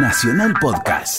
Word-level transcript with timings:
Nacional 0.00 0.54
Podcast. 0.60 1.18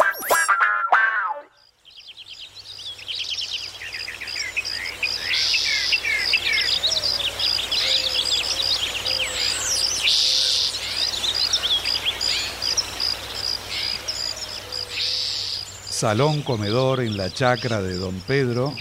Salón 15.89 16.41
comedor 16.43 17.01
en 17.01 17.17
la 17.17 17.29
chacra 17.29 17.81
de 17.81 17.95
Don 17.95 18.17
Pedro, 18.21 18.73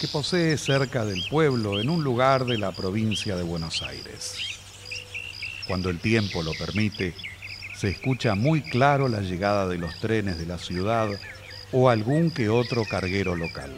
que 0.00 0.08
posee 0.08 0.58
cerca 0.58 1.06
del 1.06 1.24
pueblo 1.30 1.80
en 1.80 1.88
un 1.88 2.04
lugar 2.04 2.44
de 2.44 2.58
la 2.58 2.72
provincia 2.72 3.36
de 3.36 3.42
Buenos 3.42 3.80
Aires. 3.80 4.34
Cuando 5.66 5.88
el 5.88 5.98
tiempo 5.98 6.42
lo 6.42 6.52
permite, 6.52 7.14
se 7.76 7.90
escucha 7.90 8.34
muy 8.34 8.62
claro 8.62 9.08
la 9.08 9.20
llegada 9.20 9.68
de 9.68 9.76
los 9.76 10.00
trenes 10.00 10.38
de 10.38 10.46
la 10.46 10.58
ciudad 10.58 11.08
o 11.72 11.90
algún 11.90 12.30
que 12.30 12.48
otro 12.48 12.84
carguero 12.84 13.36
local. 13.36 13.70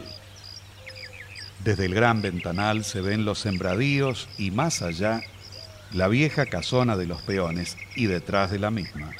Desde 1.64 1.86
el 1.86 1.94
gran 1.94 2.22
ventanal 2.22 2.84
se 2.84 3.00
ven 3.00 3.24
los 3.24 3.40
sembradíos 3.40 4.28
y 4.38 4.52
más 4.52 4.82
allá 4.82 5.22
la 5.92 6.06
vieja 6.06 6.46
casona 6.46 6.96
de 6.96 7.06
los 7.06 7.22
peones 7.22 7.76
y 7.96 8.06
detrás 8.06 8.52
de 8.52 8.60
la 8.60 8.70
misma, 8.70 9.10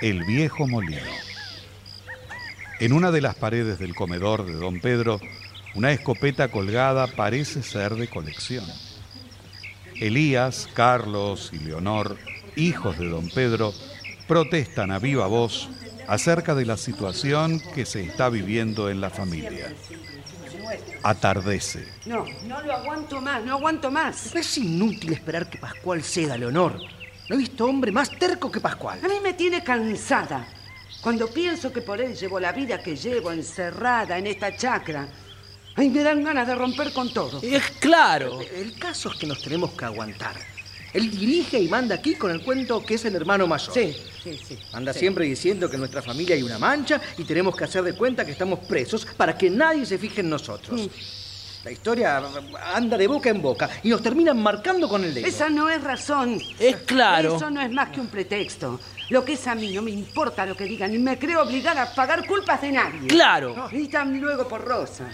el 0.00 0.24
viejo 0.24 0.68
molino. 0.68 1.00
En 2.78 2.92
una 2.92 3.10
de 3.10 3.20
las 3.20 3.34
paredes 3.34 3.78
del 3.80 3.94
comedor 3.94 4.46
de 4.46 4.52
don 4.52 4.80
Pedro, 4.80 5.20
una 5.74 5.90
escopeta 5.90 6.48
colgada 6.48 7.08
parece 7.08 7.62
ser 7.62 7.94
de 7.96 8.06
colección. 8.06 8.64
Elías, 9.96 10.68
Carlos 10.74 11.50
y 11.52 11.58
Leonor, 11.58 12.16
hijos 12.56 12.98
de 12.98 13.08
don 13.08 13.28
Pedro, 13.30 13.72
protestan 14.26 14.90
a 14.90 14.98
viva 14.98 15.26
voz 15.26 15.68
acerca 16.06 16.54
de 16.54 16.66
la 16.66 16.76
situación 16.76 17.60
que 17.74 17.86
se 17.86 18.02
está 18.02 18.28
viviendo 18.28 18.90
en 18.90 19.00
la 19.00 19.10
familia. 19.10 19.72
Atardece. 21.02 21.86
No, 22.06 22.24
no 22.46 22.62
lo 22.62 22.72
aguanto 22.72 23.20
más, 23.20 23.44
no 23.44 23.52
aguanto 23.52 23.90
más. 23.90 24.34
Es 24.34 24.58
inútil 24.58 25.12
esperar 25.12 25.48
que 25.48 25.58
Pascual 25.58 26.02
ceda, 26.02 26.36
Leonor. 26.36 26.78
No 27.28 27.36
he 27.36 27.38
visto 27.38 27.66
hombre 27.66 27.92
más 27.92 28.10
terco 28.18 28.50
que 28.50 28.60
Pascual. 28.60 29.00
A 29.02 29.08
mí 29.08 29.16
me 29.22 29.34
tiene 29.34 29.62
cansada. 29.62 30.46
Cuando 31.02 31.28
pienso 31.28 31.72
que 31.72 31.82
por 31.82 32.00
él 32.00 32.14
llevo 32.14 32.40
la 32.40 32.52
vida 32.52 32.82
que 32.82 32.96
llevo 32.96 33.30
encerrada 33.32 34.16
en 34.16 34.26
esta 34.26 34.56
chacra, 34.56 35.06
ahí 35.76 35.90
me 35.90 36.02
dan 36.02 36.24
ganas 36.24 36.46
de 36.46 36.54
romper 36.54 36.92
con 36.92 37.12
todo. 37.12 37.40
Es 37.42 37.70
claro. 37.72 38.40
El 38.40 38.78
caso 38.78 39.10
es 39.10 39.18
que 39.18 39.26
nos 39.26 39.42
tenemos 39.42 39.72
que 39.72 39.84
aguantar. 39.84 40.53
Él 40.94 41.10
dirige 41.10 41.58
y 41.58 41.68
manda 41.68 41.96
aquí 41.96 42.14
con 42.14 42.30
el 42.30 42.42
cuento 42.42 42.84
que 42.86 42.94
es 42.94 43.04
el 43.04 43.16
hermano 43.16 43.46
mayor. 43.48 43.74
Sí, 43.74 43.94
sí, 44.22 44.38
sí. 44.42 44.58
Anda 44.72 44.92
sí. 44.92 45.00
siempre 45.00 45.24
diciendo 45.26 45.68
que 45.68 45.74
en 45.74 45.80
nuestra 45.80 46.00
familia 46.00 46.36
hay 46.36 46.42
una 46.42 46.58
mancha 46.58 47.00
y 47.18 47.24
tenemos 47.24 47.56
que 47.56 47.64
hacer 47.64 47.82
de 47.82 47.94
cuenta 47.94 48.24
que 48.24 48.30
estamos 48.30 48.60
presos 48.60 49.04
para 49.04 49.36
que 49.36 49.50
nadie 49.50 49.84
se 49.84 49.98
fije 49.98 50.20
en 50.20 50.30
nosotros. 50.30 50.80
Mm. 50.80 50.86
La 51.64 51.72
historia 51.72 52.22
anda 52.74 52.96
de 52.96 53.06
boca 53.06 53.30
en 53.30 53.40
boca 53.40 53.68
y 53.82 53.88
nos 53.88 54.02
terminan 54.02 54.40
marcando 54.40 54.86
con 54.88 55.02
el 55.02 55.14
dedo. 55.14 55.26
Esa 55.26 55.48
no 55.48 55.68
es 55.68 55.82
razón. 55.82 56.38
Es 56.58 56.76
claro. 56.76 57.36
Eso 57.36 57.50
no 57.50 57.60
es 57.60 57.72
más 57.72 57.88
que 57.88 58.00
un 58.00 58.08
pretexto. 58.08 58.78
Lo 59.08 59.24
que 59.24 59.32
es 59.32 59.46
a 59.46 59.54
mí 59.54 59.72
no 59.72 59.82
me 59.82 59.90
importa 59.90 60.46
lo 60.46 60.54
que 60.54 60.64
digan, 60.64 60.92
ni 60.92 60.98
me 60.98 61.18
creo 61.18 61.42
obligada 61.42 61.82
a 61.82 61.94
pagar 61.94 62.26
culpas 62.26 62.60
de 62.60 62.72
nadie. 62.72 63.08
Claro. 63.08 63.68
Y 63.72 63.88
tan 63.88 64.20
luego 64.20 64.46
por 64.46 64.62
Rosa. 64.62 65.08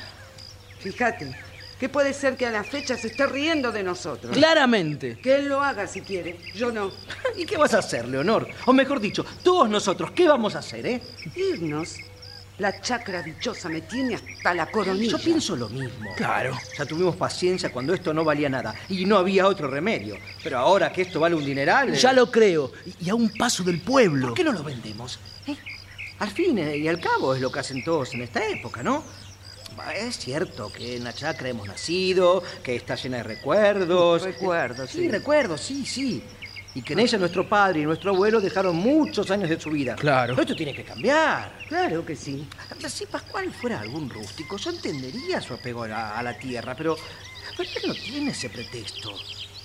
Fíjate, 0.81 1.37
que 1.81 1.89
puede 1.89 2.13
ser 2.13 2.37
que 2.37 2.47
a 2.47 2.51
la 2.51 2.63
fecha 2.63 2.97
se 2.99 3.07
esté 3.09 3.27
riendo 3.27 3.73
de 3.73 3.83
nosotros. 3.83 4.37
Claramente. 4.37 5.17
Que 5.23 5.37
él 5.37 5.49
lo 5.49 5.63
haga 5.63 5.87
si 5.87 6.03
quiere, 6.03 6.37
yo 6.55 6.71
no. 6.71 6.93
¿Y 7.37 7.47
qué 7.47 7.57
vas 7.57 7.73
a 7.73 7.79
hacer, 7.79 8.07
Leonor? 8.07 8.47
O 8.67 8.73
mejor 8.75 9.01
dicho, 9.01 9.25
todos 9.43 9.69
nosotros, 9.71 10.11
¿qué 10.11 10.29
vamos 10.29 10.55
a 10.55 10.59
hacer, 10.59 10.87
eh? 10.87 11.01
Irnos. 11.35 11.97
La 12.59 12.79
chacra 12.83 13.23
dichosa 13.23 13.71
me 13.71 13.81
tiene 13.81 14.17
hasta 14.17 14.53
la 14.53 14.71
coronilla. 14.71 15.13
Yo 15.13 15.19
pienso 15.19 15.57
lo 15.57 15.71
mismo. 15.71 16.11
Claro. 16.19 16.55
Ya 16.77 16.85
tuvimos 16.85 17.17
paciencia 17.17 17.73
cuando 17.73 17.95
esto 17.95 18.13
no 18.13 18.23
valía 18.23 18.51
nada 18.51 18.75
y 18.91 19.07
no 19.07 19.17
había 19.17 19.47
otro 19.47 19.67
remedio. 19.67 20.19
Pero 20.45 20.59
ahora 20.59 20.93
que 20.93 21.01
esto 21.01 21.19
vale 21.21 21.35
un 21.35 21.43
dineral. 21.47 21.95
eh, 21.95 21.97
Ya 21.97 22.13
lo 22.13 22.31
creo. 22.31 22.71
Y 23.01 23.09
a 23.09 23.15
un 23.15 23.31
paso 23.31 23.63
del 23.65 23.81
pueblo. 23.81 24.27
¿Por 24.29 24.37
qué 24.37 24.45
no 24.45 24.53
lo 24.53 24.63
vendemos? 24.63 25.19
¿Eh? 25.47 25.57
Al 26.19 26.29
fin 26.33 26.59
eh, 26.59 26.77
y 26.77 26.87
al 26.87 27.01
cabo 27.01 27.35
es 27.35 27.41
lo 27.41 27.51
que 27.51 27.61
hacen 27.61 27.83
todos 27.83 28.13
en 28.13 28.21
esta 28.21 28.47
época, 28.47 28.83
¿no? 28.83 29.03
Es 29.97 30.19
cierto 30.19 30.71
que 30.73 30.97
en 30.97 31.05
la 31.05 31.13
chacra 31.13 31.49
hemos 31.49 31.67
nacido, 31.67 32.43
que 32.63 32.77
está 32.77 32.95
llena 32.95 33.19
de 33.19 33.23
recuerdos. 33.25 34.23
Recuerdos, 34.23 34.91
sí. 34.91 34.99
sí. 34.99 35.09
recuerdos, 35.09 35.61
sí, 35.61 35.87
sí. 35.87 36.23
Y 36.75 36.83
que 36.83 36.93
en 36.93 37.01
ella 37.01 37.19
nuestro 37.19 37.49
padre 37.49 37.81
y 37.81 37.85
nuestro 37.85 38.13
abuelo 38.13 38.41
dejaron 38.41 38.77
muchos 38.77 39.31
años 39.31 39.51
de 39.51 39.61
su 39.61 39.71
vida. 39.71 39.97
Claro. 39.97 40.35
Pero 40.35 40.43
esto 40.43 40.57
tiene 40.57 40.75
que 40.75 40.85
cambiar. 40.85 41.53
Claro 41.69 42.05
que 42.07 42.15
sí. 42.15 42.47
Si 42.87 43.07
Pascual 43.07 43.53
fuera 43.53 43.81
algún 43.81 44.09
rústico, 44.09 44.57
yo 44.57 44.71
entendería 44.71 45.41
su 45.41 45.55
apego 45.55 45.83
a 45.83 45.89
la, 45.89 46.19
a 46.19 46.23
la 46.23 46.39
tierra, 46.39 46.75
pero, 46.77 46.97
pero 47.57 47.69
él 47.69 47.89
no 47.89 47.95
tiene 47.95 48.31
ese 48.31 48.49
pretexto. 48.49 49.15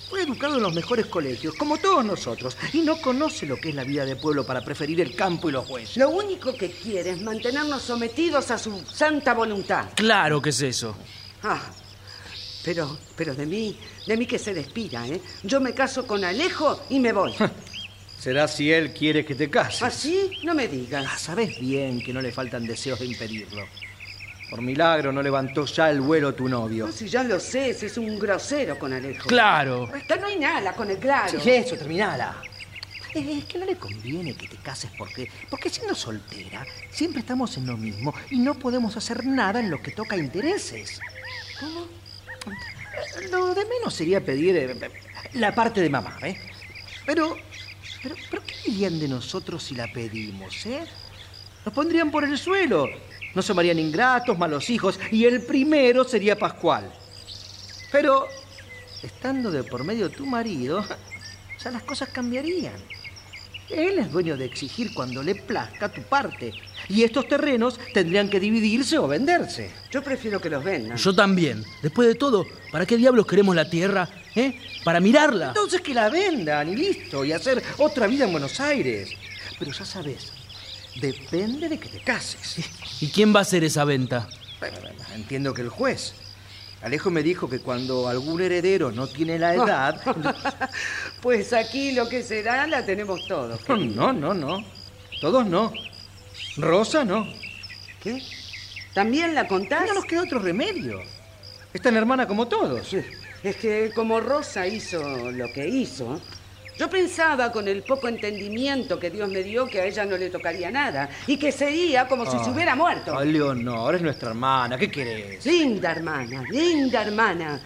Fue 0.08 0.22
educado 0.22 0.56
en 0.56 0.62
los 0.62 0.72
mejores 0.74 1.06
colegios, 1.06 1.54
como 1.54 1.78
todos 1.78 2.04
nosotros, 2.04 2.56
y 2.72 2.78
no 2.82 3.00
conoce 3.00 3.44
lo 3.46 3.56
que 3.56 3.70
es 3.70 3.74
la 3.74 3.82
vida 3.84 4.04
de 4.04 4.14
pueblo 4.16 4.46
para 4.46 4.64
preferir 4.64 5.00
el 5.00 5.16
campo 5.16 5.48
y 5.48 5.52
los 5.52 5.66
bueyes. 5.68 5.96
Lo 5.96 6.10
único 6.10 6.54
que 6.56 6.70
quiere 6.70 7.10
es 7.10 7.20
mantenernos 7.22 7.82
sometidos 7.82 8.50
a 8.50 8.58
su 8.58 8.80
santa 8.86 9.34
voluntad. 9.34 9.86
Claro 9.96 10.40
que 10.40 10.50
es 10.50 10.60
eso. 10.62 10.96
Ah, 11.42 11.60
pero, 12.64 12.96
pero 13.16 13.34
de 13.34 13.46
mí, 13.46 13.76
de 14.06 14.16
mí 14.16 14.26
que 14.26 14.38
se 14.38 14.54
despida, 14.54 15.06
¿eh? 15.08 15.20
Yo 15.42 15.60
me 15.60 15.74
caso 15.74 16.06
con 16.06 16.24
Alejo 16.24 16.80
y 16.88 17.00
me 17.00 17.12
voy. 17.12 17.34
Será 18.18 18.48
si 18.48 18.72
él 18.72 18.92
quiere 18.94 19.24
que 19.24 19.34
te 19.34 19.50
cases. 19.50 19.82
¿Así? 19.82 20.30
No 20.44 20.54
me 20.54 20.64
Ah, 20.64 20.68
digas. 20.68 21.20
sabes 21.20 21.58
bien 21.60 22.00
que 22.02 22.12
no 22.12 22.22
le 22.22 22.32
faltan 22.32 22.64
deseos 22.66 22.98
de 23.00 23.06
impedirlo. 23.06 23.66
Por 24.50 24.62
milagro 24.62 25.12
no 25.12 25.22
levantó 25.22 25.64
ya 25.66 25.90
el 25.90 26.00
vuelo 26.00 26.34
tu 26.34 26.48
novio. 26.48 26.86
No, 26.86 26.92
si 26.92 27.08
ya 27.08 27.24
lo 27.24 27.40
sé, 27.40 27.70
es 27.70 27.98
un 27.98 28.18
grosero 28.18 28.78
con 28.78 28.92
Alejo. 28.92 29.28
Claro. 29.28 29.90
No 30.20 30.26
hay 30.26 30.38
nada 30.38 30.72
con 30.72 30.90
el 30.90 30.98
claro. 30.98 31.40
Sí, 31.40 31.50
eso, 31.50 31.76
terminala. 31.76 32.36
Es 33.12 33.44
que 33.46 33.58
no 33.58 33.64
le 33.64 33.76
conviene 33.76 34.34
que 34.34 34.46
te 34.46 34.56
cases 34.56 34.90
porque, 34.96 35.30
porque 35.48 35.70
siendo 35.70 35.94
soltera 35.94 36.66
siempre 36.90 37.20
estamos 37.20 37.56
en 37.56 37.66
lo 37.66 37.76
mismo 37.76 38.14
y 38.30 38.38
no 38.38 38.54
podemos 38.54 38.94
hacer 38.96 39.24
nada 39.24 39.58
en 39.60 39.70
lo 39.70 39.82
que 39.82 39.90
toca 39.90 40.16
intereses. 40.16 41.00
¿Cómo? 41.58 41.82
Eh, 41.82 43.28
Lo 43.30 43.54
de 43.54 43.64
menos 43.64 43.94
sería 43.94 44.22
pedir 44.22 44.56
eh, 44.56 44.90
la 45.32 45.54
parte 45.54 45.80
de 45.80 45.88
mamá, 45.88 46.18
¿eh? 46.22 46.38
Pero, 47.06 47.36
pero, 48.02 48.14
pero 48.30 48.42
¿qué 48.44 48.54
dirían 48.66 48.98
de 49.00 49.08
nosotros 49.08 49.62
si 49.62 49.74
la 49.74 49.90
pedimos, 49.90 50.66
eh? 50.66 50.84
Nos 51.64 51.74
pondrían 51.74 52.10
por 52.10 52.22
el 52.22 52.36
suelo. 52.36 52.86
Nos 53.36 53.46
llamarían 53.46 53.78
ingratos, 53.78 54.38
malos 54.38 54.70
hijos, 54.70 54.98
y 55.10 55.26
el 55.26 55.42
primero 55.42 56.04
sería 56.04 56.38
Pascual. 56.38 56.90
Pero, 57.92 58.26
estando 59.02 59.50
de 59.50 59.62
por 59.62 59.84
medio 59.84 60.08
tu 60.08 60.24
marido, 60.24 60.82
ya 61.62 61.70
las 61.70 61.82
cosas 61.82 62.08
cambiarían. 62.08 62.72
Él 63.68 63.98
es 63.98 64.10
dueño 64.10 64.38
de 64.38 64.46
exigir 64.46 64.94
cuando 64.94 65.22
le 65.22 65.34
plazca 65.34 65.92
tu 65.92 66.00
parte. 66.00 66.54
Y 66.88 67.02
estos 67.02 67.28
terrenos 67.28 67.78
tendrían 67.92 68.30
que 68.30 68.40
dividirse 68.40 68.96
o 68.96 69.06
venderse. 69.06 69.70
Yo 69.90 70.02
prefiero 70.02 70.40
que 70.40 70.48
los 70.48 70.64
vendan. 70.64 70.96
Yo 70.96 71.14
también. 71.14 71.62
Después 71.82 72.08
de 72.08 72.14
todo, 72.14 72.46
¿para 72.72 72.86
qué 72.86 72.96
diablos 72.96 73.26
queremos 73.26 73.54
la 73.54 73.68
tierra? 73.68 74.08
¿Eh? 74.34 74.58
Para 74.82 74.98
mirarla. 74.98 75.48
Entonces 75.48 75.82
que 75.82 75.92
la 75.92 76.08
vendan 76.08 76.70
y 76.70 76.76
listo, 76.76 77.22
y 77.22 77.32
hacer 77.32 77.62
otra 77.76 78.06
vida 78.06 78.24
en 78.24 78.32
Buenos 78.32 78.58
Aires. 78.60 79.10
Pero 79.58 79.72
ya 79.72 79.84
sabes, 79.84 80.32
depende 81.00 81.68
de 81.68 81.78
que 81.78 81.88
te 81.88 82.00
cases. 82.00 82.58
¿Y 83.00 83.08
quién 83.08 83.34
va 83.34 83.40
a 83.40 83.42
hacer 83.42 83.64
esa 83.64 83.84
venta? 83.84 84.28
Bueno, 84.58 84.78
entiendo 85.14 85.54
que 85.54 85.62
el 85.62 85.68
juez. 85.68 86.14
Alejo 86.82 87.10
me 87.10 87.22
dijo 87.22 87.48
que 87.48 87.60
cuando 87.60 88.06
algún 88.06 88.40
heredero 88.40 88.92
no 88.92 89.06
tiene 89.06 89.38
la 89.38 89.54
edad... 89.54 90.00
Pues 91.22 91.52
aquí 91.52 91.92
lo 91.92 92.08
que 92.08 92.22
será 92.22 92.66
la 92.66 92.84
tenemos 92.84 93.26
todos. 93.26 93.60
Querido. 93.64 93.94
no, 93.94 94.12
no, 94.12 94.34
no. 94.34 94.64
Todos 95.20 95.46
no. 95.46 95.72
Rosa 96.56 97.04
no. 97.04 97.26
¿Qué? 98.02 98.22
¿También 98.94 99.34
la 99.34 99.48
contás? 99.48 99.86
No 99.88 99.94
nos 99.94 100.04
queda 100.04 100.22
otro 100.22 100.38
remedio. 100.38 101.00
Es 101.72 101.82
tan 101.82 101.96
hermana 101.96 102.26
como 102.26 102.46
todos. 102.46 102.94
Es 103.42 103.56
que 103.56 103.90
como 103.94 104.20
Rosa 104.20 104.66
hizo 104.66 105.30
lo 105.32 105.52
que 105.52 105.68
hizo, 105.68 106.20
yo 106.78 106.90
pensaba 106.90 107.50
con 107.50 107.66
el 107.68 107.82
poco 107.82 108.08
entendimiento 108.08 108.98
que 108.98 109.10
Dios 109.10 109.28
me 109.30 109.42
dio 109.42 109.66
que 109.66 109.80
a 109.80 109.84
ella 109.86 110.04
no 110.04 110.16
le 110.16 110.28
tocaría 110.28 110.70
nada 110.70 111.08
y 111.26 111.38
que 111.38 111.50
sería 111.50 112.06
como 112.06 112.30
si 112.30 112.38
se 112.44 112.50
hubiera 112.50 112.74
muerto. 112.76 113.16
Ay, 113.18 113.32
Leonor, 113.32 113.94
es 113.94 114.02
nuestra 114.02 114.30
hermana. 114.30 114.76
¿Qué 114.76 114.90
querés? 114.90 115.44
Linda 115.46 115.92
hermana, 115.92 116.44
linda 116.50 117.02
hermana. 117.02 117.60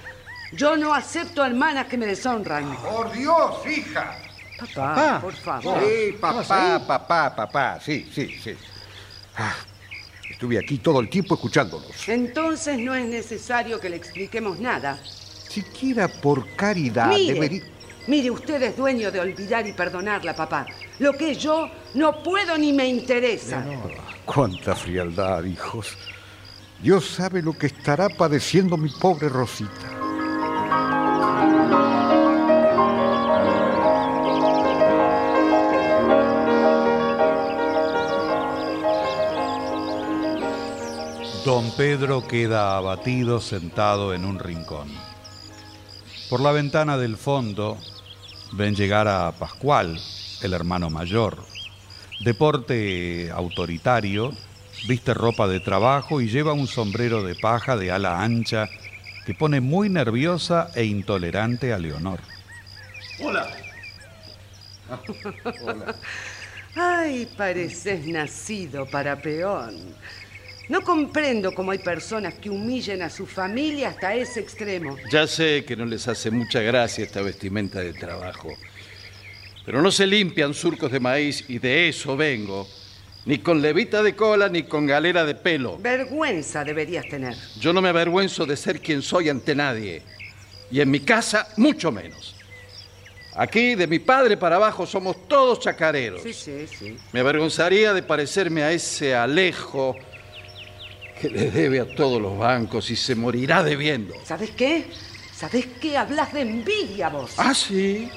Yo 0.52 0.76
no 0.76 0.94
acepto 0.94 1.44
hermanas 1.44 1.86
que 1.86 1.96
me 1.96 2.06
deshonran. 2.06 2.76
Por 2.76 3.12
Dios, 3.12 3.66
hija. 3.66 4.16
Papá, 4.58 4.74
Papá. 4.74 5.20
por 5.20 5.32
favor. 5.34 5.80
Sí, 5.80 6.12
papá, 6.20 6.84
papá, 6.86 7.36
papá, 7.36 7.80
sí, 7.80 8.08
sí, 8.12 8.28
sí. 8.42 8.54
Ah, 9.36 9.54
estuve 10.28 10.58
aquí 10.58 10.78
todo 10.78 11.00
el 11.00 11.08
tiempo 11.08 11.34
escuchándolos. 11.34 12.08
Entonces 12.08 12.78
no 12.78 12.94
es 12.94 13.06
necesario 13.06 13.80
que 13.80 13.88
le 13.88 13.96
expliquemos 13.96 14.60
nada. 14.60 14.98
Siquiera 15.02 16.08
por 16.08 16.54
caridad 16.56 17.08
Mire, 17.08 17.34
debería... 17.34 17.62
Mire, 18.10 18.28
usted 18.28 18.60
es 18.60 18.76
dueño 18.76 19.12
de 19.12 19.20
olvidar 19.20 19.64
y 19.68 19.72
perdonarla, 19.72 20.34
papá. 20.34 20.66
Lo 20.98 21.12
que 21.12 21.36
yo 21.36 21.70
no 21.94 22.24
puedo 22.24 22.58
ni 22.58 22.72
me 22.72 22.88
interesa. 22.88 23.64
Cuánta 24.24 24.74
frialdad, 24.74 25.44
hijos. 25.44 25.96
Dios 26.82 27.06
sabe 27.06 27.40
lo 27.40 27.52
que 27.52 27.68
estará 27.68 28.08
padeciendo 28.08 28.76
mi 28.76 28.90
pobre 28.90 29.28
Rosita. 29.28 29.70
Don 41.44 41.70
Pedro 41.76 42.26
queda 42.26 42.76
abatido 42.76 43.40
sentado 43.40 44.12
en 44.14 44.24
un 44.24 44.40
rincón. 44.40 44.88
Por 46.28 46.40
la 46.40 46.50
ventana 46.50 46.98
del 46.98 47.16
fondo 47.16 47.78
ven 48.52 48.74
llegar 48.74 49.08
a 49.08 49.32
Pascual, 49.32 50.00
el 50.42 50.52
hermano 50.52 50.90
mayor. 50.90 51.38
Deporte 52.20 53.30
autoritario, 53.30 54.32
viste 54.86 55.14
ropa 55.14 55.48
de 55.48 55.60
trabajo 55.60 56.20
y 56.20 56.28
lleva 56.28 56.52
un 56.52 56.66
sombrero 56.66 57.22
de 57.22 57.34
paja 57.34 57.76
de 57.76 57.90
ala 57.90 58.22
ancha 58.22 58.68
que 59.24 59.34
pone 59.34 59.60
muy 59.60 59.88
nerviosa 59.88 60.70
e 60.74 60.84
intolerante 60.84 61.72
a 61.72 61.78
Leonor. 61.78 62.20
Hola. 63.20 63.48
Ay, 66.74 67.28
pareces 67.36 68.06
nacido 68.06 68.86
para 68.86 69.20
peón. 69.20 69.76
No 70.70 70.82
comprendo 70.82 71.52
cómo 71.52 71.72
hay 71.72 71.78
personas 71.78 72.34
que 72.34 72.48
humillen 72.48 73.02
a 73.02 73.10
su 73.10 73.26
familia 73.26 73.88
hasta 73.88 74.14
ese 74.14 74.38
extremo. 74.38 74.96
Ya 75.10 75.26
sé 75.26 75.64
que 75.64 75.74
no 75.74 75.84
les 75.84 76.06
hace 76.06 76.30
mucha 76.30 76.60
gracia 76.60 77.02
esta 77.02 77.22
vestimenta 77.22 77.80
de 77.80 77.92
trabajo. 77.92 78.50
Pero 79.66 79.82
no 79.82 79.90
se 79.90 80.06
limpian 80.06 80.54
surcos 80.54 80.92
de 80.92 81.00
maíz 81.00 81.44
y 81.48 81.58
de 81.58 81.88
eso 81.88 82.16
vengo. 82.16 82.68
Ni 83.24 83.38
con 83.38 83.60
levita 83.60 84.00
de 84.00 84.14
cola 84.14 84.48
ni 84.48 84.62
con 84.62 84.86
galera 84.86 85.24
de 85.24 85.34
pelo. 85.34 85.76
Vergüenza 85.76 86.62
deberías 86.62 87.04
tener. 87.08 87.34
Yo 87.58 87.72
no 87.72 87.82
me 87.82 87.88
avergüenzo 87.88 88.46
de 88.46 88.56
ser 88.56 88.80
quien 88.80 89.02
soy 89.02 89.28
ante 89.28 89.56
nadie. 89.56 90.02
Y 90.70 90.80
en 90.80 90.88
mi 90.88 91.00
casa, 91.00 91.48
mucho 91.56 91.90
menos. 91.90 92.36
Aquí, 93.34 93.74
de 93.74 93.88
mi 93.88 93.98
padre 93.98 94.36
para 94.36 94.54
abajo, 94.54 94.86
somos 94.86 95.26
todos 95.26 95.58
chacareros. 95.58 96.22
Sí, 96.22 96.32
sí, 96.32 96.68
sí. 96.68 96.96
Me 97.12 97.18
avergonzaría 97.18 97.92
de 97.92 98.04
parecerme 98.04 98.62
a 98.62 98.70
ese 98.70 99.16
Alejo 99.16 99.96
que 101.20 101.28
le 101.28 101.50
debe 101.50 101.80
a 101.80 101.84
todos 101.84 102.20
los 102.20 102.38
bancos 102.38 102.90
y 102.90 102.96
se 102.96 103.14
morirá 103.14 103.62
debiendo. 103.62 104.14
¿Sabes 104.24 104.50
qué? 104.50 104.86
¿Sabes 105.36 105.66
qué? 105.80 105.96
Hablas 105.96 106.32
de 106.32 106.40
envidia 106.40 107.08
vos. 107.08 107.32
Ah, 107.36 107.54
sí. 107.54 108.10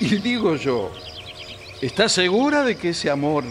Y 0.00 0.16
digo 0.16 0.56
yo, 0.56 0.90
¿estás 1.80 2.12
segura 2.12 2.62
de 2.64 2.76
que 2.76 2.90
ese 2.90 3.10
amor 3.10 3.44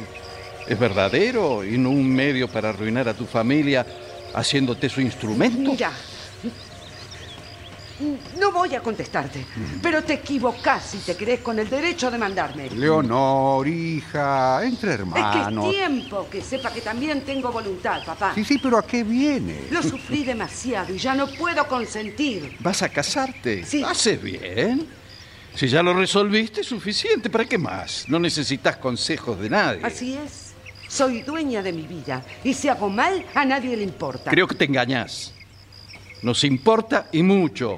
es 0.68 0.80
verdadero 0.80 1.64
y 1.66 1.78
no 1.78 1.90
un 1.90 2.08
medio 2.08 2.48
para 2.48 2.70
arruinar 2.70 3.10
a 3.10 3.14
tu 3.14 3.26
familia 3.26 3.86
haciéndote 4.34 4.90
su 4.90 5.02
instrumento? 5.02 5.72
Mira, 5.72 5.92
no 8.40 8.52
voy 8.52 8.76
a 8.76 8.82
contestarte, 8.82 9.46
pero 9.82 10.04
te 10.04 10.14
equivocás 10.14 10.84
si 10.92 10.98
te 11.00 11.16
crees 11.16 11.40
con 11.42 11.58
el 11.60 11.70
derecho 11.70 12.12
de 12.12 12.18
mandarme. 12.18 12.70
Leonor, 12.70 13.68
hija, 13.68 14.64
entre 14.64 14.92
Es 14.92 14.98
que 14.98 15.02
hermanos. 15.04 15.66
es 15.66 15.72
tiempo 15.72 16.28
que 16.30 16.42
sepa 16.42 16.72
que 16.72 16.82
también 16.82 17.22
tengo 17.22 17.52
voluntad, 17.52 18.04
papá. 18.06 18.34
Sí, 18.36 18.44
sí, 18.44 18.60
pero 18.62 18.78
¿a 18.78 18.86
qué 18.86 19.04
viene? 19.04 19.62
Lo 19.72 19.82
sufrí 19.82 20.24
demasiado 20.24 20.94
y 20.94 20.98
ya 20.98 21.16
no 21.16 21.28
puedo 21.28 21.68
consentir. 21.68 22.56
¿Vas 22.60 22.82
a 22.84 22.90
casarte? 22.90 23.66
Sí. 23.66 23.84
Haces 23.84 24.22
bien. 24.22 24.88
Si 25.56 25.68
ya 25.68 25.82
lo 25.82 25.94
resolviste, 25.96 26.62
es 26.62 26.68
suficiente. 26.68 27.30
¿Para 27.32 27.46
qué 27.46 27.58
más? 27.58 28.06
No 28.08 28.20
necesitas 28.20 28.78
consejos 28.78 29.40
de 29.40 29.50
nadie. 29.50 29.82
Así 29.84 30.14
es. 30.14 30.54
Soy 30.88 31.24
dueña 31.24 31.64
de 31.64 31.74
mi 31.74 31.82
vida 31.88 32.24
y 32.44 32.54
si 32.54 32.70
hago 32.70 32.90
mal, 32.90 33.26
a 33.34 33.44
nadie 33.44 33.76
le 33.76 33.84
importa. 33.84 34.30
Creo 34.30 34.48
que 34.48 34.56
te 34.56 34.66
engañas. 34.66 35.34
Nos 36.22 36.44
importa 36.44 37.08
y 37.12 37.22
mucho, 37.24 37.78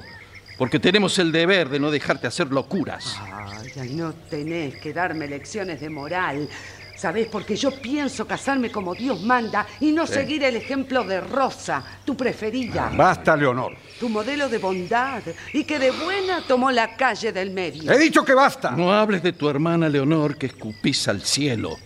porque 0.60 0.78
tenemos 0.78 1.18
el 1.18 1.32
deber 1.32 1.70
de 1.70 1.80
no 1.80 1.90
dejarte 1.90 2.26
hacer 2.26 2.48
locuras. 2.48 3.16
Ay, 3.18 3.72
ay, 3.80 3.94
no 3.94 4.12
tenés 4.12 4.76
que 4.76 4.92
darme 4.92 5.26
lecciones 5.26 5.80
de 5.80 5.88
moral. 5.88 6.46
¿Sabés? 6.94 7.28
Porque 7.28 7.56
yo 7.56 7.70
pienso 7.80 8.26
casarme 8.26 8.70
como 8.70 8.94
Dios 8.94 9.22
manda 9.22 9.66
y 9.80 9.90
no 9.90 10.06
seguir 10.06 10.44
el 10.44 10.56
ejemplo 10.56 11.02
de 11.02 11.22
Rosa, 11.22 11.82
tu 12.04 12.14
preferida, 12.14 12.92
Basta, 12.94 13.38
Leonor. 13.38 13.74
tu 13.98 14.10
modelo 14.10 14.50
de 14.50 14.58
bondad 14.58 15.22
y 15.54 15.64
que 15.64 15.78
de 15.78 15.92
buena 15.92 16.42
tomó 16.46 16.70
la 16.70 16.94
calle 16.94 17.32
del 17.32 17.52
medio. 17.52 17.90
He 17.90 17.98
dicho 17.98 18.22
que 18.22 18.34
basta. 18.34 18.72
No 18.72 18.92
hables 18.92 19.22
de 19.22 19.32
tu 19.32 19.48
hermana 19.48 19.88
Leonor 19.88 20.36
que 20.36 20.44
escupís 20.44 21.08
al 21.08 21.22
cielo. 21.22 21.78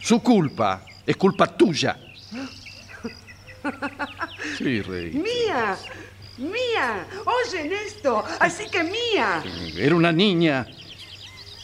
Su 0.00 0.22
culpa 0.22 0.86
es 1.04 1.18
culpa 1.18 1.54
tuya. 1.54 1.98
Sí, 4.56 4.80
rey. 4.80 5.12
¡Mía! 5.12 5.76
¡Mía! 6.38 7.06
Oyen 7.24 7.72
esto, 7.72 8.24
así 8.38 8.68
que 8.70 8.82
mía. 8.84 9.42
Era 9.76 9.94
una 9.94 10.12
niña 10.12 10.66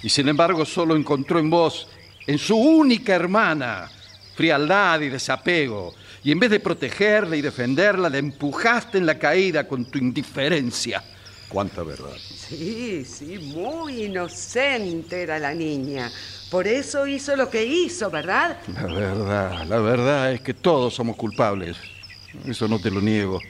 y 0.02 0.08
sin 0.08 0.28
embargo 0.28 0.66
solo 0.66 0.96
encontró 0.96 1.38
en 1.38 1.48
vos, 1.48 1.88
en 2.26 2.38
su 2.38 2.56
única 2.56 3.14
hermana, 3.14 3.90
frialdad 4.34 5.00
y 5.00 5.08
desapego. 5.08 5.94
Y 6.22 6.32
en 6.32 6.40
vez 6.40 6.50
de 6.50 6.60
protegerla 6.60 7.36
y 7.36 7.42
defenderla, 7.42 8.10
la 8.10 8.18
empujaste 8.18 8.98
en 8.98 9.06
la 9.06 9.18
caída 9.18 9.66
con 9.66 9.84
tu 9.86 9.98
indiferencia. 9.98 11.02
Cuánta 11.48 11.82
verdad. 11.82 12.16
Sí, 12.18 13.04
sí, 13.04 13.38
muy 13.38 14.04
inocente 14.04 15.22
era 15.22 15.38
la 15.38 15.54
niña. 15.54 16.10
Por 16.50 16.66
eso 16.66 17.06
hizo 17.06 17.36
lo 17.36 17.48
que 17.48 17.64
hizo, 17.64 18.10
¿verdad? 18.10 18.58
La 18.74 18.86
verdad, 18.86 19.66
la 19.66 19.78
verdad 19.78 20.32
es 20.32 20.40
que 20.40 20.52
todos 20.52 20.94
somos 20.94 21.16
culpables. 21.16 21.76
Eso 22.46 22.68
no 22.68 22.78
te 22.80 22.90
lo 22.90 23.00
niego. 23.00 23.40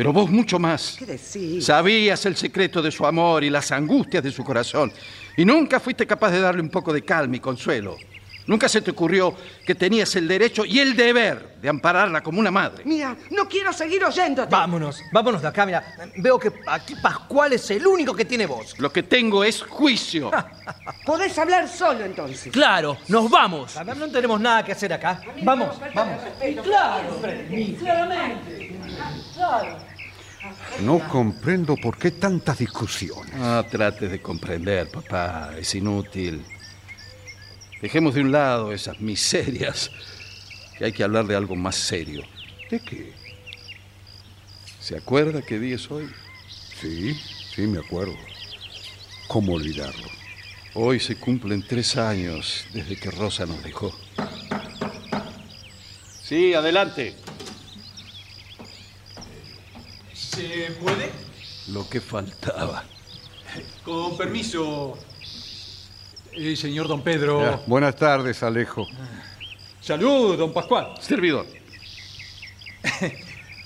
Pero 0.00 0.14
vos 0.14 0.30
mucho 0.30 0.58
más. 0.58 0.96
¿Qué 0.98 1.04
decís? 1.04 1.66
Sabías 1.66 2.24
el 2.24 2.34
secreto 2.34 2.80
de 2.80 2.90
su 2.90 3.04
amor 3.04 3.44
y 3.44 3.50
las 3.50 3.70
angustias 3.70 4.24
de 4.24 4.32
su 4.32 4.42
corazón. 4.42 4.90
Y 5.36 5.44
nunca 5.44 5.78
fuiste 5.78 6.06
capaz 6.06 6.30
de 6.30 6.40
darle 6.40 6.62
un 6.62 6.70
poco 6.70 6.90
de 6.90 7.02
calma 7.02 7.36
y 7.36 7.40
consuelo. 7.40 7.98
Nunca 8.46 8.66
se 8.66 8.80
te 8.80 8.92
ocurrió 8.92 9.34
que 9.66 9.74
tenías 9.74 10.16
el 10.16 10.26
derecho 10.26 10.64
y 10.64 10.78
el 10.78 10.96
deber 10.96 11.56
de 11.60 11.68
ampararla 11.68 12.22
como 12.22 12.40
una 12.40 12.50
madre. 12.50 12.82
Mira, 12.86 13.14
no 13.30 13.46
quiero 13.46 13.74
seguir 13.74 14.02
oyéndote. 14.02 14.50
Vámonos, 14.50 15.02
vámonos 15.12 15.42
de 15.42 15.48
acá, 15.48 15.66
mira. 15.66 15.84
Veo 16.16 16.38
que 16.38 16.50
aquí 16.66 16.94
Pascual 16.94 17.52
es 17.52 17.70
el 17.70 17.86
único 17.86 18.14
que 18.14 18.24
tiene 18.24 18.46
voz. 18.46 18.78
Lo 18.78 18.90
que 18.90 19.02
tengo 19.02 19.44
es 19.44 19.60
juicio. 19.60 20.30
Podés 21.04 21.36
hablar 21.36 21.68
solo 21.68 22.06
entonces. 22.06 22.50
Claro, 22.50 22.96
nos 23.08 23.28
vamos. 23.28 23.76
A 23.76 23.84
ver, 23.84 23.98
no 23.98 24.10
tenemos 24.10 24.40
nada 24.40 24.64
que 24.64 24.72
hacer 24.72 24.94
acá. 24.94 25.20
Vamos, 25.42 25.78
vamos. 25.94 26.22
Claro, 26.64 27.20
claramente. 27.78 28.70
No 30.82 31.06
comprendo 31.08 31.76
por 31.76 31.98
qué 31.98 32.10
tantas 32.10 32.58
discusiones. 32.58 33.34
No 33.34 33.64
trates 33.66 34.10
de 34.10 34.20
comprender, 34.20 34.90
papá. 34.90 35.52
Es 35.58 35.74
inútil. 35.74 36.44
Dejemos 37.82 38.14
de 38.14 38.20
un 38.20 38.32
lado 38.32 38.72
esas 38.72 39.00
miserias, 39.00 39.90
que 40.76 40.86
hay 40.86 40.92
que 40.92 41.02
hablar 41.02 41.26
de 41.26 41.36
algo 41.36 41.56
más 41.56 41.76
serio. 41.76 42.22
¿De 42.70 42.80
qué? 42.80 43.12
¿Se 44.80 44.96
acuerda 44.96 45.42
qué 45.42 45.58
día 45.58 45.76
es 45.76 45.90
hoy? 45.90 46.08
Sí, 46.80 47.14
sí, 47.54 47.62
me 47.62 47.78
acuerdo. 47.78 48.14
¿Cómo 49.28 49.54
olvidarlo? 49.54 50.08
Hoy 50.74 51.00
se 51.00 51.16
cumplen 51.16 51.66
tres 51.66 51.96
años 51.96 52.64
desde 52.72 52.96
que 52.96 53.10
Rosa 53.10 53.46
nos 53.46 53.62
dejó. 53.62 53.94
Sí, 56.22 56.54
adelante. 56.54 57.14
¿Se 60.30 60.70
puede? 60.80 61.10
Lo 61.68 61.88
que 61.88 62.00
faltaba. 62.00 62.84
Con 63.84 64.16
permiso, 64.16 64.96
eh, 66.32 66.54
señor 66.54 66.86
don 66.86 67.02
Pedro. 67.02 67.40
Ya, 67.42 67.60
Buenas 67.66 67.96
tardes, 67.96 68.40
Alejo. 68.44 68.86
Salud, 69.80 70.38
don 70.38 70.52
Pascual. 70.52 70.94
Servidor. 71.00 71.46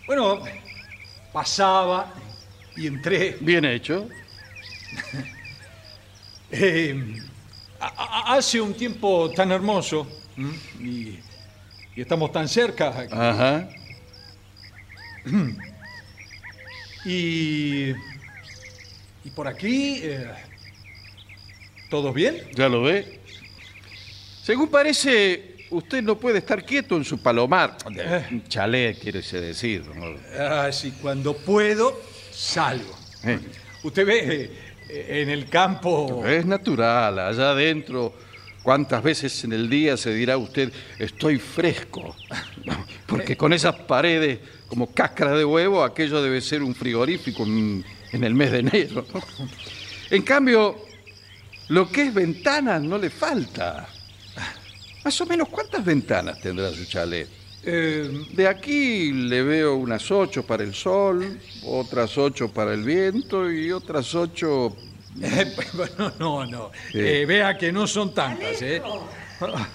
Bueno, 0.07 0.43
pasaba 1.33 2.13
y 2.77 2.87
entré. 2.87 3.37
Bien 3.41 3.65
hecho. 3.65 4.09
Eh, 6.57 7.21
hace 7.81 8.61
un 8.61 8.75
tiempo 8.75 9.29
tan 9.35 9.51
hermoso 9.51 10.07
y 10.79 11.19
estamos 11.97 12.31
tan 12.31 12.47
cerca. 12.47 13.09
Ajá. 13.11 13.69
Y, 17.05 17.91
y 19.25 19.31
por 19.35 19.47
aquí, 19.47 20.01
eh, 20.03 20.31
¿todos 21.91 22.15
bien? 22.15 22.43
¿Ya 22.55 22.69
lo 22.69 22.83
ve? 22.83 23.21
Según 24.43 24.69
parece, 24.69 25.55
usted 25.71 26.03
no 26.03 26.19
puede 26.19 26.39
estar 26.39 26.65
quieto 26.65 26.97
en 26.97 27.05
su 27.05 27.23
palomar. 27.23 27.77
Eh. 27.97 28.43
Chalet, 28.49 28.99
quiere 28.99 29.21
decir. 29.23 29.85
¿no? 29.87 30.17
Así 30.43 30.93
cuando 31.01 31.35
puedo, 31.37 32.01
salgo. 32.31 32.97
Eh. 33.25 33.39
Usted 33.83 34.07
ve, 34.07 34.51
eh, 34.89 35.23
en 35.23 35.31
el 35.31 35.49
campo... 35.49 36.25
Es 36.27 36.45
natural, 36.47 37.19
allá 37.19 37.51
adentro. 37.51 38.15
¿Cuántas 38.63 39.03
veces 39.03 39.45
en 39.45 39.53
el 39.53 39.69
día 39.69 39.97
se 39.97 40.15
dirá 40.15 40.39
usted, 40.39 40.73
estoy 40.99 41.39
fresco? 41.39 42.17
Porque 43.07 43.37
con 43.37 43.53
esas 43.53 43.75
paredes 43.75 44.39
como 44.75 44.93
cáscara 44.93 45.37
de 45.37 45.45
huevo, 45.45 45.85
aquello 45.85 46.21
debe 46.21 46.41
ser 46.41 46.61
un 46.61 46.75
frigorífico 46.75 47.45
en, 47.45 47.85
en 48.11 48.25
el 48.25 48.35
mes 48.35 48.51
de 48.51 48.59
enero. 48.59 49.07
En 50.11 50.23
cambio, 50.23 50.77
lo 51.69 51.89
que 51.89 52.03
es 52.09 52.13
ventanas 52.15 52.83
no 52.83 52.99
le 52.99 53.09
falta. 53.09 53.89
Más 55.05 55.21
o 55.21 55.27
menos, 55.27 55.49
¿cuántas 55.49 55.85
ventanas 55.85 56.41
tendrá 56.41 56.71
su 56.73 56.87
chalet? 56.87 57.29
Eh, 57.63 58.27
De 58.33 58.49
aquí 58.49 59.13
le 59.13 59.43
veo 59.45 59.77
unas 59.77 60.11
ocho 60.11 60.45
para 60.45 60.65
el 60.65 60.75
sol, 60.75 61.39
otras 61.67 62.19
ocho 62.19 62.49
para 62.53 62.75
el 62.75 62.83
viento 62.83 63.49
y 63.49 63.71
otras 63.71 64.13
ocho... 64.17 64.75
eh, 65.23 65.55
bueno, 65.75 66.13
no, 66.19 66.47
no. 66.47 66.71
Sí. 66.91 66.99
Eh, 66.99 67.27
vea 67.27 67.57
que 67.57 67.71
no 67.71 67.87
son 67.87 68.13
tantas, 68.13 68.61
¿eh? 68.61 68.83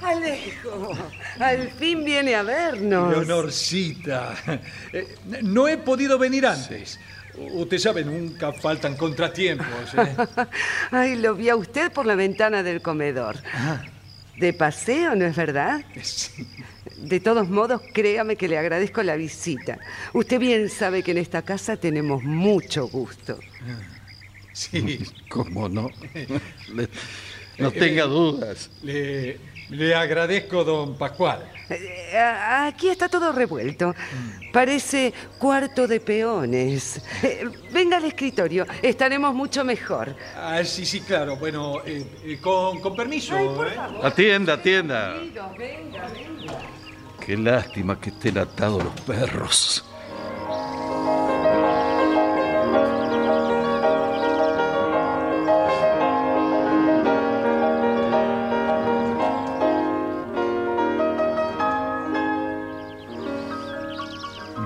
Alejo, 0.01 0.97
al 1.39 1.69
fin 1.71 2.03
viene 2.03 2.35
a 2.35 2.43
vernos. 2.43 3.11
Leonorcita, 3.11 4.35
eh, 4.93 5.15
no 5.41 5.67
he 5.67 5.77
podido 5.77 6.17
venir 6.17 6.45
antes. 6.45 6.99
Usted 7.37 7.77
sabe, 7.77 8.03
nunca 8.03 8.51
faltan 8.51 8.95
contratiempos. 8.95 9.93
¿eh? 9.97 10.15
Ay, 10.91 11.15
lo 11.15 11.35
vi 11.35 11.49
a 11.49 11.55
usted 11.55 11.91
por 11.91 12.05
la 12.05 12.15
ventana 12.15 12.63
del 12.63 12.81
comedor. 12.81 13.37
De 14.37 14.53
paseo, 14.53 15.15
¿no 15.15 15.25
es 15.25 15.35
verdad? 15.35 15.81
Sí. 16.01 16.47
De 16.97 17.19
todos 17.19 17.49
modos, 17.49 17.81
créame 17.93 18.35
que 18.35 18.47
le 18.47 18.57
agradezco 18.57 19.03
la 19.03 19.15
visita. 19.15 19.79
Usted 20.13 20.39
bien 20.39 20.69
sabe 20.69 21.03
que 21.03 21.11
en 21.11 21.17
esta 21.17 21.41
casa 21.43 21.77
tenemos 21.77 22.23
mucho 22.23 22.87
gusto. 22.87 23.39
Sí. 24.51 24.99
¿Cómo 25.29 25.69
no? 25.69 25.89
No 27.59 27.71
tenga 27.71 28.03
dudas. 28.05 28.69
Le, 28.83 29.37
le 29.69 29.95
agradezco, 29.95 30.63
don 30.63 30.97
Pascual. 30.97 31.43
Eh, 31.69 32.17
Aquí 32.17 32.89
está 32.89 33.07
todo 33.07 33.31
revuelto. 33.31 33.93
Parece 34.51 35.13
cuarto 35.37 35.87
de 35.87 35.99
peones. 35.99 37.01
Eh, 37.21 37.47
Venga 37.71 37.97
al 37.97 38.05
escritorio, 38.05 38.65
estaremos 38.81 39.35
mucho 39.35 39.63
mejor. 39.63 40.15
Ah, 40.35 40.63
sí, 40.63 40.85
sí, 40.85 41.01
claro. 41.01 41.35
Bueno, 41.35 41.81
eh, 41.85 42.03
eh, 42.23 42.39
con, 42.41 42.79
con 42.81 42.95
permiso. 42.95 43.35
¿eh? 43.65 43.69
Atienda, 44.01 44.53
atienda. 44.53 45.13
Venga, 45.19 45.47
venga. 45.57 46.07
Qué 47.23 47.37
lástima 47.37 47.99
que 47.99 48.09
estén 48.09 48.39
atados 48.39 48.83
los 48.83 49.01
perros. 49.01 49.85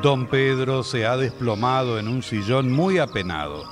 Don 0.04 0.28
Pedro 0.28 0.84
se 0.84 1.06
ha 1.06 1.16
desplomado 1.16 1.98
en 1.98 2.10
un 2.10 2.24
sillón 2.24 2.70
muy 2.70 2.98
apenado. 2.98 3.64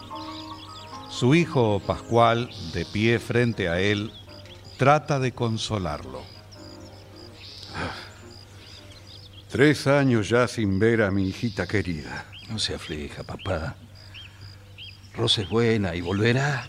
Su 1.10 1.36
hijo 1.36 1.82
Pascual, 1.86 2.50
de 2.72 2.86
pie 2.86 3.20
frente 3.20 3.68
a 3.68 3.82
él, 3.82 4.14
trata 4.78 5.20
de 5.20 5.34
consolarlo. 5.34 6.22
Tres 9.50 9.88
años 9.88 10.30
ya 10.30 10.48
sin 10.48 10.80
ver 10.80 11.02
a 11.02 11.12
mi 11.12 11.28
hijita 11.28 11.68
querida. 11.68 12.26
No 12.50 12.60
se 12.60 12.76
aflija, 12.76 13.24
papá. 13.24 13.76
Rosa 15.14 15.42
es 15.42 15.50
buena 15.50 15.96
y 15.96 16.00
volverá. 16.00 16.66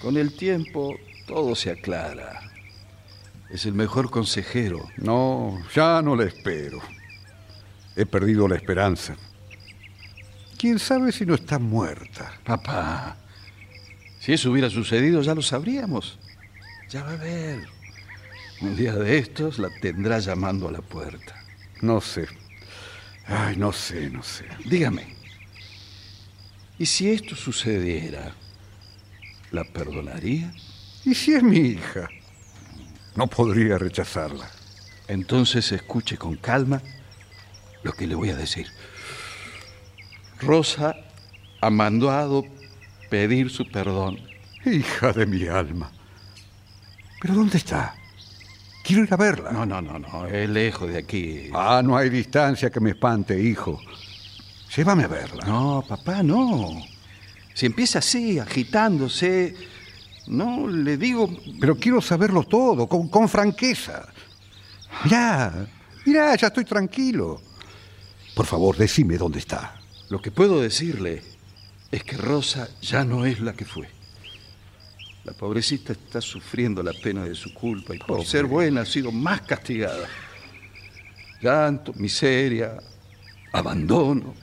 Con 0.00 0.16
el 0.16 0.36
tiempo 0.36 0.94
todo 1.26 1.56
se 1.56 1.72
aclara. 1.72 2.42
Es 3.50 3.66
el 3.66 3.74
mejor 3.74 4.08
consejero. 4.08 4.88
No, 4.98 5.58
ya 5.74 6.00
no 6.00 6.14
la 6.14 6.26
espero. 6.26 6.80
He 8.00 8.06
perdido 8.06 8.48
la 8.48 8.56
esperanza. 8.56 9.14
¿Quién 10.56 10.78
sabe 10.78 11.12
si 11.12 11.26
no 11.26 11.34
está 11.34 11.58
muerta? 11.58 12.32
Papá, 12.44 13.18
si 14.18 14.32
eso 14.32 14.50
hubiera 14.50 14.70
sucedido 14.70 15.20
ya 15.20 15.34
lo 15.34 15.42
sabríamos. 15.42 16.18
Ya 16.88 17.02
va 17.02 17.12
a 17.12 17.16
ver. 17.16 17.68
Un 18.62 18.74
día 18.74 18.94
de 18.94 19.18
estos 19.18 19.58
la 19.58 19.68
tendrá 19.82 20.18
llamando 20.18 20.66
a 20.66 20.72
la 20.72 20.80
puerta. 20.80 21.44
No 21.82 22.00
sé. 22.00 22.26
Ay, 23.26 23.56
no 23.56 23.70
sé, 23.70 24.08
no 24.08 24.22
sé. 24.22 24.46
Dígame, 24.64 25.14
¿y 26.78 26.86
si 26.86 27.10
esto 27.10 27.36
sucediera, 27.36 28.34
la 29.50 29.64
perdonaría? 29.64 30.54
¿Y 31.04 31.14
si 31.14 31.34
es 31.34 31.42
mi 31.42 31.58
hija? 31.58 32.08
No 33.14 33.26
podría 33.26 33.76
rechazarla. 33.76 34.50
Entonces 35.06 35.70
escuche 35.70 36.16
con 36.16 36.36
calma 36.36 36.80
lo 37.82 37.92
que 37.92 38.06
le 38.06 38.14
voy 38.14 38.30
a 38.30 38.36
decir. 38.36 38.66
Rosa 40.40 40.96
ha 41.60 41.70
mandado 41.70 42.44
pedir 43.08 43.50
su 43.50 43.70
perdón. 43.70 44.18
Hija 44.64 45.12
de 45.12 45.26
mi 45.26 45.46
alma. 45.46 45.90
¿Pero 47.20 47.34
dónde 47.34 47.58
está? 47.58 47.94
Quiero 48.82 49.04
ir 49.04 49.12
a 49.12 49.16
verla. 49.16 49.52
No, 49.52 49.66
no, 49.66 49.80
no, 49.80 49.98
no, 49.98 50.26
es 50.26 50.48
lejos 50.48 50.90
de 50.90 50.98
aquí. 50.98 51.50
Ah, 51.52 51.82
no 51.84 51.96
hay 51.96 52.08
distancia 52.08 52.70
que 52.70 52.80
me 52.80 52.90
espante, 52.90 53.38
hijo. 53.40 53.78
Llévame 54.74 55.04
a 55.04 55.08
verla. 55.08 55.44
No, 55.46 55.84
papá, 55.86 56.22
no. 56.22 56.80
Si 57.54 57.66
empieza 57.66 57.98
así, 57.98 58.38
agitándose, 58.38 59.54
no, 60.28 60.66
le 60.68 60.96
digo, 60.96 61.28
Pero 61.60 61.76
quiero 61.76 62.00
saberlo 62.00 62.44
todo, 62.44 62.88
con, 62.88 63.08
con 63.08 63.28
franqueza. 63.28 64.08
Mirá, 65.04 65.66
mirá, 66.06 66.34
ya 66.36 66.46
estoy 66.46 66.64
tranquilo. 66.64 67.40
Por 68.34 68.46
favor, 68.46 68.76
decime 68.76 69.16
dónde 69.18 69.38
está. 69.38 69.76
lo 70.08 70.20
que 70.20 70.30
puedo 70.30 70.60
decirle 70.60 71.22
es 71.92 72.02
que 72.04 72.16
Rosa 72.16 72.68
ya 72.82 73.04
no 73.04 73.26
es 73.26 73.40
la 73.40 73.52
que 73.52 73.64
fue. 73.64 73.88
La 75.24 75.32
pobrecita 75.32 75.92
está 75.92 76.20
sufriendo 76.20 76.82
la 76.82 76.92
pena 76.92 77.24
de 77.24 77.34
su 77.34 77.52
culpa 77.52 77.94
y 77.94 77.98
por 77.98 78.06
Pobre. 78.06 78.24
ser 78.26 78.46
buena 78.46 78.80
ha 78.80 78.86
sido 78.86 79.12
más 79.12 79.42
castigada. 79.42 80.08
Llanto, 81.42 81.92
miseria, 81.94 82.78
abandono. 83.52 84.34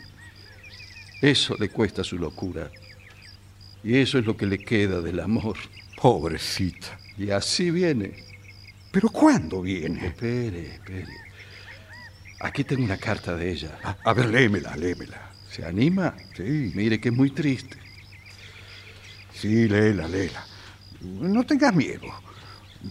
Eso 1.21 1.55
le 1.59 1.69
cuesta 1.69 2.03
su 2.03 2.17
locura. 2.17 2.69
Y 3.83 3.97
eso 3.97 4.19
es 4.19 4.25
lo 4.25 4.37
que 4.37 4.45
le 4.45 4.59
queda 4.59 5.01
del 5.01 5.19
amor. 5.19 5.57
Pobrecita. 5.99 6.99
Y 7.17 7.31
así 7.31 7.71
viene. 7.71 8.23
¿Pero 8.91 9.09
cuándo 9.09 9.61
viene? 9.61 10.07
Espere, 10.07 10.73
espere. 10.75 11.07
Aquí 12.39 12.63
tengo 12.63 12.83
una 12.83 12.97
carta 12.97 13.35
de 13.35 13.51
ella. 13.51 13.79
A, 13.83 13.97
a 14.03 14.13
ver, 14.13 14.27
léemela, 14.27 14.75
léemela. 14.75 15.31
¿Se 15.49 15.65
anima? 15.65 16.15
Sí. 16.35 16.71
Mire 16.75 16.99
que 16.99 17.09
es 17.09 17.15
muy 17.15 17.31
triste. 17.31 17.77
Sí, 19.33 19.67
léela, 19.67 20.07
léela. 20.07 20.45
No 21.01 21.45
tengas 21.45 21.73
miedo. 21.73 22.07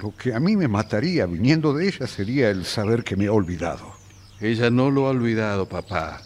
Lo 0.00 0.14
que 0.16 0.34
a 0.34 0.40
mí 0.40 0.56
me 0.56 0.68
mataría 0.68 1.26
viniendo 1.26 1.72
de 1.72 1.88
ella 1.88 2.06
sería 2.06 2.50
el 2.50 2.64
saber 2.64 3.04
que 3.04 3.16
me 3.16 3.26
ha 3.26 3.32
olvidado. 3.32 3.94
Ella 4.40 4.68
no 4.70 4.90
lo 4.90 5.06
ha 5.06 5.10
olvidado, 5.10 5.68
papá. 5.68 6.20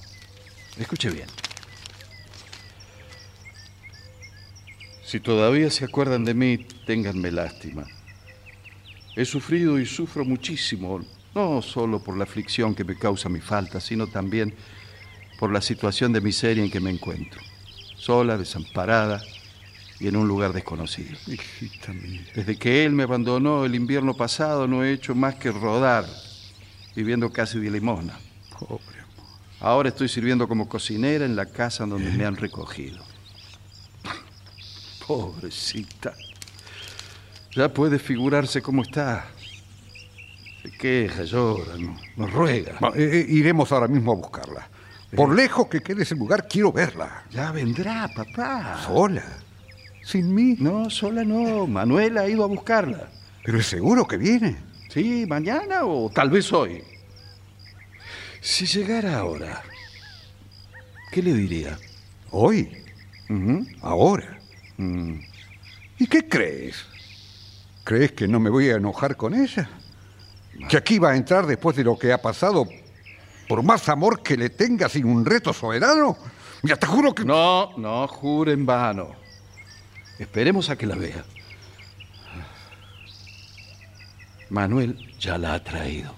Escuche 0.78 1.10
bien. 1.10 1.28
Si 5.04 5.20
todavía 5.20 5.70
se 5.70 5.84
acuerdan 5.84 6.24
de 6.24 6.34
mí, 6.34 6.58
ténganme 6.86 7.30
lástima. 7.30 7.84
He 9.16 9.24
sufrido 9.24 9.78
y 9.78 9.84
sufro 9.84 10.24
muchísimo, 10.24 11.00
no 11.34 11.62
solo 11.62 12.02
por 12.02 12.16
la 12.16 12.25
aflicción 12.25 12.75
que 12.75 12.84
me 12.84 12.96
causa 12.96 13.28
mi 13.28 13.40
falta, 13.40 13.80
sino 13.80 14.06
también 14.06 14.54
por 15.38 15.52
la 15.52 15.60
situación 15.60 16.12
de 16.12 16.20
miseria 16.20 16.62
en 16.62 16.70
que 16.70 16.80
me 16.80 16.90
encuentro. 16.90 17.40
Sola, 17.96 18.37
desamparada 18.37 19.22
y 19.99 20.08
en 20.08 20.16
un 20.16 20.26
lugar 20.26 20.52
desconocido. 20.52 21.16
Hijita 21.26 21.92
mía. 21.92 22.22
Desde 22.34 22.56
que 22.56 22.84
él 22.84 22.92
me 22.92 23.04
abandonó 23.04 23.64
el 23.64 23.75
invierno 23.75 24.14
pasado 24.14 24.66
no 24.66 24.82
he 24.82 24.92
hecho 24.92 25.14
más 25.14 25.37
que 25.37 25.52
rodar, 25.52 26.06
viviendo 26.96 27.30
casi 27.30 27.58
de 27.58 27.70
limosna. 27.70 28.18
Pobre 28.58 29.00
amor. 29.00 29.26
Ahora 29.60 29.90
estoy 29.90 30.08
sirviendo 30.08 30.49
como 30.49 30.68
cocinera 30.68 31.25
en 31.25 31.37
la 31.37 31.46
casa 31.46 31.87
donde 31.87 32.10
me 32.10 32.25
han 32.25 32.37
recogido. 32.37 33.04
Pobrecita. 35.06 36.14
Ya 37.52 37.68
puede 37.68 37.99
figurarse 37.99 38.62
cómo 38.62 38.82
está. 38.82 39.26
Se 40.62 40.70
queja, 40.70 41.22
llora, 41.24 41.76
no- 41.78 41.96
nos 42.16 42.32
ruega. 42.32 42.78
Va, 42.82 42.88
eh, 42.96 43.20
eh, 43.20 43.26
iremos 43.28 43.70
ahora 43.72 43.88
mismo 43.88 44.12
a 44.12 44.16
buscarla. 44.16 44.68
Por 45.16 45.34
lejos 45.34 45.66
que 45.68 45.80
quede 45.80 46.02
ese 46.04 46.14
lugar, 46.14 46.46
quiero 46.48 46.70
verla. 46.72 47.24
Ya 47.30 47.50
vendrá, 47.50 48.08
papá. 48.14 48.80
¿Sola? 48.86 49.24
¿Sin 50.04 50.32
mí? 50.34 50.56
No, 50.58 50.88
sola 50.88 51.24
no. 51.24 51.66
Manuela 51.66 52.22
ha 52.22 52.28
ido 52.28 52.44
a 52.44 52.46
buscarla. 52.46 53.08
Pero 53.44 53.58
es 53.58 53.66
seguro 53.66 54.06
que 54.06 54.16
viene. 54.18 54.56
Sí, 54.88 55.24
mañana 55.26 55.84
o 55.84 56.10
tal 56.10 56.30
vez 56.30 56.52
hoy. 56.52 56.82
Si 58.40 58.66
llegara 58.66 59.18
ahora, 59.18 59.62
¿qué 61.12 61.22
le 61.22 61.34
diría? 61.34 61.76
Hoy, 62.30 62.70
ahora. 63.82 64.38
¿Y 65.98 66.06
qué 66.06 66.28
crees? 66.28 66.84
¿Crees 67.84 68.12
que 68.12 68.28
no 68.28 68.38
me 68.40 68.50
voy 68.50 68.68
a 68.70 68.76
enojar 68.76 69.16
con 69.16 69.34
ella? 69.34 69.68
¿Que 70.69 70.76
aquí 70.76 70.99
va 70.99 71.11
a 71.11 71.16
entrar 71.16 71.47
después 71.47 71.76
de 71.76 71.85
lo 71.85 71.99
que 71.99 72.12
ha 72.12 72.21
pasado 72.21 72.69
por 73.49 73.62
más 73.62 73.88
amor 73.88 74.23
que 74.23 74.37
le 74.37 74.50
tenga 74.50 74.88
sin 74.88 75.07
un 75.07 75.25
reto 75.25 75.52
soberano? 75.52 76.16
Ya 76.62 76.76
te 76.76 76.87
juro 76.87 77.14
que... 77.14 77.25
No, 77.25 77.76
no 77.78 78.07
jure 78.07 78.52
en 78.52 78.66
vano. 78.66 79.11
Esperemos 80.19 80.69
a 80.69 80.76
que 80.76 80.87
la 80.87 80.97
vea. 80.97 81.25
Manuel 84.50 84.97
ya 85.19 85.38
la 85.38 85.54
ha 85.54 85.64
traído. 85.64 86.14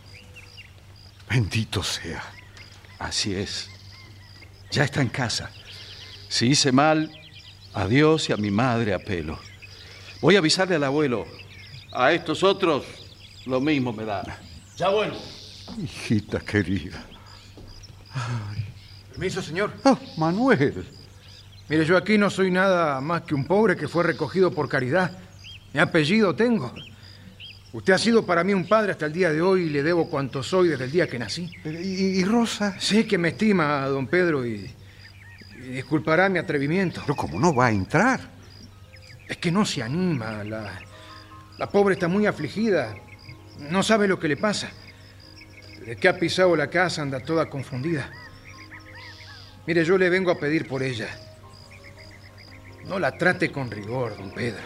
Bendito 1.29 1.83
sea. 1.83 2.23
Así 2.99 3.35
es. 3.35 3.69
Ya 4.71 4.85
está 4.85 5.03
en 5.03 5.09
casa. 5.09 5.51
Si 6.29 6.47
hice 6.47 6.73
mal, 6.73 7.11
a 7.75 7.87
Dios 7.87 8.29
y 8.29 8.33
a 8.33 8.37
mi 8.37 8.51
madre 8.51 8.95
apelo. 8.95 9.39
Voy 10.21 10.37
a 10.37 10.39
avisarle 10.39 10.77
al 10.77 10.85
abuelo. 10.85 11.27
A 11.93 12.12
estos 12.12 12.43
otros 12.43 12.85
lo 13.46 13.61
mismo 13.61 13.92
me 13.92 14.04
da. 14.04 14.22
Ya 14.76 14.88
vuelvo. 14.88 15.16
Hijita 15.82 16.40
querida. 16.40 17.02
Permiso, 19.11 19.42
señor. 19.42 19.72
Ah, 19.84 19.99
Manuel. 20.16 20.84
Mire, 21.68 21.84
yo 21.84 21.96
aquí 21.96 22.18
no 22.18 22.28
soy 22.30 22.50
nada 22.50 23.00
más 23.00 23.22
que 23.22 23.34
un 23.34 23.44
pobre 23.46 23.76
que 23.76 23.88
fue 23.88 24.04
recogido 24.04 24.50
por 24.50 24.68
caridad. 24.68 25.16
Mi 25.72 25.80
apellido 25.80 26.34
tengo. 26.34 26.72
Usted 27.72 27.94
ha 27.94 27.99
sido 27.99 28.26
para 28.26 28.44
mí 28.44 28.52
un 28.52 28.66
padre 28.68 28.92
hasta 28.92 29.06
el 29.06 29.12
día 29.12 29.32
de 29.32 29.40
hoy 29.40 29.62
y 29.62 29.70
le 29.70 29.82
debo 29.82 30.11
cuanto 30.11 30.42
soy 30.42 30.68
desde 30.68 30.84
el 30.84 30.92
día 30.92 31.06
que 31.06 31.18
nací. 31.18 31.50
¿Y, 31.64 32.20
y 32.20 32.25
Rosa? 32.25 32.78
Sé 32.78 33.06
que 33.06 33.16
me 33.16 33.28
estima, 33.28 33.87
don 33.87 34.06
Pedro, 34.06 34.44
y, 34.44 34.70
y 35.56 35.68
disculpará 35.68 36.28
mi 36.28 36.38
atrevimiento. 36.38 37.00
Pero 37.00 37.16
como 37.16 37.40
no 37.40 37.54
va 37.54 37.66
a 37.66 37.70
entrar. 37.70 38.20
Es 39.26 39.38
que 39.38 39.50
no 39.50 39.64
se 39.64 39.82
anima. 39.82 40.44
La, 40.44 40.78
la 41.56 41.70
pobre 41.70 41.94
está 41.94 42.08
muy 42.08 42.26
afligida. 42.26 42.94
No 43.71 43.83
sabe 43.83 44.09
lo 44.09 44.19
que 44.19 44.28
le 44.28 44.37
pasa. 44.37 44.71
Desde 45.81 45.97
que 45.97 46.09
ha 46.09 46.19
pisado 46.19 46.54
la 46.57 46.69
casa 46.69 47.02
anda 47.02 47.21
toda 47.21 47.49
confundida. 47.49 48.11
Mire, 49.66 49.85
yo 49.85 49.97
le 49.99 50.11
vengo 50.11 50.31
a 50.31 50.38
pedir 50.38 50.66
por 50.66 50.83
ella. 50.83 51.09
No 52.85 52.99
la 52.99 53.16
trate 53.16 53.50
con 53.50 53.71
rigor, 53.71 54.16
don 54.16 54.33
Pedro. 54.33 54.62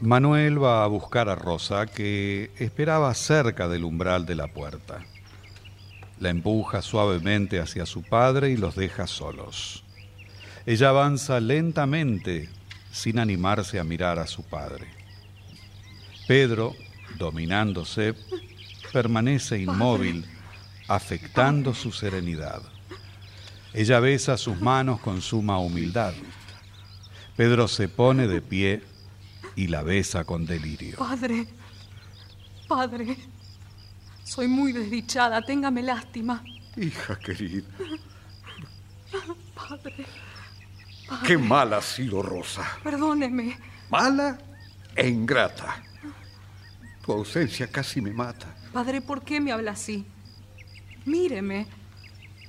Manuel 0.00 0.60
va 0.60 0.82
a 0.82 0.88
buscar 0.88 1.28
a 1.28 1.36
Rosa, 1.36 1.86
que 1.86 2.50
esperaba 2.58 3.14
cerca 3.14 3.68
del 3.68 3.84
umbral 3.84 4.26
de 4.26 4.34
la 4.34 4.48
puerta. 4.48 4.98
La 6.22 6.30
empuja 6.30 6.82
suavemente 6.82 7.58
hacia 7.58 7.84
su 7.84 8.04
padre 8.04 8.50
y 8.50 8.56
los 8.56 8.76
deja 8.76 9.08
solos. 9.08 9.82
Ella 10.66 10.90
avanza 10.90 11.40
lentamente, 11.40 12.48
sin 12.92 13.18
animarse 13.18 13.80
a 13.80 13.82
mirar 13.82 14.20
a 14.20 14.28
su 14.28 14.44
padre. 14.44 14.86
Pedro, 16.28 16.76
dominándose, 17.18 18.14
permanece 18.92 19.58
inmóvil, 19.58 20.24
afectando 20.86 21.74
su 21.74 21.90
serenidad. 21.90 22.62
Ella 23.74 23.98
besa 23.98 24.36
sus 24.36 24.60
manos 24.60 25.00
con 25.00 25.22
suma 25.22 25.58
humildad. 25.58 26.14
Pedro 27.34 27.66
se 27.66 27.88
pone 27.88 28.28
de 28.28 28.40
pie 28.40 28.84
y 29.56 29.66
la 29.66 29.82
besa 29.82 30.22
con 30.22 30.46
delirio. 30.46 30.98
Padre, 30.98 31.48
padre, 32.68 33.16
soy 34.24 34.48
muy 34.48 34.72
desdichada, 34.72 35.42
téngame 35.42 35.82
lástima. 35.82 36.42
Hija 36.76 37.18
querida. 37.18 37.66
Padre, 39.54 40.06
Qué 41.26 41.36
mala 41.36 41.78
ha 41.78 41.82
sido 41.82 42.22
Rosa. 42.22 42.62
perdóneme. 42.82 43.58
Mala 43.90 44.38
e 44.96 45.08
ingrata. 45.08 45.82
Tu 47.04 47.12
ausencia 47.12 47.66
casi 47.66 48.00
me 48.00 48.12
mata. 48.12 48.46
Padre, 48.72 49.00
¿por 49.02 49.22
qué 49.22 49.40
me 49.40 49.52
habla 49.52 49.72
así? 49.72 50.06
Míreme. 51.04 51.66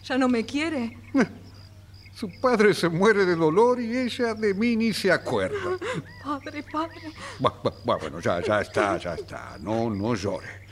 ¿Ya 0.06 0.18
no 0.18 0.30
me 0.30 0.46
quiere? 0.46 0.98
Su 2.16 2.30
padre 2.40 2.74
se 2.74 2.88
muere 2.88 3.26
de 3.26 3.36
dolor 3.36 3.82
y 3.82 3.98
ella 3.98 4.34
de 4.36 4.54
mí 4.54 4.76
ni 4.76 4.94
se 4.94 5.12
acuerda. 5.12 5.78
Padre, 6.24 6.64
padre. 6.64 7.02
Bu- 7.40 7.52
bu- 7.64 7.74
bu- 7.84 8.00
Bueno, 8.00 8.20
ya, 8.22 8.40
ya 8.42 8.62
está, 8.62 8.98
ya 8.98 9.16
está. 9.16 9.58
No, 9.60 9.90
no 9.90 10.14
llore. 10.16 10.63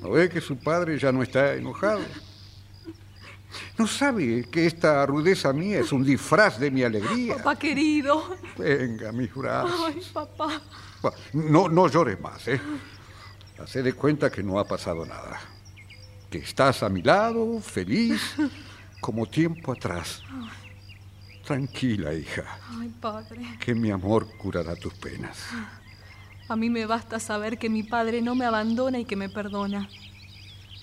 ¿No 0.00 0.10
ve 0.10 0.28
que 0.28 0.40
su 0.40 0.56
padre 0.56 0.98
ya 0.98 1.12
no 1.12 1.22
está 1.22 1.54
enojado? 1.54 2.00
¿No 3.76 3.86
sabe 3.86 4.46
que 4.50 4.66
esta 4.66 5.04
rudeza 5.06 5.52
mía 5.52 5.80
es 5.80 5.92
un 5.92 6.04
disfraz 6.04 6.58
de 6.58 6.70
mi 6.70 6.82
alegría? 6.82 7.36
Papá 7.36 7.58
querido. 7.58 8.36
Venga, 8.56 9.12
mis 9.12 9.34
brazos. 9.34 9.80
Ay, 9.86 10.00
papá. 10.12 10.60
No, 11.32 11.68
no 11.68 11.88
llores 11.88 12.20
más, 12.20 12.46
¿eh? 12.48 12.60
Hacé 13.58 13.82
de 13.82 13.92
cuenta 13.92 14.30
que 14.30 14.42
no 14.42 14.58
ha 14.58 14.66
pasado 14.66 15.04
nada. 15.04 15.40
Que 16.30 16.38
estás 16.38 16.82
a 16.82 16.88
mi 16.88 17.02
lado, 17.02 17.60
feliz, 17.60 18.36
como 19.00 19.26
tiempo 19.26 19.72
atrás. 19.72 20.22
Tranquila, 21.44 22.14
hija, 22.14 22.44
Ay, 22.78 22.88
padre. 23.00 23.40
que 23.58 23.74
mi 23.74 23.90
amor 23.90 24.28
curará 24.38 24.76
tus 24.76 24.94
penas. 24.94 25.38
A 26.50 26.56
mí 26.56 26.68
me 26.68 26.84
basta 26.84 27.20
saber 27.20 27.58
que 27.58 27.70
mi 27.70 27.84
padre 27.84 28.22
no 28.22 28.34
me 28.34 28.44
abandona 28.44 28.98
y 28.98 29.04
que 29.04 29.14
me 29.14 29.28
perdona. 29.28 29.88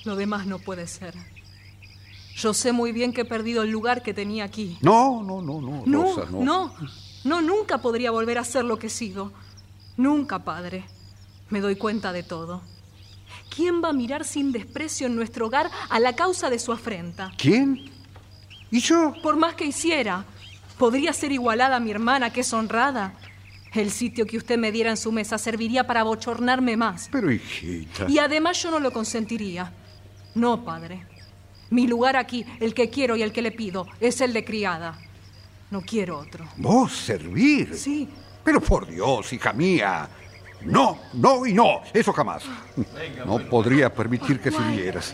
Lo 0.06 0.16
demás 0.16 0.46
no 0.46 0.60
puede 0.60 0.88
ser. 0.88 1.14
Yo 2.38 2.54
sé 2.54 2.72
muy 2.72 2.94
bien 2.94 3.12
que 3.12 3.22
he 3.22 3.26
perdido 3.26 3.64
el 3.64 3.70
lugar 3.70 4.02
que 4.02 4.14
tenía 4.14 4.46
aquí. 4.46 4.78
No, 4.80 5.22
no, 5.24 5.42
no, 5.42 5.60
no, 5.60 5.84
No, 5.86 6.04
Rosa, 6.04 6.32
no. 6.32 6.42
no, 6.42 6.74
no, 7.26 7.42
nunca 7.42 7.80
podría 7.80 8.12
volver 8.12 8.38
a 8.38 8.46
ser 8.46 8.64
lo 8.64 8.80
que 8.80 8.88
he 8.88 8.90
sido. 8.90 9.34
Nunca, 9.98 10.40
padre. 10.40 10.86
Me 11.50 11.60
doy 11.60 11.76
cuenta 11.76 12.14
de 12.14 12.24
todo. 12.24 12.62
¿Quién 13.54 13.84
va 13.84 13.90
a 13.90 13.94
mirar 13.94 14.24
sin 14.24 14.54
desprecio 14.54 15.06
en 15.08 15.18
nuestro 15.18 15.48
hogar 15.48 15.70
a 15.90 16.00
la 16.00 16.16
causa 16.16 16.50
de 16.50 16.60
su 16.60 16.72
afrenta? 16.72 17.34
¿Quién? 17.38 17.92
¿Y 18.72 18.80
yo? 18.80 19.16
Por 19.22 19.36
más 19.36 19.56
que 19.56 19.66
hiciera, 19.66 20.24
¿podría 20.78 21.12
ser 21.12 21.34
igualada 21.34 21.76
a 21.76 21.82
mi 21.82 21.92
hermana, 21.92 22.32
que 22.32 22.40
es 22.40 22.54
honrada? 22.54 23.16
El 23.78 23.92
sitio 23.92 24.26
que 24.26 24.38
usted 24.38 24.58
me 24.58 24.72
diera 24.72 24.90
en 24.90 24.98
su 24.98 25.12
mesa 25.12 25.38
serviría 25.38 25.86
para 25.86 26.02
bochornarme 26.02 26.76
más. 26.76 27.10
Pero, 27.12 27.32
hijita. 27.32 28.08
Y 28.10 28.18
además 28.18 28.62
yo 28.64 28.72
no 28.72 28.80
lo 28.80 28.92
consentiría. 28.92 29.72
No, 30.34 30.66
padre. 30.66 31.06
Mi 31.70 31.86
lugar 31.86 32.16
aquí, 32.16 32.44
el 32.60 32.74
que 32.74 32.90
quiero 32.90 33.16
y 33.16 33.22
el 33.22 33.32
que 33.32 33.44
le 33.44 33.52
pido, 33.52 33.86
es 34.00 34.20
el 34.22 34.34
de 34.34 34.44
criada. 34.44 34.98
No 35.70 35.82
quiero 35.82 36.18
otro. 36.18 36.48
¿Vos 36.58 36.92
servir? 36.92 37.76
Sí, 37.76 38.10
Pero 38.44 38.62
por 38.62 38.88
Dios, 38.88 39.32
hija 39.34 39.54
mía. 39.54 40.10
No, 40.62 40.98
no 41.14 41.46
y 41.46 41.54
no. 41.54 41.82
Eso 41.94 42.12
jamás. 42.14 42.44
No 43.26 43.38
podría 43.48 43.94
permitir 43.94 44.40
que 44.40 44.50
sirvieras. 44.50 45.14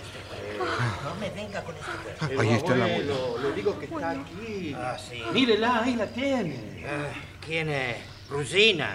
No 1.04 1.15
me 1.19 1.30
venga 1.32 1.62
con 1.63 1.76
este 1.76 2.39
Ahí 2.39 2.49
está 2.49 2.76
el 2.76 2.82
abuelo. 2.82 3.38
Le 3.41 3.54
digo 3.54 3.78
que 3.78 3.86
está 3.86 4.12
aquí. 4.12 4.73
Ah, 4.78 4.97
sí. 4.97 5.21
Mírela, 5.34 5.84
ahí 5.84 5.95
la 5.95 6.08
tiene. 6.08 6.86
Ah, 6.88 7.12
¿Quién 7.45 7.69
es? 7.69 8.12
Rusina. 8.34 8.89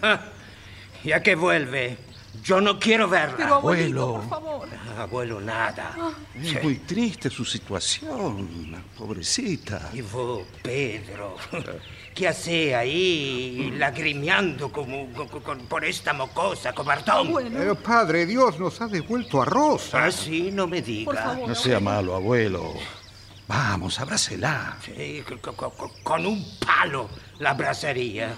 Ah, 0.00 0.20
ya 1.04 1.20
que 1.22 1.34
vuelve, 1.34 1.98
yo 2.44 2.60
no 2.60 2.78
quiero 2.78 3.08
verla. 3.08 3.34
pero 3.36 3.54
abuelito, 3.56 4.02
Abuelo. 4.02 4.20
por 4.20 4.28
favor. 4.30 4.68
Ah, 4.96 5.02
Abuelo, 5.02 5.40
nada. 5.40 5.94
Es 6.40 6.62
muy 6.62 6.76
triste 6.78 7.28
su 7.28 7.44
situación, 7.44 8.82
pobrecita. 8.96 9.90
Y 9.92 10.00
vos, 10.02 10.42
Pedro, 10.62 11.36
¿qué 12.14 12.28
hace 12.28 12.74
ahí 12.74 13.72
lagrimeando 13.76 14.70
como, 14.72 15.12
co- 15.12 15.26
co- 15.28 15.58
por 15.68 15.84
esta 15.84 16.12
mocosa, 16.12 16.72
cobardón? 16.72 17.32
Bueno, 17.32 17.60
Eh, 17.62 17.74
padre, 17.74 18.24
Dios 18.24 18.58
nos 18.58 18.80
ha 18.80 18.86
devuelto 18.86 19.42
a 19.42 19.44
Rosa. 19.44 20.04
Ah, 20.06 20.10
sí, 20.12 20.50
no 20.52 20.66
me 20.66 20.80
diga. 20.80 21.06
por 21.12 21.16
favor. 21.16 21.48
No 21.48 21.54
sea 21.54 21.80
malo, 21.80 22.14
abuelo. 22.14 22.72
Vamos, 23.48 24.00
abrácela. 24.00 24.76
Sí, 24.84 25.22
co- 25.28 25.54
co- 25.54 25.70
co- 25.70 25.92
con 26.02 26.24
un 26.26 26.44
palo 26.58 27.08
la 27.38 27.50
abrazaría. 27.50 28.34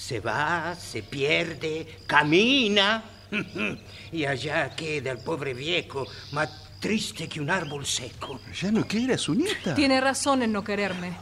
Se 0.00 0.18
va, 0.18 0.74
se 0.74 1.02
pierde, 1.02 1.98
camina. 2.06 3.04
Y 4.12 4.24
allá 4.24 4.74
queda 4.74 5.12
el 5.12 5.18
pobre 5.18 5.54
viejo, 5.54 6.04
más 6.32 6.48
triste 6.80 7.28
que 7.28 7.40
un 7.40 7.48
árbol 7.48 7.86
seco. 7.86 8.40
Ya 8.60 8.72
no 8.72 8.84
quiere 8.84 9.14
a 9.14 9.18
su 9.18 9.34
nieta. 9.34 9.72
Tiene 9.76 10.00
razón 10.00 10.42
en 10.42 10.50
no 10.50 10.64
quererme. 10.64 11.12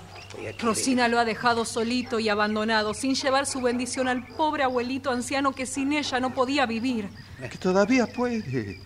Rosina 0.58 1.06
lo 1.08 1.18
ha 1.18 1.26
dejado 1.26 1.66
solito 1.66 2.18
y 2.18 2.30
abandonado, 2.30 2.94
sin 2.94 3.14
llevar 3.14 3.44
su 3.44 3.60
bendición 3.60 4.08
al 4.08 4.26
pobre 4.26 4.62
abuelito 4.62 5.10
anciano 5.10 5.52
que 5.52 5.66
sin 5.66 5.92
ella 5.92 6.18
no 6.18 6.32
podía 6.32 6.64
vivir. 6.64 7.10
Que 7.50 7.58
todavía 7.58 8.06
puede. 8.06 8.80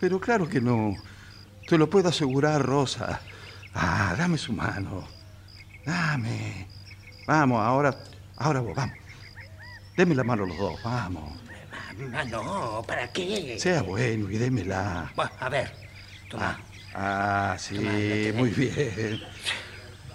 Pero 0.00 0.20
claro 0.20 0.46
que 0.46 0.60
no. 0.60 0.96
Te 1.66 1.78
lo 1.78 1.88
puedo 1.88 2.10
asegurar, 2.10 2.60
Rosa. 2.60 3.22
Ah, 3.72 4.14
dame 4.18 4.36
su 4.36 4.52
mano. 4.52 5.08
Dame. 5.86 6.66
Vamos, 7.26 7.62
ahora, 7.62 7.96
ahora 8.36 8.60
vos, 8.60 8.74
vamos. 8.74 8.99
Deme 10.00 10.14
la 10.14 10.24
mano 10.24 10.46
los 10.46 10.56
dos, 10.56 10.82
vamos. 10.82 11.30
Ah, 12.14 12.24
no, 12.24 12.82
¿para 12.88 13.12
qué? 13.12 13.58
Sea 13.60 13.82
bueno 13.82 14.30
y 14.30 14.38
démela. 14.38 15.12
Bueno, 15.14 15.30
a 15.38 15.48
ver, 15.50 15.70
toma. 16.30 16.58
Ah, 16.94 17.54
sí, 17.58 17.74
Toma, 17.74 17.92
lo 17.92 17.98
tenés. 17.98 18.34
muy 18.34 18.48
bien. 18.48 19.20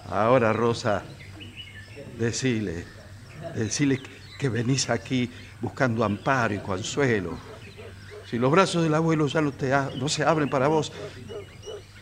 Ahora, 0.09 0.53
Rosa, 0.53 1.03
decile, 2.17 2.83
decile 3.53 4.01
que 4.39 4.49
venís 4.49 4.89
aquí 4.89 5.29
buscando 5.61 6.03
amparo 6.03 6.55
y 6.55 6.59
consuelo. 6.61 7.37
Si 8.27 8.39
los 8.39 8.49
brazos 8.49 8.81
del 8.81 8.95
abuelo 8.95 9.27
ya 9.27 9.41
no, 9.41 9.51
te 9.51 9.71
a- 9.71 9.91
no 9.95 10.09
se 10.09 10.23
abren 10.23 10.49
para 10.49 10.67
vos, 10.67 10.91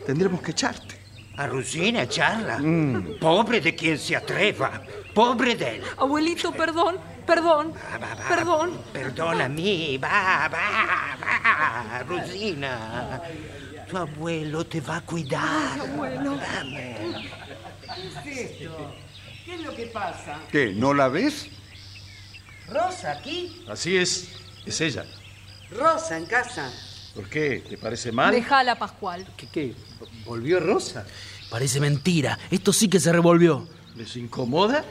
tendremos 0.05 0.41
que 0.41 0.51
echarte. 0.51 0.95
A 1.35 1.47
Rusina, 1.47 2.07
charla. 2.07 2.59
Mm. 2.59 3.19
Pobre 3.19 3.59
de 3.59 3.75
quien 3.75 3.99
se 3.99 4.15
atreva. 4.15 4.81
Pobre 5.13 5.55
de 5.57 5.75
él. 5.75 5.83
Abuelito, 5.97 6.53
perdón, 6.53 6.95
perdón, 7.25 7.73
Va, 7.73 7.97
va, 7.97 8.15
va. 8.15 8.27
perdón. 8.29 8.81
Perdona 8.93 9.45
a 9.45 9.49
mí. 9.49 9.97
Va, 9.97 10.47
va, 10.47 11.17
va. 11.17 12.03
Rusina. 12.07 13.21
Tu 13.89 13.97
abuelo 13.97 14.65
te 14.65 14.81
va 14.81 14.97
a 14.97 15.01
cuidar. 15.01 15.79
Abuelo. 15.79 16.37
Vamos. 16.37 17.23
¿Qué 18.23 19.55
es 19.55 19.61
lo 19.61 19.75
que 19.75 19.85
pasa? 19.87 20.39
¿Qué? 20.51 20.73
¿No 20.73 20.93
la 20.93 21.07
ves? 21.09 21.47
Rosa 22.69 23.11
aquí, 23.11 23.63
Así 23.69 23.97
es, 23.97 24.29
es 24.65 24.79
ella. 24.81 25.05
Rosa 25.71 26.17
en 26.17 26.25
casa. 26.25 26.71
¿Por 27.13 27.29
qué? 27.29 27.63
¿Te 27.67 27.77
parece 27.77 28.11
mal? 28.11 28.31
Dejala, 28.33 28.79
Pascual. 28.79 29.27
¿Qué, 29.37 29.47
qué? 29.47 29.75
¿Volvió 30.25 30.59
Rosa? 30.59 31.05
Parece 31.49 31.79
mentira. 31.79 32.39
Esto 32.49 32.71
sí 32.73 32.87
que 32.87 32.99
se 32.99 33.11
revolvió. 33.11 33.67
¿Les 33.95 34.15
incomoda? 34.15 34.83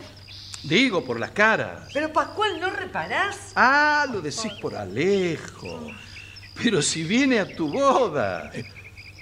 Digo, 0.64 1.05
por 1.05 1.18
las 1.18 1.33
caras. 1.33 1.88
Pero 1.92 2.12
Pascual, 2.12 2.61
¿no 2.61 2.70
reparás? 2.70 3.53
Ah, 3.57 4.07
lo 4.11 4.20
decís 4.20 4.53
por 4.61 4.77
Alejo. 4.77 5.90
Pero 6.62 6.83
si 6.83 7.03
viene 7.03 7.40
a 7.40 7.46
tu 7.46 7.68
boda. 7.68 8.51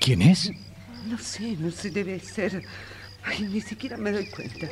¿Quién 0.01 0.23
es? 0.23 0.51
No 1.07 1.19
sé, 1.19 1.57
no 1.59 1.71
sé, 1.71 1.91
debe 1.91 2.21
ser. 2.21 2.63
Ay, 3.25 3.43
ni 3.43 3.61
siquiera 3.61 3.97
me 3.97 4.13
doy 4.13 4.27
cuenta. 4.27 4.69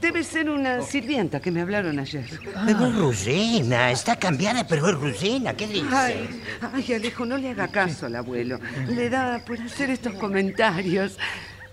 Debe 0.00 0.22
ser 0.22 0.48
una 0.48 0.82
sirvienta 0.82 1.40
que 1.40 1.50
me 1.50 1.60
hablaron 1.60 1.98
ayer. 1.98 2.24
Pero 2.66 2.86
es 2.86 2.94
Rusina. 2.94 3.90
Está 3.90 4.16
cambiada, 4.16 4.66
pero 4.66 4.88
es 4.88 4.94
Rusina. 4.94 5.54
¿Qué 5.54 5.66
dice? 5.66 5.86
Ay, 5.92 6.42
ay, 6.72 6.92
Alejo, 6.94 7.24
no 7.24 7.36
le 7.36 7.50
haga 7.50 7.68
caso 7.68 8.06
al 8.06 8.16
abuelo. 8.16 8.60
Le 8.88 9.10
da 9.10 9.44
por 9.44 9.60
hacer 9.60 9.90
estos 9.90 10.14
comentarios. 10.14 11.18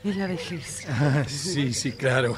Es 0.04 0.16
la 0.16 0.28
vejez. 0.28 0.86
Ah, 0.90 1.24
sí, 1.28 1.74
sí, 1.74 1.92
claro. 1.92 2.38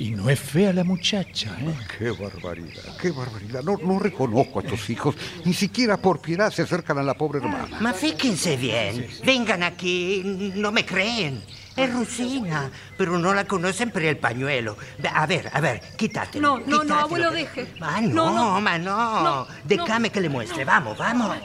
Y 0.00 0.10
no 0.10 0.30
es 0.30 0.38
fea 0.38 0.72
la 0.72 0.84
muchacha, 0.84 1.56
¿eh? 1.60 1.74
Qué 1.98 2.10
barbaridad, 2.12 2.96
qué 3.02 3.10
barbaridad. 3.10 3.62
No, 3.64 3.76
no 3.78 3.98
reconozco 3.98 4.60
a 4.60 4.62
estos 4.62 4.88
hijos. 4.90 5.16
Ni 5.44 5.52
siquiera 5.52 5.96
por 5.96 6.20
piedad 6.20 6.52
se 6.52 6.62
acercan 6.62 6.98
a 6.98 7.02
la 7.02 7.14
pobre 7.14 7.40
hermana. 7.40 7.78
Ma 7.80 7.92
fíjense 7.92 8.56
bien. 8.56 9.08
Vengan 9.24 9.64
aquí. 9.64 10.52
No 10.54 10.70
me 10.70 10.86
creen. 10.86 11.42
Es 11.74 11.92
Rusina, 11.92 12.70
pero 12.96 13.18
no 13.18 13.34
la 13.34 13.44
conocen 13.44 13.90
por 13.90 14.02
el 14.02 14.16
pañuelo. 14.18 14.76
A 15.14 15.26
ver, 15.26 15.50
a 15.52 15.60
ver, 15.60 15.80
quítatelo. 15.96 16.58
No, 16.58 16.64
no, 16.66 16.84
no, 16.84 16.98
abuelo, 16.98 17.30
deje. 17.32 17.66
Ah, 17.80 18.00
no, 18.00 18.08
No, 18.26 18.34
no. 18.54 18.60
ma, 18.60 18.78
no. 18.78 19.22
No, 19.22 19.46
Déjame 19.64 20.10
que 20.10 20.20
le 20.20 20.28
muestre. 20.28 20.64
Vamos, 20.64 20.96
vamos. 20.98 21.36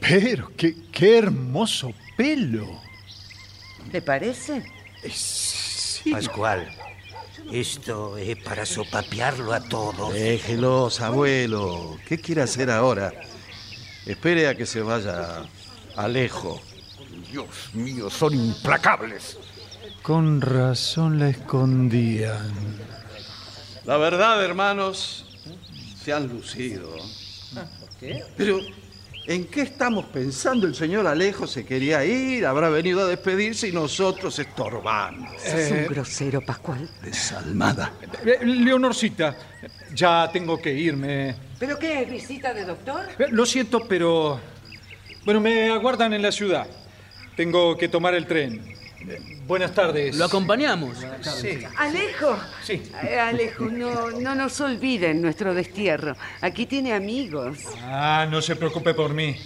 Pero 0.00 0.52
qué, 0.56 0.74
qué 0.92 1.18
hermoso 1.18 1.92
pelo. 2.16 2.80
¿Le 3.92 4.02
parece? 4.02 4.64
Pascual, 6.10 6.68
esto 7.52 8.16
es 8.16 8.36
para 8.36 8.66
sopapearlo 8.66 9.52
a 9.52 9.60
todos. 9.60 10.12
Déjelos, 10.12 11.00
abuelo. 11.00 11.98
¿Qué 12.06 12.18
quiere 12.18 12.42
hacer 12.42 12.70
ahora? 12.70 13.12
Espere 14.06 14.48
a 14.48 14.54
que 14.54 14.66
se 14.66 14.82
vaya 14.82 15.44
Alejo. 15.96 16.60
Dios 17.30 17.46
mío, 17.72 18.10
son 18.10 18.34
implacables. 18.34 19.38
Con 20.02 20.40
razón 20.40 21.18
la 21.18 21.30
escondían. 21.30 22.52
La 23.84 23.96
verdad, 23.96 24.44
hermanos, 24.44 25.24
se 26.02 26.12
han 26.12 26.28
lucido. 26.28 26.90
Pero, 28.36 28.60
¿en 29.26 29.44
qué 29.46 29.62
estamos 29.62 30.06
pensando? 30.06 30.66
El 30.66 30.74
señor 30.74 31.06
Alejo 31.06 31.46
se 31.46 31.64
quería 31.64 32.04
ir, 32.04 32.46
habrá 32.46 32.68
venido 32.68 33.00
a 33.00 33.06
despedirse 33.06 33.68
y 33.68 33.72
nosotros 33.72 34.38
estorbando. 34.38 35.26
Es 35.44 35.70
un 35.70 35.86
grosero, 35.86 36.40
Pascual. 36.40 36.88
Desalmada. 37.02 37.92
Eh, 38.24 38.44
Leonorcita, 38.44 39.36
ya 39.94 40.30
tengo 40.32 40.60
que 40.60 40.72
irme. 40.72 41.34
¿Pero 41.58 41.78
qué 41.78 42.02
es 42.02 42.10
visita 42.10 42.52
de 42.52 42.64
doctor? 42.64 43.06
Eh, 43.18 43.26
Lo 43.30 43.46
siento, 43.46 43.86
pero... 43.88 44.40
Bueno, 45.24 45.40
me 45.40 45.70
aguardan 45.70 46.12
en 46.12 46.20
la 46.20 46.30
ciudad. 46.30 46.66
Tengo 47.34 47.76
que 47.78 47.88
tomar 47.88 48.14
el 48.14 48.26
tren. 48.26 48.62
Eh, 49.08 49.20
Buenas 49.46 49.74
tardes. 49.74 50.16
Lo 50.16 50.24
acompañamos. 50.24 50.96
Alejo. 51.76 52.36
Sí. 52.62 52.82
Eh, 53.02 53.18
Alejo, 53.18 53.66
no, 53.66 54.10
no 54.10 54.34
nos 54.34 54.60
olviden 54.60 55.20
nuestro 55.20 55.54
destierro. 55.54 56.16
Aquí 56.40 56.66
tiene 56.66 56.94
amigos. 56.94 57.58
Ah, 57.82 58.26
no 58.30 58.40
se 58.40 58.56
preocupe 58.56 58.94
por 58.94 59.12
mí. 59.12 59.36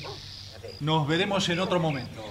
Nos 0.81 1.09
veremos 1.09 1.49
en 1.49 1.59
otro 1.59 1.81
momento. 1.81 2.23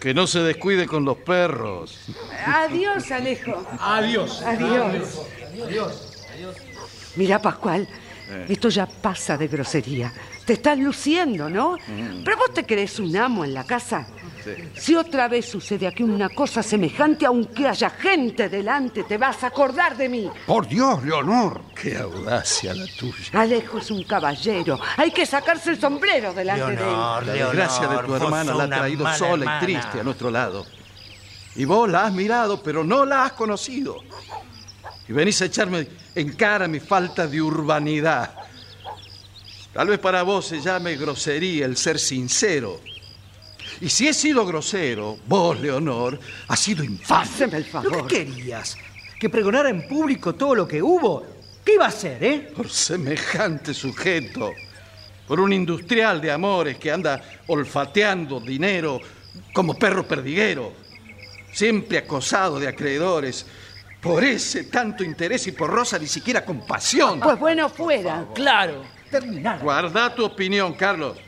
Que 0.00 0.14
no 0.14 0.26
se 0.26 0.40
descuide 0.40 0.86
con 0.86 1.04
los 1.04 1.18
perros. 1.18 1.98
Adiós, 2.46 3.10
Alejo. 3.10 3.66
Adiós. 3.78 4.42
Adiós. 4.42 5.32
Mira, 7.16 7.40
Pascual, 7.40 7.86
esto 8.48 8.68
ya 8.68 8.86
pasa 8.86 9.36
de 9.36 9.48
grosería. 9.48 10.12
Te 10.44 10.54
estás 10.54 10.78
luciendo, 10.78 11.48
¿no? 11.48 11.76
Pero 12.24 12.36
vos 12.36 12.52
te 12.52 12.64
crees 12.66 12.98
un 12.98 13.16
amo 13.16 13.44
en 13.44 13.54
la 13.54 13.64
casa. 13.64 14.06
Si 14.76 14.94
otra 14.94 15.28
vez 15.28 15.46
sucede 15.46 15.86
aquí 15.86 16.02
una 16.02 16.28
cosa 16.28 16.62
semejante, 16.62 17.26
aunque 17.26 17.66
haya 17.68 17.90
gente 17.90 18.48
delante, 18.48 19.04
te 19.04 19.18
vas 19.18 19.42
a 19.44 19.48
acordar 19.48 19.96
de 19.96 20.08
mí. 20.08 20.30
Por 20.46 20.66
Dios, 20.66 21.02
Leonor. 21.04 21.62
Qué 21.74 21.96
audacia 21.96 22.74
la 22.74 22.86
tuya. 22.86 23.14
Alejo 23.32 23.78
es 23.78 23.90
un 23.90 24.04
caballero. 24.04 24.78
Hay 24.96 25.10
que 25.10 25.26
sacarse 25.26 25.70
el 25.70 25.80
sombrero 25.80 26.32
delante 26.32 26.74
Leonor, 26.74 27.26
La 27.26 27.34
Leonor, 27.34 27.56
desgracia 27.56 27.88
de 27.88 27.98
tu 28.04 28.14
hermana 28.14 28.54
la 28.54 28.64
ha 28.64 28.68
traído 28.68 29.14
sola 29.14 29.44
hermana. 29.44 29.58
y 29.62 29.64
triste 29.64 30.00
a 30.00 30.02
nuestro 30.02 30.30
lado. 30.30 30.66
Y 31.56 31.64
vos 31.64 31.88
la 31.88 32.06
has 32.06 32.12
mirado, 32.12 32.62
pero 32.62 32.82
no 32.84 33.04
la 33.04 33.24
has 33.24 33.32
conocido. 33.32 33.96
Y 35.08 35.12
venís 35.12 35.40
a 35.42 35.46
echarme 35.46 35.86
en 36.14 36.32
cara 36.34 36.66
mi 36.66 36.80
falta 36.80 37.26
de 37.26 37.40
urbanidad. 37.40 38.34
Tal 39.72 39.88
vez 39.88 39.98
para 39.98 40.22
vos 40.22 40.46
se 40.46 40.60
llame 40.60 40.96
grosería 40.96 41.66
el 41.66 41.76
ser 41.76 41.98
sincero. 41.98 42.80
Y 43.84 43.90
si 43.90 44.08
he 44.08 44.14
sido 44.14 44.46
grosero, 44.46 45.18
vos, 45.26 45.60
Leonor, 45.60 46.18
has 46.48 46.58
sido 46.58 46.82
infame. 46.82 47.22
Haceme 47.22 47.56
el 47.58 47.64
¿Qué 47.64 47.70
favor. 47.70 48.06
querías? 48.06 48.78
¿Que 49.20 49.28
pregonara 49.28 49.68
en 49.68 49.86
público 49.86 50.34
todo 50.34 50.54
lo 50.54 50.66
que 50.66 50.82
hubo? 50.82 51.22
¿Qué 51.62 51.74
iba 51.74 51.84
a 51.84 51.88
hacer, 51.88 52.24
eh? 52.24 52.50
Por 52.56 52.70
semejante 52.70 53.74
sujeto. 53.74 54.52
Por 55.28 55.38
un 55.38 55.52
industrial 55.52 56.18
de 56.22 56.32
amores 56.32 56.78
que 56.78 56.90
anda 56.90 57.22
olfateando 57.48 58.40
dinero 58.40 59.02
como 59.52 59.74
perro 59.74 60.08
perdiguero. 60.08 60.72
Siempre 61.52 61.98
acosado 61.98 62.58
de 62.58 62.68
acreedores. 62.68 63.44
Por 64.00 64.24
ese 64.24 64.64
tanto 64.64 65.04
interés 65.04 65.46
y 65.46 65.52
por 65.52 65.68
Rosa 65.68 65.98
ni 65.98 66.06
siquiera 66.06 66.42
compasión. 66.42 67.20
Pues 67.20 67.38
bueno, 67.38 67.68
fuera. 67.68 68.24
Claro. 68.34 68.82
Terminar. 69.10 69.60
Guarda 69.60 70.14
tu 70.14 70.24
opinión, 70.24 70.72
Carlos. 70.72 71.18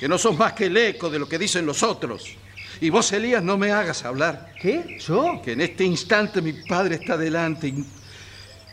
Que 0.00 0.08
no 0.08 0.16
sos 0.16 0.36
más 0.38 0.54
que 0.54 0.64
el 0.66 0.76
eco 0.78 1.10
de 1.10 1.18
lo 1.18 1.28
que 1.28 1.38
dicen 1.38 1.66
los 1.66 1.82
otros. 1.82 2.34
Y 2.80 2.88
vos, 2.88 3.12
Elías, 3.12 3.42
no 3.42 3.58
me 3.58 3.70
hagas 3.70 4.02
hablar. 4.06 4.54
¿Qué? 4.60 4.96
¿Yo? 4.98 5.42
Que 5.44 5.52
en 5.52 5.60
este 5.60 5.84
instante 5.84 6.40
mi 6.40 6.54
padre 6.54 6.94
está 6.94 7.18
delante 7.18 7.68
y, 7.68 7.84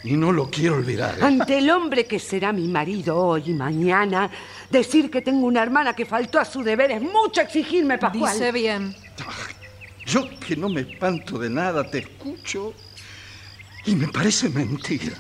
y 0.05 0.13
no 0.13 0.31
lo 0.31 0.49
quiero 0.49 0.75
olvidar. 0.75 1.21
Ante 1.21 1.57
el 1.57 1.69
hombre 1.69 2.05
que 2.05 2.17
será 2.17 2.53
mi 2.53 2.69
marido 2.69 3.17
hoy 3.17 3.43
y 3.47 3.53
mañana, 3.53 4.31
decir 4.71 5.11
que 5.11 5.21
tengo 5.21 5.45
una 5.45 5.61
hermana 5.61 5.93
que 5.93 6.05
faltó 6.05 6.39
a 6.39 6.45
su 6.45 6.63
deber 6.63 6.91
es 6.91 7.01
mucho 7.01 7.41
exigirme, 7.41 7.97
Pascual. 7.97 8.31
Dice 8.31 8.51
bien. 8.53 8.95
Yo 10.05 10.29
que 10.39 10.55
no 10.55 10.69
me 10.69 10.81
espanto 10.81 11.37
de 11.37 11.49
nada, 11.49 11.83
te 11.83 11.97
escucho 11.97 12.73
y 13.87 13.95
me 13.95 14.09
parece 14.09 14.49
mentira. 14.49 15.17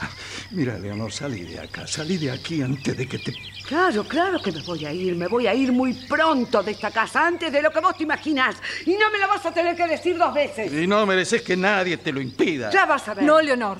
Mira, 0.51 0.77
Leonor, 0.77 1.11
salí 1.11 1.43
de 1.43 1.59
acá, 1.59 1.87
salí 1.87 2.17
de 2.17 2.31
aquí 2.31 2.61
antes 2.61 2.97
de 2.97 3.07
que 3.07 3.17
te... 3.17 3.33
Claro, 3.65 4.03
claro 4.05 4.41
que 4.41 4.51
me 4.51 4.61
voy 4.61 4.85
a 4.85 4.93
ir. 4.93 5.15
Me 5.15 5.27
voy 5.27 5.47
a 5.47 5.55
ir 5.55 5.71
muy 5.71 5.93
pronto 5.93 6.61
de 6.61 6.71
esta 6.71 6.91
casa, 6.91 7.25
antes 7.25 7.51
de 7.51 7.61
lo 7.61 7.71
que 7.71 7.79
vos 7.79 7.95
te 7.97 8.03
imaginás. 8.03 8.57
Y 8.85 8.91
no 8.91 9.09
me 9.09 9.19
lo 9.19 9.27
vas 9.29 9.45
a 9.45 9.53
tener 9.53 9.75
que 9.75 9.87
decir 9.87 10.17
dos 10.17 10.33
veces. 10.33 10.71
Y 10.71 10.85
no 10.85 11.05
mereces 11.05 11.41
que 11.41 11.55
nadie 11.55 11.97
te 11.97 12.11
lo 12.11 12.21
impida. 12.21 12.69
Ya 12.69 12.85
vas 12.85 13.07
a 13.07 13.13
ver. 13.13 13.23
No, 13.23 13.41
Leonor. 13.41 13.79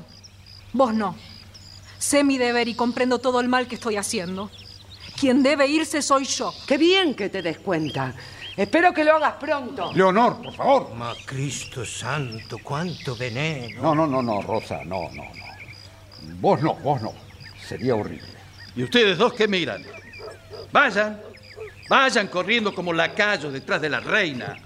Vos 0.71 0.93
no. 0.93 1.15
Sé 1.97 2.23
mi 2.23 2.38
deber 2.38 2.69
y 2.69 2.73
comprendo 2.73 3.19
todo 3.19 3.41
el 3.41 3.50
mal 3.50 3.67
que 3.67 3.76
estoy 3.76 3.97
haciendo. 3.97 4.50
Quien 5.19 5.43
debe 5.43 5.67
irse 5.67 6.02
soy 6.02 6.23
yo. 6.23 6.54
Qué 6.65 6.78
bien 6.78 7.13
que 7.13 7.28
te 7.28 7.41
des 7.41 7.60
cuenta. 7.60 8.15
Espero 8.58 8.91
que 8.91 9.04
lo 9.04 9.15
hagas 9.17 9.36
pronto. 9.36 9.91
Leonor, 9.93 10.41
por 10.41 10.54
favor. 10.54 10.93
Ma 10.96 11.13
Cristo 11.24 11.86
santo, 11.86 12.58
cuánto 12.63 13.15
veneno. 13.15 13.84
No, 13.84 13.93
no, 13.93 14.08
no, 14.08 14.24
no, 14.24 14.41
Rosa, 14.41 14.84
no, 14.84 15.10
no, 15.13 15.24
no. 15.24 16.36
Vos 16.39 16.60
no, 16.63 16.74
vos 16.74 17.00
no. 17.00 17.13
Sería 17.67 17.93
horrible. 17.93 18.28
¿Y 18.76 18.84
ustedes 18.84 19.15
dos 19.20 19.34
qué 19.34 19.48
miran? 19.48 19.84
Vayan, 20.72 21.22
vayan 21.88 22.28
corriendo 22.28 22.74
como 22.74 22.91
lacayos 22.93 23.54
detrás 23.54 23.80
de 23.80 23.89
la 23.89 24.00
reina. 24.00 24.58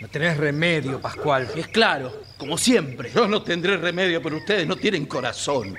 No 0.00 0.08
tenés 0.08 0.38
remedio, 0.38 0.98
Pascual. 0.98 1.50
Es 1.54 1.68
claro, 1.68 2.22
como 2.38 2.56
siempre. 2.56 3.10
Yo 3.14 3.28
no 3.28 3.42
tendré 3.42 3.76
remedio, 3.76 4.22
pero 4.22 4.38
ustedes 4.38 4.66
no 4.66 4.76
tienen 4.76 5.04
corazón. 5.04 5.74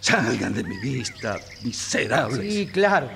Salgan 0.00 0.52
de 0.52 0.62
mi 0.62 0.76
vista, 0.78 1.38
miserables. 1.62 2.52
Sí, 2.52 2.66
claro. 2.66 3.08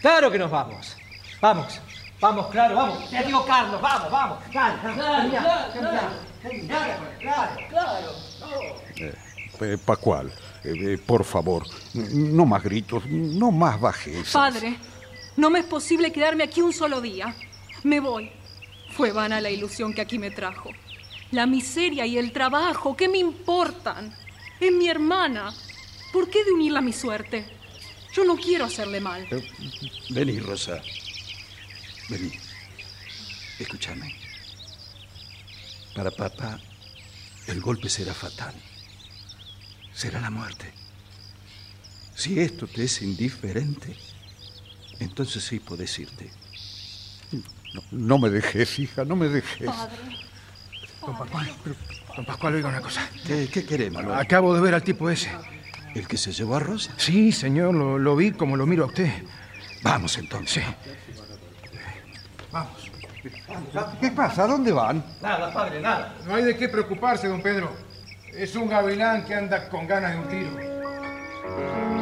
Claro 0.00 0.32
que 0.32 0.38
nos 0.38 0.50
vamos. 0.50 0.96
Vamos. 1.40 1.80
Vamos, 2.22 2.46
claro, 2.52 2.76
vamos. 2.76 3.10
Te 3.10 3.24
digo, 3.24 3.44
Carlos, 3.44 3.82
vamos, 3.82 4.08
vamos. 4.12 4.38
Claro, 4.52 4.78
claro, 4.80 5.30
claro, 5.72 7.02
claro, 7.18 7.68
claro. 7.68 8.12
Eh, 9.60 9.78
Pascual, 9.84 10.32
eh, 10.62 10.72
eh, 10.94 10.98
por 11.04 11.24
favor, 11.24 11.66
no 11.94 12.46
más 12.46 12.62
gritos, 12.62 13.04
no 13.06 13.50
más 13.50 13.80
bajezas. 13.80 14.32
Padre, 14.32 14.76
no 15.36 15.50
me 15.50 15.58
es 15.58 15.64
posible 15.64 16.12
quedarme 16.12 16.44
aquí 16.44 16.62
un 16.62 16.72
solo 16.72 17.00
día. 17.00 17.34
Me 17.82 17.98
voy. 17.98 18.30
Fue 18.96 19.10
vana 19.10 19.40
la 19.40 19.50
ilusión 19.50 19.92
que 19.92 20.00
aquí 20.02 20.20
me 20.20 20.30
trajo. 20.30 20.70
La 21.32 21.46
miseria 21.46 22.06
y 22.06 22.18
el 22.18 22.30
trabajo, 22.30 22.96
¿qué 22.96 23.08
me 23.08 23.18
importan? 23.18 24.14
Es 24.60 24.70
mi 24.70 24.88
hermana. 24.88 25.52
¿Por 26.12 26.30
qué 26.30 26.44
de 26.44 26.52
unirla 26.52 26.78
a 26.78 26.82
mi 26.82 26.92
suerte? 26.92 27.44
Yo 28.12 28.24
no 28.24 28.36
quiero 28.36 28.66
hacerle 28.66 29.00
mal. 29.00 29.26
Eh, 29.28 29.44
Vení, 30.10 30.38
Rosa. 30.38 30.80
Vení. 32.08 32.32
Escúchame. 33.58 34.14
Para 35.94 36.10
papá, 36.10 36.58
el 37.46 37.60
golpe 37.60 37.88
será 37.88 38.14
fatal. 38.14 38.54
Será 39.94 40.20
la 40.20 40.30
muerte. 40.30 40.72
Si 42.14 42.40
esto 42.40 42.66
te 42.66 42.84
es 42.84 43.02
indiferente, 43.02 43.96
entonces 45.00 45.44
sí 45.44 45.58
podés 45.60 45.98
irte. 45.98 46.30
No, 47.74 47.82
no 47.90 48.18
me 48.18 48.30
dejes, 48.30 48.78
hija, 48.78 49.04
no 49.04 49.16
me 49.16 49.28
dejes. 49.28 49.70
Don 51.00 51.18
Pascual, 51.18 51.52
don 52.16 52.24
Pascual, 52.24 52.54
oiga 52.54 52.68
una 52.68 52.80
cosa. 52.80 53.08
¿Qué, 53.26 53.48
qué 53.52 53.64
queremos? 53.64 54.02
Manuel? 54.02 54.20
Acabo 54.20 54.54
de 54.54 54.60
ver 54.60 54.74
al 54.74 54.82
tipo 54.82 55.10
ese. 55.10 55.30
¿El 55.94 56.06
que 56.06 56.16
se 56.16 56.32
llevó 56.32 56.56
a 56.56 56.60
Rosa? 56.60 56.94
Sí, 56.96 57.32
señor, 57.32 57.74
lo, 57.74 57.98
lo 57.98 58.16
vi 58.16 58.32
como 58.32 58.56
lo 58.56 58.66
miro 58.66 58.84
a 58.84 58.86
usted. 58.86 59.10
Vamos 59.82 60.16
entonces. 60.16 60.64
Vamos. 62.52 62.90
¿Qué 64.00 64.10
pasa? 64.10 64.44
¿A 64.44 64.46
dónde 64.46 64.72
van? 64.72 65.02
Nada, 65.20 65.52
padre, 65.52 65.80
nada. 65.80 66.14
No 66.26 66.34
hay 66.34 66.44
de 66.44 66.56
qué 66.56 66.68
preocuparse, 66.68 67.28
don 67.28 67.40
Pedro. 67.40 67.70
Es 68.32 68.54
un 68.56 68.68
gavilán 68.68 69.24
que 69.24 69.34
anda 69.34 69.68
con 69.68 69.86
ganas 69.86 70.12
de 70.12 70.18
un 70.18 70.28
tiro. 70.28 72.01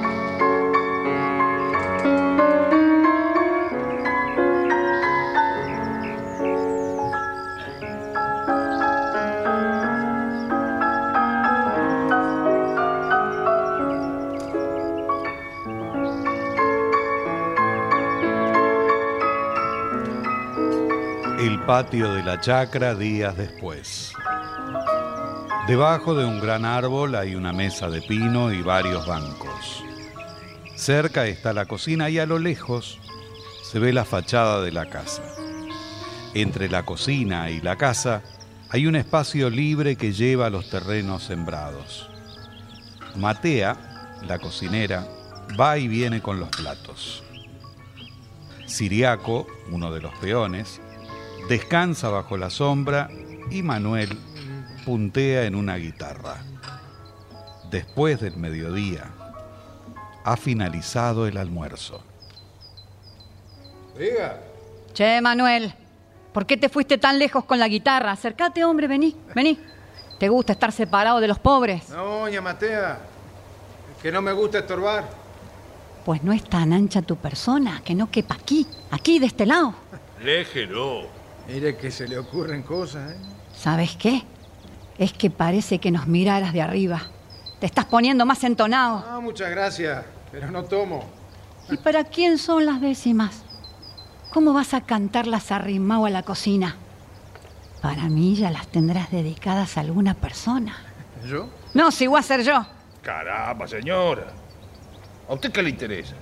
Patio 21.70 22.12
de 22.14 22.24
la 22.24 22.40
chacra 22.40 22.96
días 22.96 23.36
después. 23.36 24.12
Debajo 25.68 26.16
de 26.16 26.24
un 26.24 26.40
gran 26.40 26.64
árbol 26.64 27.14
hay 27.14 27.36
una 27.36 27.52
mesa 27.52 27.88
de 27.88 28.02
pino 28.02 28.52
y 28.52 28.60
varios 28.60 29.06
bancos. 29.06 29.84
Cerca 30.74 31.28
está 31.28 31.52
la 31.52 31.66
cocina 31.66 32.10
y 32.10 32.18
a 32.18 32.26
lo 32.26 32.40
lejos 32.40 32.98
se 33.62 33.78
ve 33.78 33.92
la 33.92 34.04
fachada 34.04 34.60
de 34.62 34.72
la 34.72 34.86
casa. 34.86 35.22
Entre 36.34 36.68
la 36.68 36.84
cocina 36.84 37.50
y 37.50 37.60
la 37.60 37.76
casa 37.76 38.22
hay 38.70 38.88
un 38.88 38.96
espacio 38.96 39.48
libre 39.48 39.94
que 39.94 40.12
lleva 40.12 40.46
a 40.46 40.50
los 40.50 40.70
terrenos 40.70 41.22
sembrados. 41.22 42.10
Matea, 43.14 44.18
la 44.26 44.40
cocinera, 44.40 45.06
va 45.50 45.78
y 45.78 45.86
viene 45.86 46.20
con 46.20 46.40
los 46.40 46.48
platos. 46.48 47.22
Siriaco, 48.66 49.46
uno 49.70 49.92
de 49.92 50.00
los 50.00 50.12
peones, 50.16 50.80
descansa 51.48 52.08
bajo 52.08 52.36
la 52.36 52.50
sombra 52.50 53.08
y 53.50 53.62
Manuel 53.62 54.16
puntea 54.84 55.44
en 55.44 55.54
una 55.54 55.76
guitarra. 55.76 56.38
Después 57.70 58.20
del 58.20 58.36
mediodía, 58.36 59.10
ha 60.24 60.36
finalizado 60.36 61.26
el 61.26 61.36
almuerzo. 61.36 62.02
Diga. 63.98 64.40
Che, 64.92 65.20
Manuel, 65.20 65.72
¿por 66.32 66.46
qué 66.46 66.56
te 66.56 66.68
fuiste 66.68 66.98
tan 66.98 67.18
lejos 67.18 67.44
con 67.44 67.58
la 67.58 67.68
guitarra? 67.68 68.12
Acércate, 68.12 68.64
hombre, 68.64 68.88
vení, 68.88 69.16
vení. 69.34 69.58
¿Te 70.18 70.28
gusta 70.28 70.52
estar 70.52 70.72
separado 70.72 71.20
de 71.20 71.28
los 71.28 71.38
pobres? 71.38 71.88
No, 71.90 72.20
doña 72.20 72.40
Matea. 72.40 72.98
Que 74.02 74.10
no 74.10 74.20
me 74.20 74.32
gusta 74.32 74.58
estorbar. 74.58 75.08
Pues 76.04 76.22
no 76.22 76.32
es 76.32 76.44
tan 76.44 76.72
ancha 76.72 77.02
tu 77.02 77.16
persona 77.16 77.82
que 77.84 77.94
no 77.94 78.10
quepa 78.10 78.34
aquí, 78.34 78.66
aquí 78.90 79.18
de 79.18 79.26
este 79.26 79.46
lado. 79.46 79.74
Déjelo. 80.22 81.19
Mire 81.48 81.76
que 81.76 81.90
se 81.90 82.06
le 82.06 82.18
ocurren 82.18 82.62
cosas, 82.62 83.12
¿eh? 83.12 83.16
¿Sabes 83.52 83.96
qué? 83.96 84.22
Es 84.98 85.12
que 85.12 85.30
parece 85.30 85.78
que 85.78 85.90
nos 85.90 86.06
miraras 86.06 86.52
de 86.52 86.62
arriba. 86.62 87.02
Te 87.58 87.66
estás 87.66 87.84
poniendo 87.86 88.24
más 88.24 88.44
entonado. 88.44 89.04
Ah, 89.08 89.20
muchas 89.20 89.50
gracias, 89.50 90.04
pero 90.30 90.50
no 90.50 90.64
tomo. 90.64 91.04
¿Y 91.70 91.76
para 91.76 92.04
quién 92.04 92.38
son 92.38 92.66
las 92.66 92.80
décimas? 92.80 93.42
¿Cómo 94.32 94.52
vas 94.52 94.74
a 94.74 94.80
cantarlas 94.82 95.50
arrimado 95.50 96.06
a 96.06 96.10
la 96.10 96.22
cocina? 96.22 96.76
Para 97.82 98.04
mí 98.04 98.36
ya 98.36 98.50
las 98.50 98.68
tendrás 98.68 99.10
dedicadas 99.10 99.76
a 99.76 99.80
alguna 99.80 100.14
persona. 100.14 100.76
¿Yo? 101.26 101.48
No, 101.74 101.90
si 101.90 102.06
voy 102.06 102.20
a 102.20 102.22
ser 102.22 102.42
yo. 102.42 102.64
Caramba, 103.02 103.66
señora. 103.66 104.26
¿A 105.28 105.34
usted 105.34 105.50
qué 105.50 105.62
le 105.62 105.70
interesa? 105.70 106.14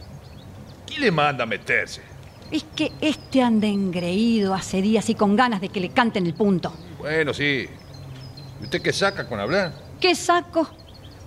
¿Quién 0.86 1.00
le 1.02 1.10
manda 1.10 1.44
a 1.44 1.46
meterse? 1.46 2.02
Es 2.50 2.64
que 2.74 2.92
este 3.00 3.42
anda 3.42 3.66
engreído 3.66 4.54
hace 4.54 4.80
días 4.80 5.08
y 5.10 5.14
con 5.14 5.36
ganas 5.36 5.60
de 5.60 5.68
que 5.68 5.80
le 5.80 5.90
canten 5.90 6.26
el 6.26 6.34
punto. 6.34 6.72
Bueno, 6.98 7.34
sí. 7.34 7.68
¿Y 8.60 8.64
usted 8.64 8.80
qué 8.82 8.92
saca 8.92 9.28
con 9.28 9.38
hablar? 9.38 9.72
¿Qué 10.00 10.14
saco? 10.14 10.68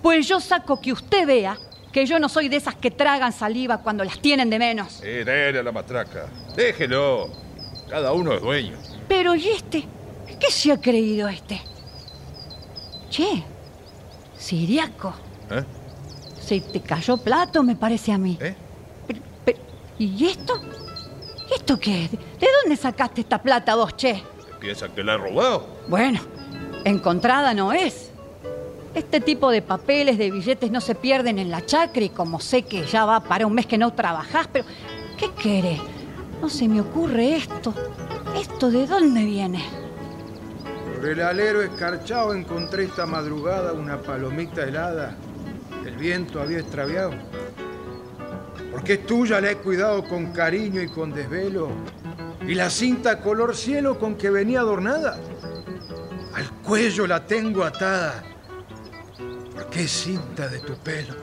Pues 0.02 0.26
yo 0.26 0.40
saco 0.40 0.80
que 0.80 0.92
usted 0.92 1.26
vea 1.26 1.56
que 1.92 2.06
yo 2.06 2.18
no 2.18 2.28
soy 2.28 2.48
de 2.48 2.56
esas 2.56 2.74
que 2.74 2.90
tragan 2.90 3.32
saliva 3.32 3.78
cuando 3.78 4.02
las 4.02 4.18
tienen 4.20 4.50
de 4.50 4.58
menos. 4.58 5.00
Eh, 5.02 5.22
dele 5.24 5.58
a 5.60 5.62
la 5.62 5.72
matraca. 5.72 6.26
Déjelo. 6.56 7.30
Cada 7.88 8.12
uno 8.12 8.32
es 8.32 8.40
dueño. 8.40 8.76
Pero 9.08 9.34
¿y 9.36 9.48
este? 9.48 9.84
¿Qué 10.40 10.50
se 10.50 10.72
ha 10.72 10.80
creído 10.80 11.28
este? 11.28 11.60
Che, 13.10 13.44
Siriaco, 14.38 15.12
¿Eh? 15.50 15.62
se 16.40 16.60
te 16.62 16.80
cayó 16.80 17.18
plato, 17.18 17.62
me 17.62 17.76
parece 17.76 18.10
a 18.12 18.18
mí. 18.18 18.38
¿Eh? 18.40 18.56
Pero- 19.06 19.20
pero- 19.44 19.58
¿Y 19.98 20.24
esto? 20.26 20.54
¿Y 21.52 21.56
esto 21.56 21.78
qué 21.78 22.04
es? 22.04 22.10
¿De 22.10 22.48
dónde 22.62 22.76
sacaste 22.76 23.20
esta 23.20 23.42
plata 23.42 23.74
vos, 23.74 23.94
che? 23.96 24.22
¿Piensa 24.58 24.88
que 24.88 25.04
la 25.04 25.14
he 25.14 25.18
robado? 25.18 25.66
Bueno, 25.86 26.20
encontrada 26.84 27.52
no 27.52 27.72
es. 27.72 28.10
Este 28.94 29.20
tipo 29.20 29.50
de 29.50 29.60
papeles, 29.60 30.16
de 30.18 30.30
billetes 30.30 30.70
no 30.70 30.80
se 30.80 30.94
pierden 30.94 31.38
en 31.38 31.50
la 31.50 31.64
chacra 31.64 32.02
y 32.02 32.10
como 32.10 32.40
sé 32.40 32.62
que 32.62 32.84
ya 32.84 33.04
va 33.04 33.20
para 33.20 33.46
un 33.46 33.54
mes 33.54 33.66
que 33.66 33.76
no 33.76 33.92
trabajás, 33.92 34.48
pero 34.52 34.64
¿qué 35.18 35.30
querés? 35.32 35.80
No 36.40 36.48
se 36.48 36.68
me 36.68 36.80
ocurre 36.80 37.36
esto. 37.36 37.74
¿Esto 38.38 38.70
de 38.70 38.86
dónde 38.86 39.24
viene? 39.24 39.62
Por 40.96 41.08
el 41.08 41.20
alero 41.20 41.62
escarchado 41.62 42.34
encontré 42.34 42.84
esta 42.84 43.04
madrugada 43.06 43.72
una 43.72 44.00
palomita 44.00 44.62
helada. 44.62 45.16
El 45.84 45.96
viento 45.96 46.40
había 46.40 46.60
extraviado. 46.60 47.12
Porque 48.72 48.94
es 48.94 49.06
tuya, 49.06 49.40
la 49.40 49.50
he 49.50 49.56
cuidado 49.58 50.02
con 50.02 50.32
cariño 50.32 50.80
y 50.80 50.88
con 50.88 51.12
desvelo. 51.12 51.68
Y 52.48 52.54
la 52.54 52.70
cinta 52.70 53.20
color 53.20 53.54
cielo 53.54 53.98
con 53.98 54.16
que 54.16 54.30
venía 54.30 54.60
adornada. 54.60 55.20
Al 56.34 56.50
cuello 56.62 57.06
la 57.06 57.24
tengo 57.24 57.64
atada. 57.64 58.24
Porque 59.54 59.82
es 59.82 59.90
cinta 59.90 60.48
de 60.48 60.58
tu 60.60 60.74
pelo. 60.78 61.14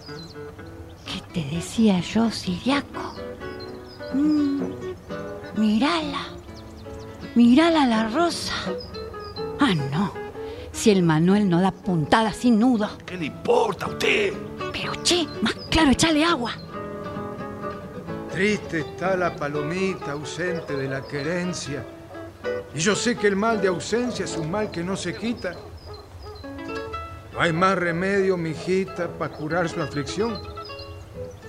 ¿Qué 1.06 1.22
te 1.34 1.56
decía 1.56 2.00
yo, 2.02 2.30
Siriaco? 2.30 3.16
Mm, 4.14 4.62
mírala. 5.58 6.28
Mírala 7.34 7.88
la 7.88 8.10
rosa. 8.10 8.54
Ah, 9.60 9.74
no. 9.74 10.14
Si 10.72 10.92
el 10.92 11.02
Manuel 11.02 11.50
no 11.50 11.60
da 11.62 11.72
puntada 11.72 12.32
sin 12.32 12.60
nudo. 12.60 12.90
¿Qué 13.06 13.18
le 13.18 13.26
importa 13.26 13.86
a 13.86 13.90
usted? 13.90 14.34
Pero 14.72 14.94
che, 15.04 15.28
más 15.42 15.56
claro, 15.72 15.92
echale 15.92 16.24
agua. 16.24 16.54
Triste 18.40 18.80
está 18.80 19.18
la 19.18 19.36
palomita 19.36 20.14
ausente 20.14 20.72
de 20.72 20.88
la 20.88 21.02
querencia. 21.02 21.86
Y 22.74 22.80
yo 22.80 22.96
sé 22.96 23.18
que 23.18 23.28
el 23.28 23.36
mal 23.36 23.60
de 23.60 23.68
ausencia 23.68 24.24
es 24.24 24.38
un 24.38 24.50
mal 24.50 24.72
que 24.72 24.82
no 24.82 24.96
se 24.96 25.14
quita. 25.14 25.58
No 27.34 27.42
hay 27.42 27.52
más 27.52 27.78
remedio, 27.78 28.38
mijita, 28.38 29.10
para 29.10 29.36
curar 29.36 29.68
su 29.68 29.82
aflicción 29.82 30.40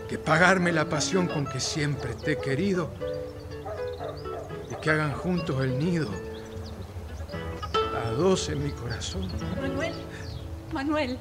que 0.09 0.19
pagarme 0.19 0.73
la 0.73 0.85
pasión 0.85 1.29
con 1.29 1.47
que 1.47 1.61
siempre 1.61 2.13
te 2.15 2.33
he 2.33 2.39
querido 2.39 2.91
y 4.69 4.75
que 4.83 4.91
hagan 4.91 5.13
juntos 5.13 5.63
el 5.63 5.79
nido 5.79 6.11
a 8.05 8.11
dos 8.11 8.49
en 8.49 8.65
mi 8.65 8.73
corazón. 8.73 9.31
Manuel, 9.61 9.95
Manuel, 10.73 11.19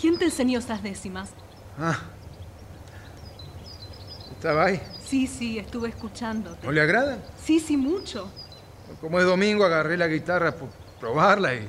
¿quién 0.00 0.18
te 0.18 0.24
enseñó 0.24 0.58
esas 0.58 0.82
décimas? 0.82 1.34
Ah, 1.78 1.98
¿estaba 4.38 4.64
ahí? 4.64 4.80
Sí, 5.12 5.26
sí, 5.26 5.58
estuve 5.58 5.90
escuchándote. 5.90 6.66
¿No 6.66 6.72
le 6.72 6.80
agradan? 6.80 7.22
Sí, 7.36 7.60
sí, 7.60 7.76
mucho. 7.76 8.30
Como 8.98 9.18
es 9.20 9.26
domingo, 9.26 9.62
agarré 9.62 9.98
la 9.98 10.08
guitarra 10.08 10.52
por 10.52 10.70
probarla 10.98 11.54
y, 11.54 11.68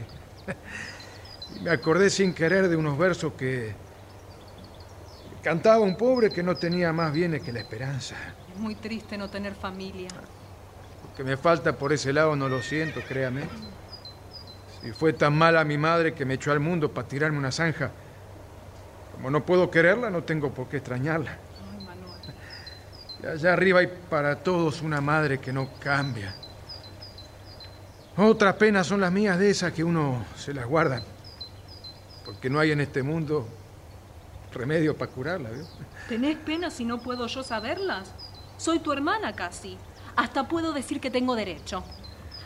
y 1.57 1.59
me 1.59 1.71
acordé 1.71 2.09
sin 2.09 2.33
querer 2.33 2.69
de 2.69 2.77
unos 2.77 2.97
versos 2.97 3.33
que 3.33 3.75
cantaba 5.41 5.79
un 5.79 5.97
pobre 5.97 6.29
que 6.29 6.41
no 6.41 6.55
tenía 6.55 6.93
más 6.93 7.11
bienes 7.11 7.41
que 7.41 7.51
la 7.51 7.59
esperanza. 7.59 8.15
Es 8.53 8.57
muy 8.57 8.75
triste 8.75 9.17
no 9.17 9.29
tener 9.29 9.55
familia. 9.55 10.07
Lo 10.07 11.13
que 11.13 11.25
me 11.25 11.35
falta 11.35 11.77
por 11.77 11.91
ese 11.91 12.13
lado 12.13 12.37
no 12.37 12.47
lo 12.47 12.61
siento, 12.61 13.01
créame. 13.05 13.43
Si 14.81 14.93
fue 14.93 15.11
tan 15.11 15.37
mala 15.37 15.65
mi 15.65 15.77
madre 15.77 16.13
que 16.13 16.23
me 16.23 16.35
echó 16.35 16.53
al 16.53 16.61
mundo 16.61 16.93
para 16.93 17.09
tirarme 17.09 17.39
una 17.39 17.51
zanja, 17.51 17.91
como 19.11 19.29
no 19.29 19.45
puedo 19.45 19.69
quererla, 19.69 20.09
no 20.09 20.23
tengo 20.23 20.53
por 20.53 20.69
qué 20.69 20.77
extrañarla. 20.77 21.39
Allá 23.27 23.53
arriba 23.53 23.79
hay 23.79 23.87
para 24.09 24.35
todos 24.35 24.81
una 24.81 24.99
madre 24.99 25.39
que 25.39 25.53
no 25.53 25.69
cambia. 25.79 26.35
Otras 28.17 28.55
penas 28.55 28.85
son 28.85 29.01
las 29.01 29.11
mías 29.11 29.39
de 29.39 29.49
esas 29.49 29.71
que 29.71 29.83
uno 29.83 30.25
se 30.35 30.53
las 30.53 30.67
guarda. 30.67 31.01
Porque 32.25 32.49
no 32.49 32.59
hay 32.59 32.71
en 32.71 32.81
este 32.81 33.01
mundo 33.01 33.47
remedio 34.53 34.95
para 34.95 35.11
curarla. 35.11 35.49
¿vio? 35.49 35.65
¿Tenés 36.09 36.37
pena 36.37 36.69
si 36.69 36.85
no 36.85 37.01
puedo 37.01 37.25
yo 37.27 37.43
saberlas? 37.43 38.13
Soy 38.57 38.79
tu 38.79 38.91
hermana 38.91 39.33
casi. 39.33 39.77
Hasta 40.15 40.47
puedo 40.47 40.73
decir 40.73 40.99
que 40.99 41.09
tengo 41.09 41.35
derecho. 41.35 41.83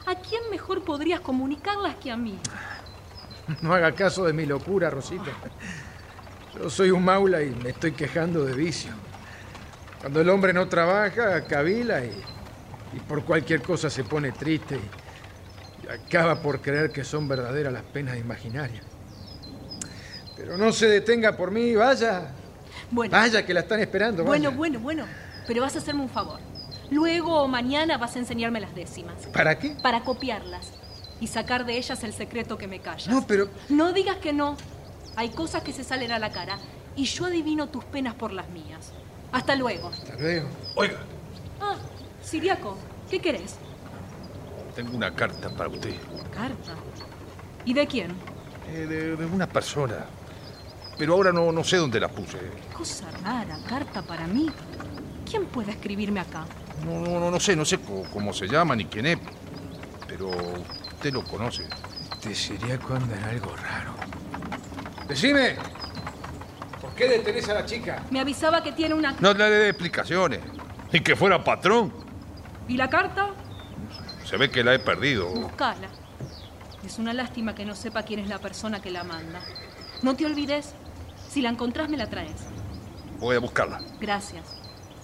¿A 0.06 0.16
quién 0.16 0.42
mejor 0.50 0.84
podrías 0.84 1.20
comunicarlas 1.20 1.96
que 1.96 2.12
a 2.12 2.18
mí? 2.18 2.40
No 3.62 3.74
haga 3.74 3.94
caso 3.94 4.26
de 4.26 4.34
mi 4.34 4.46
locura, 4.46 4.90
Rosita. 4.90 5.32
Yo 6.54 6.70
soy 6.70 6.92
un 6.92 7.06
maula 7.06 7.42
y 7.42 7.52
me 7.52 7.70
estoy 7.70 7.94
quejando 7.94 8.44
de 8.44 8.54
vicio. 8.54 8.92
Cuando 10.08 10.22
el 10.22 10.30
hombre 10.30 10.54
no 10.54 10.70
trabaja, 10.70 11.43
cavila 11.43 12.02
y, 12.02 12.10
y 12.96 13.00
por 13.02 13.26
cualquier 13.26 13.62
cosa 13.62 13.89
se 13.89 14.06
pone 14.06 14.32
triste 14.32 14.78
y, 14.78 15.86
y 15.86 15.89
acaba 15.89 16.41
por 16.41 16.62
creer 16.62 16.91
que 16.93 17.04
son 17.04 17.28
verdaderas 17.28 17.74
las 17.74 17.84
penas 17.84 18.17
imaginarias. 18.17 18.86
Pero 20.38 20.58
no 20.58 20.72
se 20.72 20.88
detenga 20.88 21.36
por 21.36 21.52
mí, 21.52 21.76
vaya. 21.76 22.30
Bueno, 22.89 23.12
Vaya, 23.12 23.46
que 23.46 23.54
la 23.54 23.60
están 23.60 23.82
esperando. 23.82 24.24
vaya. 24.24 24.48
bueno, 24.50 24.58
bueno, 24.58 24.80
bueno. 24.80 25.06
Pero 25.46 25.62
vas 25.63 25.76
a 25.76 25.80
hacerme 25.80 26.04
un 26.04 26.10
favor. 26.10 26.39
Luego 26.89 27.41
o 27.41 27.50
mañana 27.50 27.98
vas 27.98 28.15
a 28.15 28.20
enseñarme 28.20 28.62
las 28.62 28.74
décimas. 28.74 29.28
¿Para 29.34 29.60
qué? 29.60 29.76
Para 29.84 30.06
copiarlas 30.06 30.72
y 31.20 31.28
sacar 31.28 31.65
de 31.65 31.76
ellas 31.78 32.02
el 32.06 32.13
secreto 32.13 32.58
que 32.58 32.70
me 32.70 32.80
callas. 32.80 33.10
No, 33.10 33.28
pero... 33.28 33.50
No 33.67 33.91
digas 33.91 34.15
que 34.20 34.32
no. 34.32 34.56
Hay 35.17 35.32
cosas 35.32 35.63
que 35.63 35.74
se 35.74 35.84
salen 35.84 36.13
a 36.13 36.20
la 36.20 36.32
cara 36.32 36.58
y 36.96 37.04
yo 37.04 37.26
adivino 37.26 37.67
tus 37.67 37.84
penas 37.84 38.13
por 38.13 38.32
las 38.32 38.48
mías. 38.52 38.93
Hasta 39.32 39.56
luego. 39.56 39.90
Hasta 39.90 40.16
luego. 40.16 40.48
Oiga, 40.76 40.98
Ah, 41.60 41.76
Siriaco, 42.22 42.78
¿qué 43.10 43.20
querés? 43.20 43.56
tengo 44.76 44.96
una 44.96 45.12
carta 45.13 45.50
para 45.50 45.70
usted. 45.70 45.96
Carta. 46.32 46.74
¿Y 47.66 47.74
de 47.74 47.88
quién? 47.88 48.12
Eh, 48.70 48.86
de, 48.86 49.16
de 49.16 49.26
una 49.26 49.48
persona. 49.48 50.06
Pero 51.00 51.13
ahora 51.13 51.32
no, 51.32 51.52
no 51.52 51.63
sé 51.63 51.78
dónde 51.78 52.00
la 52.00 52.08
puse. 52.10 52.38
Cosa 52.78 53.10
rara, 53.24 53.58
carta 53.68 54.04
para 54.04 54.28
mí. 54.28 54.52
¿Quién 55.30 55.46
puede 55.48 55.72
escribirme 55.72 56.20
acá? 56.20 56.46
No, 56.86 57.00
no, 57.00 57.20
no, 57.20 57.32
no 57.32 57.40
sé, 57.40 57.56
no 57.56 57.66
sé 57.66 57.80
cómo 58.13 58.32
se 58.34 58.48
llama 58.48 58.76
ni 58.76 58.86
quién 58.86 59.08
es. 59.08 59.18
Pero 60.08 60.30
usted 60.30 61.12
lo 61.12 61.24
conoce. 61.24 61.68
Te 62.22 62.36
sería 62.36 62.78
cuando 62.80 63.16
era 63.16 63.30
algo 63.30 63.56
raro. 63.56 63.94
Decime, 65.08 65.56
¿por 66.97 67.07
qué 67.07 67.17
detenés 67.17 67.47
a 67.49 67.53
la 67.53 67.65
chica? 67.65 68.03
Me 68.10 68.19
avisaba 68.19 68.63
que 68.63 68.71
tiene 68.71 68.95
una... 68.95 69.15
No 69.19 69.33
le 69.33 69.49
dé 69.49 69.69
explicaciones. 69.69 70.39
Ni 70.91 70.99
que 71.01 71.15
fuera 71.15 71.43
patrón. 71.43 71.93
¿Y 72.67 72.75
la 72.75 72.89
carta? 72.89 73.29
Se 74.25 74.36
ve 74.38 74.49
que 74.49 74.63
la 74.63 74.73
he 74.73 74.79
perdido. 74.79 75.29
Buscala. 75.29 75.89
Es 76.83 76.97
una 76.97 77.13
lástima 77.13 77.53
que 77.53 77.65
no 77.65 77.75
sepa 77.75 78.03
quién 78.03 78.19
es 78.19 78.27
la 78.27 78.39
persona 78.39 78.81
que 78.81 78.89
la 78.89 79.03
manda. 79.03 79.41
No 80.01 80.15
te 80.15 80.25
olvides. 80.25 80.73
Si 81.29 81.41
la 81.41 81.49
encontrás, 81.49 81.89
me 81.89 81.97
la 81.97 82.07
traes. 82.07 82.45
Voy 83.19 83.36
a 83.36 83.39
buscarla. 83.39 83.79
Gracias. 83.99 84.55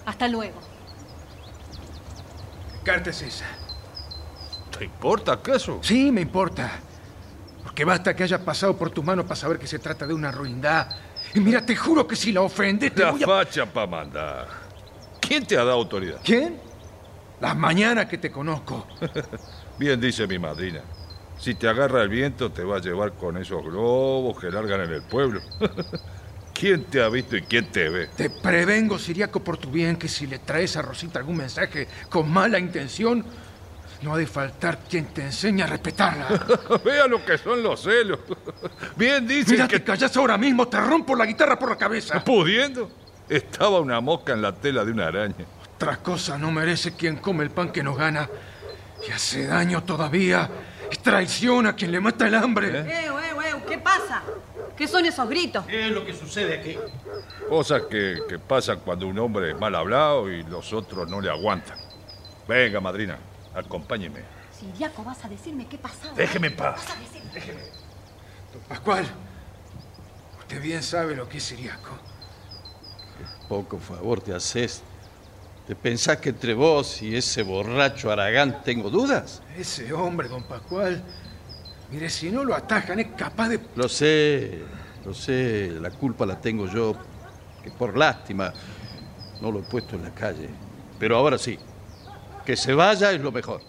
Hasta 0.04 0.26
luego. 0.26 0.60
¿Qué 2.72 2.90
carta 2.90 3.10
es 3.10 3.22
esa? 3.22 3.46
¿Te 4.76 4.84
importa 4.84 5.32
acaso? 5.32 5.78
Sí, 5.82 6.10
me 6.10 6.22
importa. 6.22 6.72
Porque 7.62 7.84
basta 7.84 8.16
que 8.16 8.24
haya 8.24 8.44
pasado 8.44 8.76
por 8.76 8.90
tus 8.90 9.04
manos 9.04 9.26
para 9.26 9.36
saber 9.36 9.58
que 9.58 9.66
se 9.66 9.78
trata 9.78 10.06
de 10.06 10.14
una 10.14 10.32
ruindad. 10.32 10.88
Y 11.34 11.40
mira, 11.40 11.64
te 11.64 11.74
juro 11.74 12.06
que 12.06 12.16
si 12.16 12.32
la 12.32 12.42
ofendes 12.42 12.94
te 12.94 13.02
La 13.02 13.10
voy 13.10 13.22
a... 13.22 13.26
facha 13.26 13.66
para 13.66 13.86
mandar. 13.86 14.48
¿Quién 15.20 15.44
te 15.44 15.56
ha 15.56 15.64
dado 15.64 15.72
autoridad? 15.72 16.20
¿Quién? 16.22 16.58
Las 17.40 17.56
mañanas 17.56 18.06
que 18.06 18.18
te 18.18 18.30
conozco. 18.30 18.86
Bien 19.78 20.00
dice 20.00 20.26
mi 20.26 20.38
madrina. 20.38 20.80
Si 21.38 21.54
te 21.56 21.68
agarra 21.68 22.02
el 22.02 22.08
viento, 22.08 22.52
te 22.52 22.62
va 22.62 22.76
a 22.76 22.80
llevar 22.80 23.14
con 23.14 23.36
esos 23.36 23.62
globos 23.64 24.38
que 24.38 24.50
largan 24.50 24.82
en 24.82 24.92
el 24.92 25.02
pueblo. 25.02 25.40
¿Quién 26.54 26.84
te 26.84 27.02
ha 27.02 27.08
visto 27.08 27.36
y 27.36 27.42
quién 27.42 27.66
te 27.72 27.88
ve? 27.88 28.08
Te 28.16 28.30
prevengo, 28.30 28.96
Siriaco, 28.96 29.42
por 29.42 29.56
tu 29.56 29.68
bien, 29.70 29.96
que 29.96 30.06
si 30.06 30.28
le 30.28 30.38
traes 30.38 30.76
a 30.76 30.82
Rosita 30.82 31.18
algún 31.18 31.36
mensaje 31.38 31.88
con 32.08 32.30
mala 32.30 32.60
intención, 32.60 33.24
no 34.02 34.14
ha 34.14 34.18
de 34.18 34.26
faltar 34.26 34.78
quien 34.88 35.06
te 35.06 35.22
enseñe 35.22 35.62
a 35.62 35.66
respetarla. 35.66 36.28
Vea 36.84 37.06
lo 37.06 37.24
que 37.24 37.38
son 37.38 37.62
los 37.62 37.82
celos. 37.82 38.18
Bien 38.96 39.26
dicen 39.26 39.52
Mira, 39.52 39.68
que... 39.68 39.78
te 39.78 39.84
callas 39.84 40.16
ahora 40.16 40.36
mismo, 40.36 40.68
te 40.68 40.80
rompo 40.80 41.14
la 41.14 41.26
guitarra 41.26 41.58
por 41.58 41.70
la 41.70 41.76
cabeza. 41.76 42.22
¿Pudiendo? 42.22 42.90
Estaba 43.28 43.80
una 43.80 44.00
mosca 44.00 44.32
en 44.32 44.42
la 44.42 44.52
tela 44.52 44.84
de 44.84 44.92
una 44.92 45.06
araña. 45.06 45.46
Otra 45.74 45.96
cosa 45.98 46.38
no 46.38 46.50
merece 46.52 46.94
quien 46.94 47.16
come 47.16 47.44
el 47.44 47.50
pan 47.50 47.72
que 47.72 47.82
nos 47.82 47.96
gana 47.96 48.28
y 49.06 49.10
hace 49.10 49.46
daño 49.46 49.82
todavía. 49.82 50.48
Es 50.90 50.98
traición 51.00 51.66
a 51.66 51.74
quien 51.74 51.90
le 51.90 52.00
mata 52.00 52.26
el 52.26 52.34
hambre. 52.34 52.68
¡Eh, 52.68 52.84
eh, 52.86 53.08
eh! 53.08 53.62
¿Qué 53.66 53.78
pasa? 53.78 54.22
¿Qué 54.76 54.86
son 54.86 55.06
esos 55.06 55.28
gritos? 55.28 55.64
¿Qué 55.66 55.86
es 55.86 55.92
lo 55.92 56.04
que 56.04 56.12
sucede 56.12 56.58
aquí? 56.58 56.76
Cosas 57.48 57.82
que, 57.90 58.18
que 58.28 58.38
pasan 58.38 58.80
cuando 58.80 59.06
un 59.06 59.18
hombre 59.18 59.52
es 59.52 59.58
mal 59.58 59.74
hablado 59.74 60.30
y 60.30 60.42
los 60.42 60.72
otros 60.72 61.08
no 61.08 61.20
le 61.20 61.30
aguantan. 61.30 61.78
Venga, 62.46 62.80
madrina, 62.80 63.18
acompáñeme. 63.54 64.20
Siriaco, 64.58 65.04
vas 65.04 65.24
a 65.24 65.28
decirme 65.28 65.66
qué 65.66 65.78
pasaba. 65.78 66.14
Déjeme 66.14 66.48
en 66.48 66.56
paz. 66.56 66.84
Don 68.52 68.62
Pascual, 68.68 69.04
usted 70.38 70.62
bien 70.62 70.82
sabe 70.82 71.14
lo 71.14 71.28
que 71.28 71.38
es 71.38 71.44
Siriaco. 71.44 71.90
Poco 73.48 73.78
favor 73.78 74.20
te 74.20 74.34
haces. 74.34 74.82
¿Te 75.66 75.74
pensás 75.74 76.18
que 76.18 76.28
entre 76.28 76.52
vos 76.52 77.00
y 77.00 77.16
ese 77.16 77.42
borracho 77.42 78.10
Aragán 78.10 78.62
tengo 78.62 78.90
dudas? 78.90 79.42
Ese 79.56 79.92
hombre, 79.94 80.28
don 80.28 80.44
Pascual, 80.44 81.02
mire, 81.90 82.10
si 82.10 82.30
no 82.30 82.44
lo 82.44 82.54
atajan, 82.54 83.00
es 83.00 83.08
capaz 83.16 83.48
de... 83.48 83.60
Lo 83.74 83.88
sé, 83.88 84.62
lo 85.06 85.14
sé, 85.14 85.72
la 85.80 85.90
culpa 85.90 86.26
la 86.26 86.38
tengo 86.38 86.66
yo, 86.66 86.94
que 87.62 87.70
por 87.70 87.96
lástima 87.96 88.52
no 89.40 89.50
lo 89.50 89.60
he 89.60 89.62
puesto 89.62 89.96
en 89.96 90.02
la 90.02 90.10
calle. 90.10 90.50
Pero 90.98 91.16
ahora 91.16 91.38
sí, 91.38 91.58
que 92.44 92.56
se 92.56 92.74
vaya 92.74 93.12
es 93.12 93.20
lo 93.20 93.32
mejor. 93.32 93.62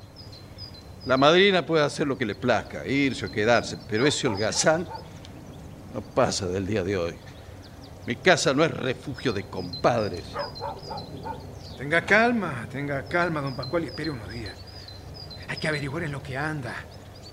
La 1.06 1.18
madrina 1.18 1.66
puede 1.66 1.84
hacer 1.84 2.08
lo 2.08 2.18
que 2.18 2.26
le 2.26 2.36
plazca, 2.36 2.86
irse 2.86 3.28
o 3.28 3.32
quedarse, 3.32 3.78
pero 3.88 4.08
ese 4.08 4.28
holgazán 4.28 4.88
no 5.94 6.02
pasa 6.02 6.48
del 6.48 6.66
día 6.66 6.84
de 6.84 6.98
hoy. 6.98 7.16
Mi 8.08 8.16
casa 8.16 8.54
no 8.54 8.64
es 8.64 8.72
refugio 8.72 9.34
de 9.34 9.44
compadres. 9.44 10.24
Tenga 11.78 12.02
calma, 12.06 12.68
tenga 12.72 13.04
calma, 13.04 13.42
don 13.42 13.56
Pascual, 13.56 13.84
y 13.84 13.88
espere 13.88 14.12
unos 14.12 14.30
días. 14.30 14.56
Hay 15.48 15.58
que 15.58 15.68
averiguar 15.68 16.04
en 16.04 16.12
lo 16.12 16.22
que 16.24 16.38
anda, 16.38 16.74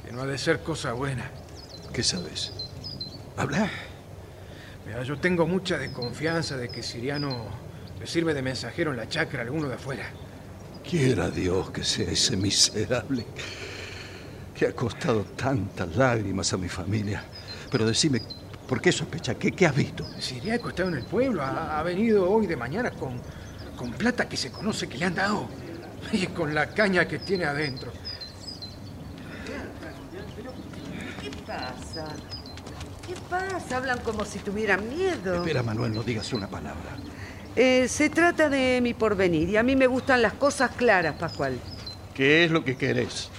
que 0.05 0.13
no 0.13 0.23
ha 0.23 0.27
de 0.27 0.39
ser 0.39 0.61
cosa 0.61 0.93
buena. 0.93 1.31
¿Qué 1.93 2.03
sabes? 2.03 2.53
Habla. 3.37 3.71
Mira, 4.87 5.03
yo 5.03 5.19
tengo 5.19 5.47
mucha 5.47 5.79
desconfianza 5.79 6.57
de 6.57 6.69
que 6.69 6.83
Siriano 6.83 7.47
le 7.99 8.07
sirve 8.07 8.35
de 8.35 8.43
mensajero 8.43 8.91
en 8.91 8.97
la 8.97 9.09
chacra 9.09 9.41
a 9.41 9.43
alguno 9.43 9.69
de 9.69 9.75
afuera. 9.75 10.11
Quiera 10.89 11.31
Dios 11.31 11.71
que 11.71 11.85
sea 11.85 12.11
ese 12.11 12.37
miserable 12.37 13.25
que 14.55 14.67
ha 14.67 14.73
costado 14.73 15.25
tantas 15.25 15.97
lágrimas 15.97 16.53
a 16.53 16.57
mi 16.57 16.69
familia. 16.69 17.25
Pero 17.71 17.87
decime, 17.87 18.21
¿por 18.69 18.81
qué 18.81 18.93
sospecha? 18.93 19.35
¿Qué, 19.35 19.53
qué 19.53 19.67
has 19.67 19.75
visto? 19.75 20.07
Siriaco 20.21 20.69
está 20.69 20.85
en 20.85 20.95
el 20.95 21.05
pueblo, 21.05 21.43
ha, 21.43 21.79
ha 21.79 21.83
venido 21.83 22.31
hoy 22.31 22.47
de 22.47 22.57
mañana 22.57 22.91
con, 22.91 23.21
con 23.77 23.93
plata 23.93 24.29
que 24.29 24.37
se 24.37 24.51
conoce 24.51 24.89
que 24.89 24.99
le 24.99 25.07
han 25.07 25.15
dado 25.15 25.49
y 26.13 26.27
con 26.27 26.55
la 26.55 26.69
caña 26.69 27.07
que 27.07 27.19
tiene 27.19 27.45
adentro. 27.45 27.93
¿Qué 31.21 31.31
pasa? 31.47 32.07
¿Qué 33.07 33.15
pasa? 33.29 33.77
Hablan 33.77 34.01
como 34.01 34.25
si 34.25 34.39
tuvieran 34.41 34.89
miedo. 34.89 35.37
Espera, 35.37 35.63
Manuel, 35.63 35.93
no 35.93 36.03
digas 36.03 36.33
una 36.33 36.49
palabra. 36.49 36.97
Eh, 37.55 37.87
se 37.89 38.09
trata 38.09 38.49
de 38.49 38.81
mi 38.81 38.95
porvenir 38.95 39.49
y 39.51 39.57
a 39.57 39.63
mí 39.63 39.77
me 39.77 39.87
gustan 39.87 40.23
las 40.23 40.33
cosas 40.35 40.71
claras, 40.77 41.17
Pascual. 41.17 41.59
¿Qué 42.15 42.45
es 42.45 42.51
lo 42.51 42.65
que 42.65 42.77
querés? 42.77 43.31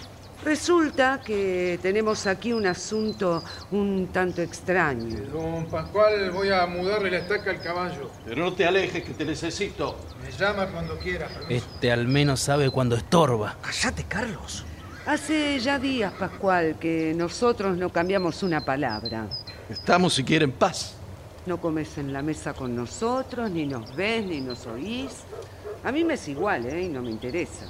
Resulta 0.43 1.21
que 1.25 1.79
tenemos 1.81 2.27
aquí 2.27 2.51
un 2.51 2.67
asunto 2.67 3.41
un 3.71 4.07
tanto 4.11 4.41
extraño. 4.41 5.15
Don 5.31 5.65
Pascual, 5.67 6.31
voy 6.31 6.49
a 6.51 6.65
mudarle 6.67 7.11
la 7.11 7.19
estaca 7.19 7.49
al 7.49 7.61
caballo. 7.61 8.11
Pero 8.25 8.43
no 8.43 8.53
te 8.53 8.65
alejes, 8.65 9.03
que 9.03 9.13
te 9.13 9.23
necesito. 9.23 9.97
Me 10.21 10.31
llama 10.31 10.67
cuando 10.67 10.97
quiera. 10.97 11.27
permiso. 11.27 11.49
Este 11.49 11.91
al 11.91 12.07
menos 12.07 12.41
sabe 12.41 12.69
cuando 12.69 12.95
estorba. 12.97 13.55
Cállate, 13.61 14.03
Carlos. 14.03 14.65
Hace 15.05 15.59
ya 15.59 15.79
días, 15.79 16.11
Pascual, 16.13 16.75
que 16.79 17.13
nosotros 17.15 17.77
no 17.77 17.89
cambiamos 17.89 18.43
una 18.43 18.65
palabra. 18.65 19.27
Estamos 19.69 20.13
si 20.13 20.23
quieren 20.25 20.51
paz. 20.51 20.95
No 21.45 21.59
comes 21.59 21.97
en 21.97 22.13
la 22.13 22.21
mesa 22.21 22.53
con 22.53 22.75
nosotros, 22.75 23.51
ni 23.51 23.65
nos 23.65 23.95
ves, 23.95 24.25
ni 24.25 24.39
nos 24.39 24.65
oís. 24.65 25.23
A 25.83 25.91
mí 25.91 26.05
me 26.05 26.13
es 26.13 26.27
igual, 26.29 26.65
¿eh? 26.65 26.83
Y 26.83 26.87
no 26.87 27.01
me 27.01 27.09
interesa. 27.09 27.65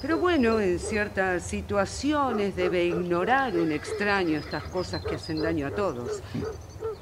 Pero 0.00 0.18
bueno, 0.18 0.60
en 0.60 0.78
ciertas 0.78 1.42
situaciones 1.42 2.54
debe 2.54 2.84
ignorar 2.84 3.56
un 3.56 3.72
extraño 3.72 4.38
estas 4.38 4.62
cosas 4.64 5.04
que 5.04 5.16
hacen 5.16 5.42
daño 5.42 5.66
a 5.66 5.70
todos. 5.72 6.22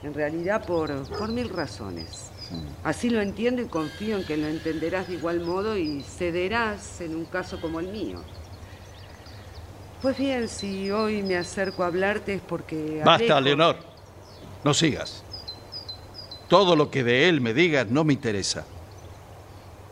En 0.03 0.14
realidad 0.14 0.64
por, 0.64 0.91
por 1.19 1.29
mil 1.29 1.51
razones. 1.51 2.31
Así 2.83 3.11
lo 3.11 3.21
entiendo 3.21 3.61
y 3.61 3.66
confío 3.66 4.16
en 4.16 4.25
que 4.25 4.39
lo 4.39 4.47
entenderás 4.47 5.09
de 5.09 5.14
igual 5.14 5.41
modo 5.41 5.77
y 5.77 6.03
cederás 6.03 7.03
en 7.03 7.14
un 7.14 7.27
caso 7.27 7.61
como 7.61 7.79
el 7.81 7.89
mío. 7.89 8.23
Pues 10.01 10.16
bien, 10.16 10.49
si 10.49 10.91
hoy 10.91 11.23
me 11.23 11.37
acerco 11.37 11.83
a 11.83 11.89
hablarte 11.89 12.35
es 12.35 12.41
porque... 12.41 13.03
Basta, 13.05 13.41
Leonor. 13.41 13.77
No 14.64 14.73
sigas. 14.73 15.25
Todo 16.49 16.77
lo 16.77 16.91
que 16.91 17.05
de 17.05 17.29
él 17.29 17.41
me 17.41 17.55
digas 17.55 17.87
no 17.89 18.05
me 18.05 18.15
interesa. 18.15 18.65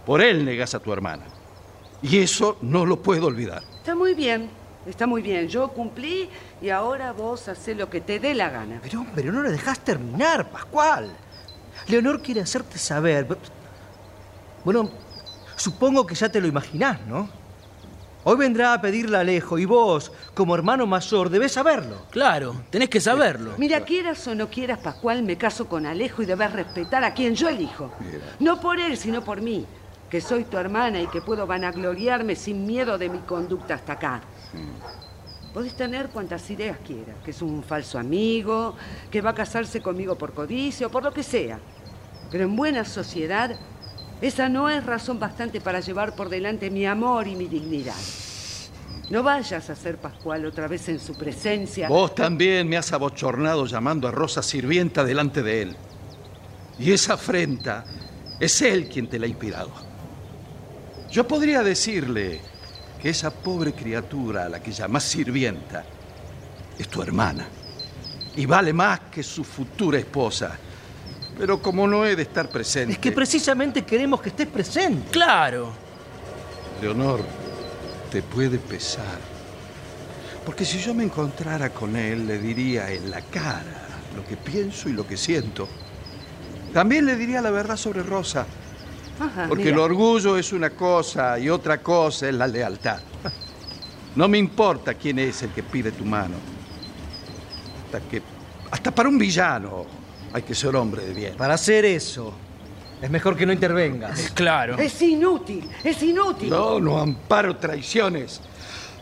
Por 0.04 0.22
él 0.22 0.44
negas 0.44 0.74
a 0.74 0.80
tu 0.80 0.92
hermana. 0.92 1.24
Y 2.02 2.18
eso 2.18 2.58
no 2.62 2.86
lo 2.86 3.02
puedo 3.02 3.26
olvidar. 3.26 3.62
Está 3.76 3.94
muy 3.94 4.14
bien, 4.14 4.48
está 4.86 5.06
muy 5.06 5.22
bien. 5.22 5.48
Yo 5.48 5.68
cumplí 5.68 6.28
y 6.62 6.70
ahora 6.70 7.12
vos 7.12 7.48
hacés 7.48 7.76
lo 7.76 7.90
que 7.90 8.00
te 8.00 8.20
dé 8.20 8.34
la 8.34 8.50
gana. 8.50 8.80
Pero, 8.82 9.06
pero 9.14 9.32
no 9.32 9.42
lo 9.42 9.50
dejás 9.50 9.80
terminar, 9.80 10.50
Pascual. 10.50 11.10
Leonor 11.88 12.22
quiere 12.22 12.40
hacerte 12.40 12.78
saber. 12.78 13.26
Bueno, 14.64 14.90
supongo 15.56 16.06
que 16.06 16.14
ya 16.14 16.28
te 16.28 16.40
lo 16.40 16.46
imaginás, 16.46 17.00
¿no? 17.06 17.28
Hoy 18.28 18.36
vendrá 18.38 18.74
a 18.74 18.80
pedirle 18.80 19.18
a 19.18 19.20
Alejo 19.20 19.56
y 19.56 19.66
vos, 19.66 20.10
como 20.34 20.56
hermano 20.56 20.84
mayor, 20.84 21.30
debés 21.30 21.52
saberlo. 21.52 22.06
Claro, 22.10 22.56
tenés 22.70 22.88
que 22.88 23.00
saberlo. 23.00 23.52
Mira, 23.56 23.82
quieras 23.82 24.26
o 24.26 24.34
no 24.34 24.50
quieras, 24.50 24.80
Pascual, 24.80 25.22
me 25.22 25.38
caso 25.38 25.68
con 25.68 25.86
Alejo 25.86 26.24
y 26.24 26.26
debes 26.26 26.52
respetar 26.52 27.04
a 27.04 27.14
quien 27.14 27.36
yo 27.36 27.48
elijo. 27.48 27.92
No 28.40 28.60
por 28.60 28.80
él, 28.80 28.96
sino 28.96 29.22
por 29.22 29.40
mí, 29.40 29.64
que 30.10 30.20
soy 30.20 30.42
tu 30.42 30.56
hermana 30.56 31.00
y 31.00 31.06
que 31.06 31.20
puedo 31.20 31.46
vanagloriarme 31.46 32.34
sin 32.34 32.66
miedo 32.66 32.98
de 32.98 33.10
mi 33.10 33.18
conducta 33.18 33.74
hasta 33.74 33.92
acá. 33.92 34.20
Podés 35.54 35.76
tener 35.76 36.08
cuantas 36.08 36.50
ideas 36.50 36.78
quieras, 36.84 37.14
que 37.24 37.30
es 37.30 37.40
un 37.42 37.62
falso 37.62 37.96
amigo, 37.96 38.74
que 39.08 39.20
va 39.20 39.30
a 39.30 39.34
casarse 39.34 39.80
conmigo 39.80 40.18
por 40.18 40.32
codicia 40.32 40.88
o 40.88 40.90
por 40.90 41.04
lo 41.04 41.12
que 41.12 41.22
sea. 41.22 41.60
Pero 42.32 42.42
en 42.42 42.56
buena 42.56 42.84
sociedad, 42.84 43.56
esa 44.20 44.48
no 44.48 44.68
es 44.70 44.84
razón 44.84 45.18
bastante 45.18 45.60
para 45.60 45.80
llevar 45.80 46.14
por 46.14 46.28
delante 46.28 46.70
mi 46.70 46.86
amor 46.86 47.28
y 47.28 47.36
mi 47.36 47.46
dignidad. 47.46 47.94
No 49.10 49.22
vayas 49.22 49.70
a 49.70 49.76
ser 49.76 49.98
Pascual 49.98 50.46
otra 50.46 50.66
vez 50.66 50.88
en 50.88 50.98
su 50.98 51.16
presencia. 51.16 51.88
Vos 51.88 52.14
también 52.14 52.68
me 52.68 52.76
has 52.76 52.92
abochornado 52.92 53.66
llamando 53.66 54.08
a 54.08 54.10
Rosa 54.10 54.42
sirvienta 54.42 55.04
delante 55.04 55.42
de 55.42 55.62
él. 55.62 55.76
Y 56.78 56.92
esa 56.92 57.14
afrenta 57.14 57.84
es 58.40 58.60
él 58.62 58.88
quien 58.88 59.08
te 59.08 59.18
la 59.18 59.26
ha 59.26 59.28
inspirado. 59.28 59.70
Yo 61.10 61.26
podría 61.26 61.62
decirle 61.62 62.40
que 63.00 63.10
esa 63.10 63.30
pobre 63.30 63.72
criatura 63.72 64.46
a 64.46 64.48
la 64.48 64.60
que 64.60 64.72
llamas 64.72 65.04
sirvienta 65.04 65.84
es 66.78 66.88
tu 66.88 67.00
hermana 67.00 67.46
y 68.36 68.44
vale 68.44 68.72
más 68.72 69.00
que 69.10 69.22
su 69.22 69.44
futura 69.44 69.98
esposa. 69.98 70.58
Pero 71.38 71.60
como 71.60 71.86
no 71.86 72.04
he 72.06 72.16
de 72.16 72.22
estar 72.22 72.48
presente. 72.48 72.92
Es 72.94 72.98
que 72.98 73.12
precisamente 73.12 73.84
queremos 73.84 74.20
que 74.22 74.30
estés 74.30 74.46
presente. 74.46 75.10
Claro. 75.10 75.70
Leonor, 76.80 77.20
te 78.10 78.22
puede 78.22 78.58
pesar. 78.58 79.18
Porque 80.44 80.64
si 80.64 80.78
yo 80.78 80.94
me 80.94 81.04
encontrara 81.04 81.70
con 81.70 81.96
él, 81.96 82.26
le 82.26 82.38
diría 82.38 82.90
en 82.90 83.10
la 83.10 83.20
cara 83.20 83.86
lo 84.14 84.24
que 84.24 84.36
pienso 84.36 84.88
y 84.88 84.92
lo 84.92 85.06
que 85.06 85.16
siento. 85.16 85.68
También 86.72 87.04
le 87.04 87.16
diría 87.16 87.42
la 87.42 87.50
verdad 87.50 87.76
sobre 87.76 88.02
Rosa. 88.02 88.46
Ajá, 89.18 89.46
Porque 89.48 89.64
mira. 89.64 89.76
el 89.76 89.80
orgullo 89.80 90.36
es 90.38 90.52
una 90.52 90.70
cosa 90.70 91.38
y 91.38 91.48
otra 91.48 91.82
cosa 91.82 92.28
es 92.28 92.34
la 92.34 92.46
lealtad. 92.46 93.00
No 94.14 94.28
me 94.28 94.38
importa 94.38 94.94
quién 94.94 95.18
es 95.18 95.42
el 95.42 95.50
que 95.50 95.62
pide 95.62 95.92
tu 95.92 96.04
mano. 96.04 96.36
Hasta 97.84 98.00
que. 98.08 98.22
Hasta 98.70 98.90
para 98.94 99.08
un 99.08 99.18
villano 99.18 99.84
hay 100.36 100.42
que 100.42 100.54
ser 100.54 100.76
hombre 100.76 101.02
de 101.06 101.14
bien. 101.14 101.34
Para 101.34 101.54
hacer 101.54 101.86
eso, 101.86 102.30
es 103.00 103.10
mejor 103.10 103.36
que 103.36 103.46
no 103.46 103.52
intervengas. 103.54 104.30
Claro. 104.34 104.76
Es 104.78 105.00
inútil, 105.00 105.66
es 105.82 106.02
inútil. 106.02 106.50
No, 106.50 106.78
no 106.78 106.98
amparo 106.98 107.56
traiciones. 107.56 108.40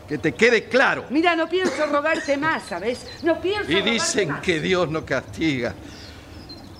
Que 0.07 0.17
te 0.17 0.33
quede 0.33 0.65
claro. 0.69 1.05
Mira, 1.09 1.35
no 1.35 1.49
pienso 1.49 1.85
rogarte 1.87 2.37
más, 2.37 2.63
¿sabes? 2.69 3.05
No 3.23 3.41
pienso 3.41 3.69
Y 3.69 3.81
dicen 3.81 4.29
más. 4.29 4.41
que 4.41 4.61
Dios 4.61 4.89
no 4.89 5.03
castiga. 5.03 5.73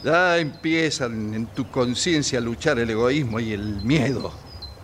Ya 0.06 0.38
empiezan 0.38 1.34
en 1.34 1.48
tu 1.48 1.70
conciencia 1.70 2.38
a 2.40 2.42
luchar 2.42 2.80
el 2.80 2.90
egoísmo 2.90 3.40
y 3.42 3.52
el 3.52 3.82
miedo. 3.84 4.32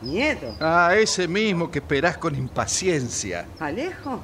Miedo. 0.02 0.58
Ah, 0.60 0.96
ese 1.00 1.28
mismo 1.30 1.72
que 1.72 1.80
esperás 1.80 2.18
con 2.18 2.36
impaciencia. 2.36 3.46
¿Alejo? 3.60 4.20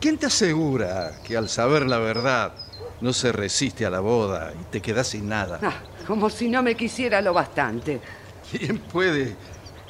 ¿Quién 0.00 0.18
te 0.18 0.26
asegura 0.26 1.12
que 1.24 1.36
al 1.36 1.48
saber 1.48 1.86
la 1.86 1.98
verdad 1.98 2.52
no 3.00 3.12
se 3.12 3.32
resiste 3.32 3.86
a 3.86 3.90
la 3.90 4.00
boda 4.00 4.52
y 4.60 4.64
te 4.64 4.80
quedas 4.80 5.08
sin 5.08 5.28
nada? 5.28 5.58
Ah, 5.62 5.82
como 6.06 6.28
si 6.30 6.48
no 6.48 6.62
me 6.62 6.74
quisiera 6.74 7.20
lo 7.20 7.32
bastante. 7.32 8.00
¿Quién 8.50 8.78
puede 8.78 9.36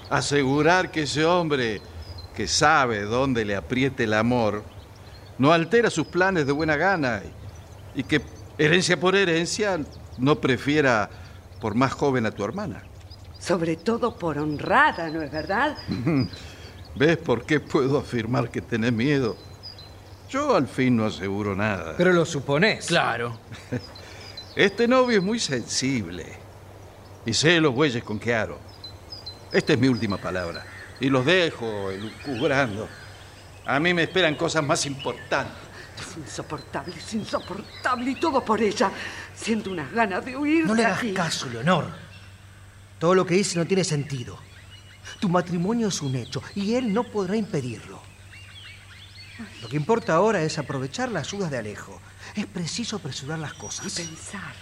asegurar 0.09 0.91
que 0.91 1.03
ese 1.03 1.25
hombre 1.25 1.81
que 2.35 2.47
sabe 2.47 3.03
dónde 3.03 3.45
le 3.45 3.57
apriete 3.57 4.05
el 4.05 4.15
amor 4.15 4.63
no 5.39 5.53
altera 5.53 5.91
sus 5.91 6.07
planes 6.07 6.47
de 6.47 6.53
buena 6.53 6.77
gana 6.77 7.23
y, 7.95 8.01
y 8.01 8.05
que 8.05 8.21
herencia 8.59 8.99
por 8.99 9.17
herencia 9.17 9.81
no 10.19 10.41
prefiera 10.41 11.09
por 11.61 11.75
más 11.75 11.93
joven 11.93 12.27
a 12.27 12.31
tu 12.31 12.45
hermana? 12.45 12.83
Sobre 13.39 13.77
todo 13.77 14.17
por 14.19 14.39
honrada, 14.39 15.09
¿no 15.09 15.23
es 15.23 15.31
verdad? 15.31 15.77
¿Ves 16.95 17.17
por 17.17 17.45
qué 17.45 17.61
puedo 17.61 17.99
afirmar 17.99 18.51
que 18.51 18.61
tenés 18.61 18.93
miedo? 18.93 19.37
Yo 20.31 20.55
al 20.55 20.69
fin 20.69 20.97
no 20.97 21.07
aseguro 21.07 21.57
nada. 21.57 21.95
Pero 21.97 22.13
lo 22.13 22.25
suponés. 22.25 22.87
Claro. 22.87 23.39
Este 24.57 24.89
novio 24.89 25.19
es 25.19 25.25
muy 25.25 25.39
sensible 25.39 26.27
y 27.25 27.33
sé 27.33 27.61
los 27.61 27.73
bueyes 27.73 28.03
con 28.03 28.19
que 28.19 28.35
aro. 28.35 28.59
Esta 29.53 29.75
es 29.75 29.79
mi 29.79 29.87
última 29.87 30.17
palabra 30.17 30.67
y 30.99 31.09
los 31.09 31.25
dejo 31.25 31.91
elucubrando. 31.91 32.89
A 33.65 33.79
mí 33.79 33.95
me 33.95 34.03
esperan 34.03 34.35
cosas 34.35 34.65
más 34.65 34.85
importantes. 34.87 35.55
Es 35.99 36.17
insoportable, 36.17 36.95
es 36.97 37.15
insoportable 37.15 38.11
y 38.11 38.15
todo 38.17 38.45
por 38.45 38.61
ella. 38.61 38.91
Siento 39.35 39.71
unas 39.71 39.93
ganas 39.93 40.25
de 40.25 40.37
huir 40.37 40.67
No 40.67 40.75
de 40.75 40.83
le 40.83 40.87
hagas 40.87 40.99
aquí. 40.99 41.15
caso, 41.15 41.49
Leonor. 41.49 41.87
Todo 42.99 43.15
lo 43.15 43.25
que 43.25 43.35
dice 43.35 43.57
no 43.57 43.65
tiene 43.67 43.85
sentido. 43.85 44.37
Tu 45.21 45.29
matrimonio 45.29 45.89
es 45.89 46.03
un 46.03 46.17
hecho 46.17 46.43
y 46.57 46.75
él 46.75 46.93
no 46.93 47.05
podrá 47.05 47.37
impedirlo. 47.37 48.03
Lo 49.63 49.69
que 49.69 49.77
importa 49.77 50.15
ahora 50.15 50.43
es 50.43 50.59
aprovechar 50.59 51.11
las 51.11 51.29
ayudas 51.29 51.51
de 51.51 51.59
Alejo. 51.59 52.01
Es 52.35 52.47
preciso 52.47 52.97
apresurar 52.97 53.39
las 53.39 53.55
Y 53.55 53.57
cosas. 53.57 53.93
pensar, 53.93 54.55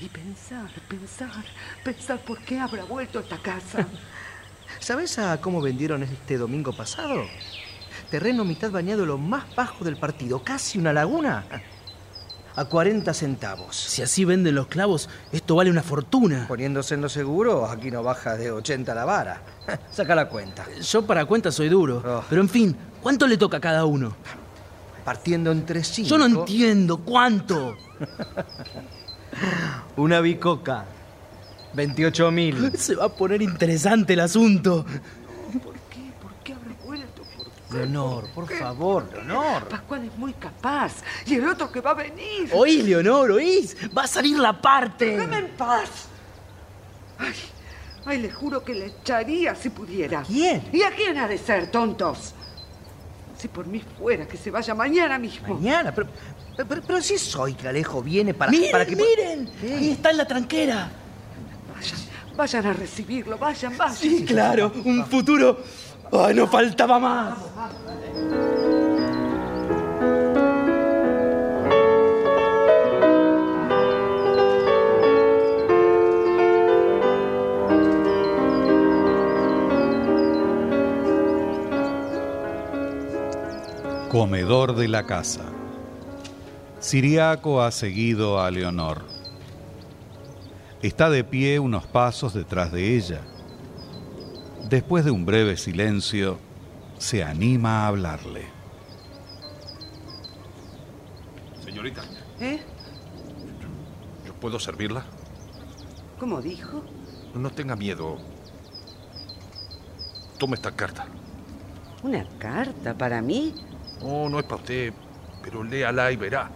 y 0.00 0.08
pensar, 0.08 0.70
pensar, 0.88 1.44
pensar 1.84 2.18
por 2.20 2.38
qué 2.40 2.58
habrá 2.58 2.84
vuelto 2.84 3.18
a 3.18 3.22
esta 3.22 3.38
casa. 3.38 3.86
¿Sabes 4.80 5.18
a 5.18 5.40
cómo 5.40 5.60
vendieron 5.60 6.02
este 6.02 6.36
domingo 6.38 6.72
pasado? 6.72 7.24
Terreno 8.10 8.44
mitad 8.44 8.70
bañado 8.70 9.06
lo 9.06 9.16
más 9.18 9.54
bajo 9.54 9.84
del 9.84 9.96
partido, 9.96 10.42
casi 10.42 10.78
una 10.78 10.92
laguna. 10.92 11.44
A 12.54 12.66
40 12.66 13.14
centavos. 13.14 13.74
Si 13.76 14.02
así 14.02 14.26
venden 14.26 14.54
los 14.54 14.66
clavos, 14.66 15.08
esto 15.32 15.54
vale 15.54 15.70
una 15.70 15.82
fortuna. 15.82 16.46
Poniéndose 16.48 16.94
en 16.94 17.00
lo 17.00 17.08
seguro, 17.08 17.64
aquí 17.64 17.90
no 17.90 18.02
baja 18.02 18.36
de 18.36 18.50
80 18.50 18.94
la 18.94 19.06
vara. 19.06 19.40
Saca 19.90 20.14
la 20.14 20.28
cuenta. 20.28 20.66
Yo 20.82 21.06
para 21.06 21.24
cuenta 21.24 21.50
soy 21.50 21.70
duro. 21.70 22.02
Oh. 22.04 22.22
Pero 22.28 22.42
en 22.42 22.50
fin, 22.50 22.76
¿cuánto 23.02 23.26
le 23.26 23.36
toca 23.36 23.58
a 23.58 23.60
cada 23.60 23.84
uno? 23.84 24.14
Partiendo 25.04 25.50
entre 25.50 25.82
cinco. 25.82 26.08
Yo 26.08 26.18
no 26.18 26.26
entiendo. 26.26 26.98
¿Cuánto? 26.98 27.76
Una 29.96 30.20
bicoca. 30.20 30.84
28 31.74 32.30
mil. 32.30 32.72
Se 32.78 32.94
va 32.94 33.06
a 33.06 33.08
poner 33.08 33.42
interesante 33.42 34.12
el 34.12 34.20
asunto. 34.20 34.84
¿Por 34.84 35.74
qué? 35.90 36.12
¿Por 36.20 36.32
qué 36.44 36.52
habrá 36.52 36.74
vuelto? 36.84 37.22
¿Por 37.36 37.46
qué? 37.46 37.76
Leonor, 37.78 38.28
por 38.34 38.48
favor, 38.52 39.08
Leonor. 39.12 39.66
Pascual 39.68 40.04
es 40.04 40.16
muy 40.18 40.34
capaz. 40.34 40.96
Y 41.26 41.34
el 41.36 41.48
otro 41.48 41.72
que 41.72 41.80
va 41.80 41.92
a 41.92 41.94
venir. 41.94 42.50
¿Oís, 42.52 42.84
Leonor? 42.84 43.30
¿Oís? 43.32 43.76
Va 43.96 44.02
a 44.02 44.06
salir 44.06 44.38
la 44.38 44.60
parte. 44.60 45.16
Déjame 45.16 45.38
en 45.38 45.48
paz. 45.56 45.88
Ay, 47.18 47.34
Ay, 48.04 48.18
le 48.20 48.30
juro 48.30 48.64
que 48.64 48.74
le 48.74 48.86
echaría 48.86 49.54
si 49.54 49.70
pudiera. 49.70 50.22
¿Quién? 50.24 50.68
¿Y 50.72 50.82
a 50.82 50.90
quién 50.90 51.16
ha 51.18 51.28
de 51.28 51.38
ser, 51.38 51.70
tontos? 51.70 52.34
Si 53.42 53.48
por 53.48 53.66
mí 53.66 53.82
fuera, 53.98 54.24
que 54.24 54.36
se 54.36 54.52
vaya 54.52 54.72
mañana 54.72 55.18
mismo. 55.18 55.54
Mañana, 55.56 55.92
pero, 55.92 56.06
pero, 56.56 56.80
pero 56.86 57.02
si 57.02 57.18
soy 57.18 57.54
que 57.54 57.66
Alejo 57.66 58.00
viene 58.00 58.34
para, 58.34 58.52
Miren, 58.52 58.70
para 58.70 58.86
que... 58.86 58.94
miren, 58.94 59.50
ahí 59.64 59.90
está 59.90 60.12
en 60.12 60.18
la 60.18 60.28
tranquera. 60.28 60.88
Vayan, 61.74 62.36
vayan 62.36 62.66
a 62.66 62.72
recibirlo, 62.72 63.38
vayan, 63.38 63.76
vayan. 63.76 63.96
Sí, 63.96 64.24
claro, 64.24 64.70
un 64.84 65.04
futuro. 65.06 65.58
Ay, 66.12 66.36
no 66.36 66.46
faltaba 66.46 67.00
más. 67.00 67.36
Comedor 84.12 84.76
de 84.76 84.88
la 84.88 85.06
casa. 85.06 85.40
Siriaco 86.80 87.62
ha 87.62 87.70
seguido 87.70 88.42
a 88.42 88.50
Leonor. 88.50 89.06
Está 90.82 91.08
de 91.08 91.24
pie 91.24 91.58
unos 91.58 91.86
pasos 91.86 92.34
detrás 92.34 92.70
de 92.72 92.94
ella. 92.94 93.22
Después 94.68 95.06
de 95.06 95.12
un 95.12 95.24
breve 95.24 95.56
silencio, 95.56 96.38
se 96.98 97.24
anima 97.24 97.84
a 97.84 97.86
hablarle. 97.86 98.44
Señorita, 101.64 102.02
¿Eh? 102.38 102.60
¿yo 104.26 104.34
puedo 104.34 104.60
servirla? 104.60 105.04
¿Cómo 106.18 106.42
dijo? 106.42 106.84
No 107.34 107.48
tenga 107.48 107.76
miedo. 107.76 108.18
Tome 110.38 110.56
esta 110.56 110.70
carta. 110.70 111.06
¿Una 112.02 112.28
carta 112.38 112.92
para 112.92 113.22
mí? 113.22 113.54
No, 114.02 114.28
no 114.28 114.38
es 114.38 114.44
para 114.44 114.56
usted, 114.56 114.92
pero 115.42 115.62
léala 115.62 116.10
y 116.12 116.16
verá. 116.16 116.50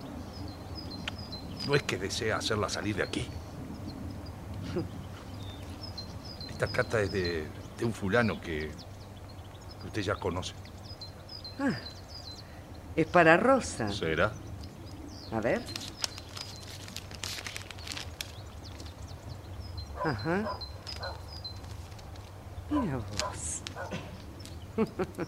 No 1.67 1.75
es 1.75 1.83
que 1.83 1.97
desea 1.97 2.37
hacerla 2.37 2.69
salir 2.69 2.97
de 2.97 3.03
aquí. 3.03 3.27
Esta 6.51 6.67
carta 6.69 7.01
es 7.01 7.13
de, 7.13 7.47
de 7.79 7.85
un 7.85 7.93
fulano 7.93 8.41
que 8.41 8.71
que 9.81 9.87
usted 9.87 10.03
ya 10.03 10.15
conoce. 10.17 10.55
Ah, 11.59 11.77
es 12.95 13.07
para 13.07 13.37
Rosa. 13.37 13.89
¿Será? 13.91 14.33
A 15.33 15.41
ver. 15.41 15.63
Ajá. 20.05 20.59
Mira 22.71 22.97
vos. 22.97 23.63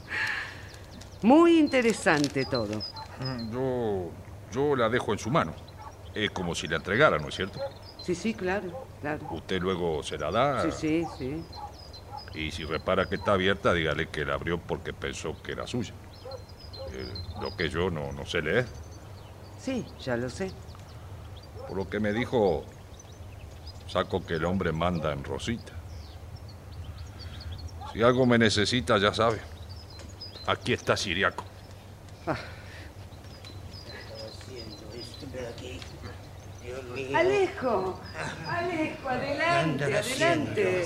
Muy 1.23 1.59
interesante 1.59 2.45
todo. 2.45 2.83
Mm, 3.21 3.53
Yo, 3.53 4.11
yo 4.53 4.77
la 4.77 4.89
dejo 4.89 5.13
en 5.13 5.19
su 5.19 5.31
mano. 5.31 5.53
Es 6.15 6.31
como 6.31 6.55
si 6.55 6.69
la 6.69 6.77
entregara, 6.77 7.19
¿no 7.19 7.29
es 7.29 7.35
cierto? 7.35 7.59
Sí, 8.03 8.15
sí, 8.15 8.35
claro, 8.35 8.69
claro. 9.01 9.27
Usted 9.31 9.61
luego 9.61 10.03
se 10.03 10.19
la 10.19 10.31
da. 10.31 10.63
Sí, 10.63 10.71
sí, 10.73 11.07
sí. 11.19 11.43
Y 12.35 12.51
si 12.51 12.65
repara 12.65 13.07
que 13.07 13.17
está 13.17 13.33
abierta, 13.33 13.73
dígale 13.75 14.09
que 14.09 14.25
la 14.25 14.35
abrió 14.35 14.59
porque 14.59 14.93
pensó 14.93 15.37
que 15.43 15.53
era 15.53 15.67
suya. 15.67 15.93
Eh, 16.93 17.07
lo 17.41 17.55
que 17.57 17.69
yo 17.69 17.91
no, 17.91 18.13
no 18.13 18.25
sé 18.25 18.43
leer. 18.43 18.67
Sí, 19.59 19.85
ya 20.01 20.17
lo 20.17 20.31
sé. 20.31 20.51
Por 21.67 21.77
lo 21.77 21.89
que 21.91 22.01
me 22.01 22.13
dijo, 22.13 22.65
saco 23.87 24.25
que 24.25 24.35
el 24.35 24.45
hombre 24.45 24.73
manda 24.73 25.13
en 25.13 25.25
Rosita. 25.25 25.73
Si 27.93 28.03
algo 28.03 28.25
me 28.27 28.39
necesita, 28.39 28.99
ya 28.99 29.13
sabe. 29.13 29.41
Aquí 30.49 30.73
está 30.73 30.97
Siriaco. 30.97 31.45
Alejo, 37.15 38.01
Alejo, 38.47 39.09
adelante, 39.09 39.85
adelante. 39.85 40.85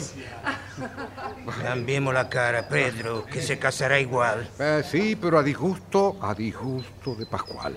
Cambiemos 1.62 2.12
la 2.12 2.28
cara, 2.28 2.68
Pedro, 2.68 3.24
que 3.24 3.40
se 3.40 3.60
casará 3.60 4.00
igual. 4.00 4.50
Eh, 4.58 4.82
sí, 4.84 5.14
pero 5.14 5.38
a 5.38 5.44
disgusto, 5.44 6.18
a 6.20 6.34
disgusto 6.34 7.14
de 7.14 7.26
Pascual. 7.26 7.76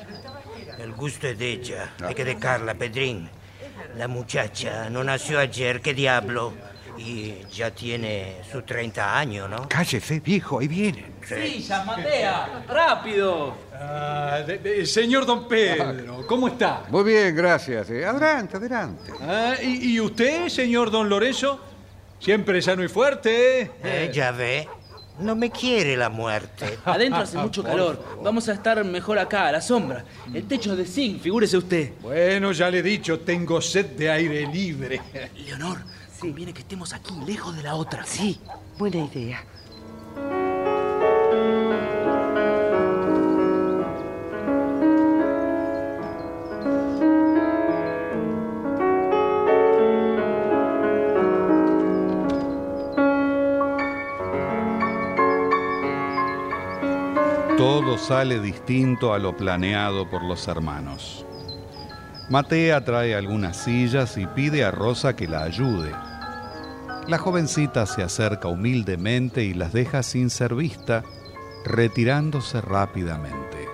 El 0.79 0.91
gusto 0.93 1.27
es 1.27 1.37
de 1.37 1.51
ella, 1.51 1.93
hay 2.03 2.15
que 2.15 2.25
dejarla, 2.25 2.73
Pedrín. 2.73 3.29
La 3.95 4.07
muchacha 4.07 4.89
no 4.89 5.03
nació 5.03 5.39
ayer, 5.39 5.81
qué 5.81 5.93
diablo. 5.93 6.53
Y 6.97 7.33
ya 7.51 7.71
tiene 7.71 8.37
sus 8.51 8.65
30 8.65 9.17
años, 9.17 9.49
¿no? 9.49 9.67
Cállese, 9.67 10.19
viejo, 10.21 10.59
ahí 10.59 10.67
vienen. 10.67 11.13
Sí, 11.27 11.61
ya 11.61 11.83
Matea, 11.83 12.63
rápido. 12.67 13.53
Ah, 13.73 14.39
de- 14.45 14.57
de- 14.59 14.85
señor 14.85 15.25
don 15.25 15.47
Pedro, 15.47 16.25
¿cómo 16.27 16.47
está? 16.47 16.83
Muy 16.89 17.03
bien, 17.03 17.35
gracias. 17.35 17.89
eh. 17.89 18.05
Adelante, 18.05 18.57
adelante. 18.57 19.11
Ah, 19.21 19.55
¿y, 19.61 19.93
y 19.95 19.99
usted, 19.99 20.47
señor 20.49 20.89
don 20.91 21.09
Lorenzo? 21.09 21.59
Siempre 22.19 22.61
sano 22.61 22.83
y 22.83 22.87
fuerte, 22.87 23.61
¿eh? 23.61 23.71
Eh, 23.83 24.11
ya 24.13 24.31
ve, 24.31 24.67
no 25.19 25.35
me 25.35 25.51
quiere 25.51 25.97
la 25.97 26.09
muerte. 26.09 26.77
Adentro 26.85 27.21
hace 27.23 27.37
mucho 27.37 27.61
calor. 27.63 28.01
Vamos 28.23 28.47
a 28.47 28.53
estar 28.53 28.83
mejor 28.85 29.19
acá, 29.19 29.47
a 29.47 29.51
la 29.51 29.61
sombra. 29.61 30.05
El 30.33 30.47
techo 30.47 30.71
es 30.71 30.77
de 30.77 30.85
zinc, 30.85 31.21
figúrese 31.21 31.57
usted. 31.57 31.91
Bueno, 32.01 32.51
ya 32.53 32.69
le 32.69 32.79
he 32.79 32.83
dicho, 32.83 33.19
tengo 33.19 33.59
sed 33.61 33.87
de 33.97 34.09
aire 34.09 34.47
libre. 34.47 35.01
Leonor, 35.45 35.79
conviene 36.19 36.53
que 36.53 36.61
estemos 36.61 36.93
aquí, 36.93 37.13
lejos 37.25 37.55
de 37.55 37.63
la 37.63 37.75
otra. 37.75 38.05
Sí, 38.05 38.39
buena 38.77 38.97
idea. 38.97 39.43
Todo 57.57 57.97
sale 57.97 58.39
distinto 58.39 59.13
a 59.13 59.19
lo 59.19 59.35
planeado 59.35 60.09
por 60.09 60.23
los 60.23 60.47
hermanos. 60.47 61.25
Matea 62.27 62.83
trae 62.83 63.13
algunas 63.13 63.55
sillas 63.55 64.17
y 64.17 64.25
pide 64.25 64.63
a 64.63 64.71
Rosa 64.71 65.15
que 65.15 65.27
la 65.27 65.43
ayude. 65.43 65.91
La 67.07 67.19
jovencita 67.19 67.85
se 67.85 68.01
acerca 68.01 68.47
humildemente 68.47 69.43
y 69.43 69.53
las 69.53 69.73
deja 69.73 70.01
sin 70.01 70.31
ser 70.31 70.55
vista, 70.55 71.03
retirándose 71.65 72.61
rápidamente. 72.61 73.67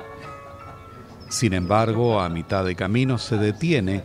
Sin 1.29 1.53
embargo, 1.53 2.19
a 2.19 2.27
mitad 2.27 2.65
de 2.65 2.75
camino 2.75 3.17
se 3.17 3.37
detiene, 3.37 4.03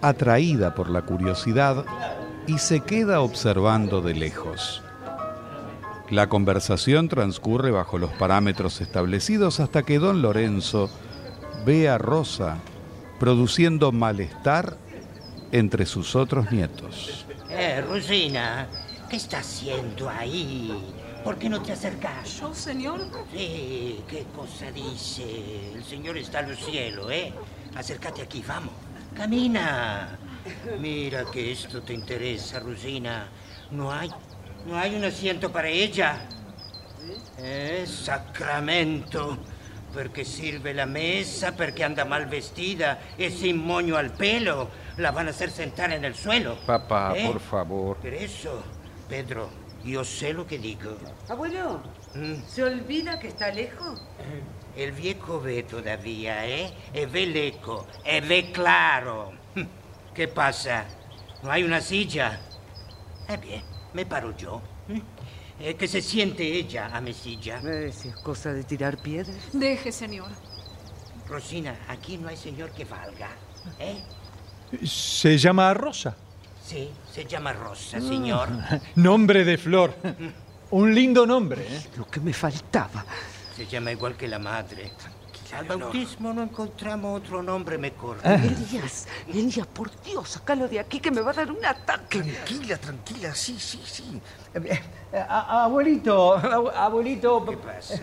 atraída 0.00 0.74
por 0.74 0.88
la 0.88 1.02
curiosidad, 1.02 1.84
y 2.46 2.56
se 2.56 2.80
queda 2.80 3.20
observando 3.20 4.00
de 4.00 4.14
lejos. 4.14 4.82
La 6.08 6.30
conversación 6.30 7.08
transcurre 7.08 7.70
bajo 7.70 7.98
los 7.98 8.12
parámetros 8.12 8.80
establecidos 8.80 9.60
hasta 9.60 9.82
que 9.82 9.98
don 9.98 10.22
Lorenzo 10.22 10.88
ve 11.66 11.88
a 11.90 11.98
Rosa 11.98 12.58
produciendo 13.18 13.92
malestar 13.92 14.76
entre 15.52 15.86
sus 15.86 16.16
otros 16.16 16.50
nietos. 16.50 17.26
Eh, 17.48 17.80
Rosina, 17.82 18.66
¿qué 19.08 19.16
está 19.16 19.38
haciendo 19.38 20.08
ahí? 20.08 20.72
¿Por 21.22 21.38
qué 21.38 21.48
no 21.48 21.62
te 21.62 21.72
acercas? 21.72 22.40
¿Yo, 22.40 22.54
señor? 22.54 23.00
Sí, 23.32 24.00
¿qué 24.08 24.26
cosa 24.36 24.70
dice? 24.72 25.72
El 25.74 25.84
señor 25.84 26.18
está 26.18 26.40
en 26.40 26.50
el 26.50 26.56
cielo, 26.56 27.10
¿eh? 27.10 27.32
Acércate 27.74 28.22
aquí, 28.22 28.44
vamos. 28.46 28.74
Camina. 29.16 30.18
Mira 30.80 31.24
que 31.32 31.52
esto 31.52 31.80
te 31.82 31.94
interesa, 31.94 32.60
Rosina. 32.60 33.28
No 33.70 33.90
hay, 33.90 34.10
no 34.66 34.76
hay 34.76 34.94
un 34.94 35.04
asiento 35.04 35.50
para 35.50 35.68
ella. 35.68 36.26
Eh, 37.38 37.86
sacramento. 37.86 39.38
Perché 39.94 40.24
sirve 40.24 40.72
la 40.72 40.86
mesa, 40.86 41.52
perché 41.52 41.84
anda 41.84 42.04
mal 42.04 42.26
vestida 42.26 42.98
e 43.14 43.30
sin 43.30 43.58
moño 43.58 43.94
al 43.94 44.10
pelo. 44.10 44.68
La 44.96 45.12
van 45.12 45.28
a 45.28 45.30
hacer 45.30 45.52
sentar 45.52 45.92
en 45.92 46.04
el 46.04 46.16
suelo. 46.16 46.58
Papá, 46.66 47.12
¿Eh? 47.14 47.24
por 47.24 47.38
favor. 47.38 47.98
Pero 48.02 48.16
eso, 48.16 48.64
Pedro, 49.08 49.48
yo 49.84 50.02
sé 50.02 50.32
lo 50.32 50.48
que 50.48 50.58
digo. 50.58 50.96
Abuelo, 51.28 51.80
¿se 52.48 52.64
olvida 52.64 53.20
que 53.20 53.28
está 53.28 53.52
lejos? 53.52 54.02
El 54.76 54.90
viejo 54.90 55.40
ve 55.40 55.62
todavía, 55.62 56.44
¿eh? 56.44 56.72
E 56.92 57.06
ve 57.06 57.26
l'eco, 57.26 57.86
e 58.04 58.20
ve 58.20 58.50
claro. 58.50 59.32
¿Qué 60.14 60.26
pasa? 60.26 60.86
¿No 61.44 61.52
hay 61.52 61.62
una 61.62 61.80
silla? 61.80 62.40
Eh 63.28 63.36
bien, 63.36 63.62
me 63.92 64.04
paro 64.04 64.36
yo. 64.36 64.60
Eh, 65.60 65.74
que 65.76 65.86
se 65.86 66.02
siente 66.02 66.42
ella 66.44 66.90
a 66.92 67.00
mi 67.00 67.12
silla. 67.12 67.60
Eh, 67.60 67.92
si 67.92 68.08
es 68.08 68.16
cosa 68.16 68.52
de 68.52 68.64
tirar 68.64 69.00
piedras. 69.00 69.36
Deje, 69.52 69.92
señor. 69.92 70.30
Rosina, 71.28 71.76
aquí 71.88 72.18
no 72.18 72.28
hay 72.28 72.36
señor 72.36 72.70
que 72.70 72.84
valga. 72.84 73.30
¿Eh? 73.78 74.02
Se 74.84 75.38
llama 75.38 75.72
Rosa. 75.72 76.16
Sí, 76.66 76.90
se 77.12 77.24
llama 77.24 77.52
Rosa, 77.52 78.00
señor. 78.00 78.48
Nombre 78.96 79.44
de 79.44 79.58
flor. 79.58 79.94
Un 80.70 80.94
lindo 80.94 81.26
nombre, 81.26 81.62
¿eh? 81.68 81.82
Lo 81.96 82.06
que 82.06 82.20
me 82.20 82.32
faltaba. 82.32 83.04
Se 83.54 83.66
llama 83.66 83.92
igual 83.92 84.16
que 84.16 84.26
la 84.26 84.38
madre. 84.38 84.90
Al 85.58 85.64
bautismo 85.66 86.32
no 86.32 86.42
encontramos 86.42 87.20
otro 87.20 87.42
nombre 87.42 87.78
mejor. 87.78 88.18
Elías, 88.24 89.06
Elías, 89.28 89.66
por 89.66 89.90
Dios, 90.02 90.28
sácalo 90.30 90.66
de 90.68 90.80
aquí 90.80 90.98
que 91.00 91.10
me 91.10 91.20
va 91.20 91.30
a 91.30 91.34
dar 91.34 91.50
un 91.50 91.64
ataque. 91.64 92.20
Tranquila, 92.22 92.76
tranquila, 92.78 93.34
sí, 93.34 93.56
sí, 93.58 93.80
sí. 93.84 94.20
Eh, 94.54 94.80
eh, 95.12 95.24
abuelito, 95.28 96.36
abu- 96.36 96.70
abuelito. 96.70 97.44
¿Qué 97.46 97.56
pasa? 97.56 98.00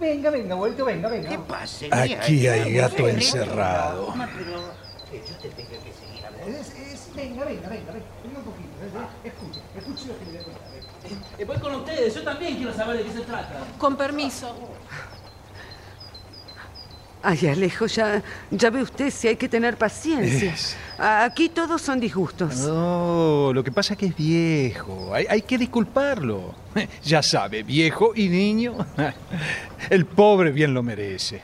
Venga, 0.00 0.30
venga, 0.30 0.54
abuelito, 0.54 0.84
venga, 0.84 1.08
venga. 1.08 1.28
¿Qué 1.28 1.38
pasa? 1.38 1.86
Aquí 1.90 2.12
Elías? 2.32 2.54
hay 2.66 2.72
gato 2.74 3.08
encerrado. 3.08 4.14
Pero 4.36 5.22
yo 5.28 5.36
te 5.36 5.48
tenga 5.50 5.70
que 5.70 5.92
seguir 5.92 6.26
hablando. 6.26 6.58
Es- 6.58 6.74
es- 6.74 7.14
venga, 7.14 7.44
venga, 7.44 7.68
venga, 7.68 7.92
venga. 7.92 8.06
Venga 8.24 8.38
un 8.38 8.44
poquito. 8.44 8.68
eh, 8.82 8.90
eh, 9.24 9.28
Escuche, 9.28 9.60
escuche 9.76 10.06
lo 10.06 10.18
que 10.18 10.24
le 10.24 10.30
voy 10.32 10.40
a 10.40 10.44
contar. 10.44 11.46
voy 11.46 11.58
con 11.58 11.74
ustedes, 11.76 12.14
yo 12.14 12.22
también 12.22 12.56
quiero 12.56 12.74
saber 12.74 12.96
de 12.98 13.02
qué 13.04 13.12
se 13.12 13.20
trata. 13.20 13.54
Con 13.78 13.96
permiso. 13.96 14.56
Ay, 17.24 17.46
Alejo, 17.46 17.86
ya, 17.86 18.20
ya 18.50 18.70
ve 18.70 18.82
usted 18.82 19.10
si 19.10 19.28
hay 19.28 19.36
que 19.36 19.48
tener 19.48 19.76
paciencia. 19.76 20.54
Aquí 20.98 21.48
todos 21.48 21.80
son 21.80 22.00
disgustos. 22.00 22.56
No, 22.56 23.52
lo 23.54 23.62
que 23.62 23.70
pasa 23.70 23.94
es 23.94 23.98
que 23.98 24.06
es 24.06 24.16
viejo. 24.16 25.14
Hay, 25.14 25.26
hay 25.28 25.42
que 25.42 25.56
disculparlo. 25.58 26.54
Ya 27.04 27.22
sabe, 27.22 27.62
viejo 27.62 28.12
y 28.14 28.28
niño. 28.28 28.74
El 29.90 30.06
pobre 30.06 30.50
bien 30.52 30.72
lo 30.74 30.82
merece. 30.82 31.42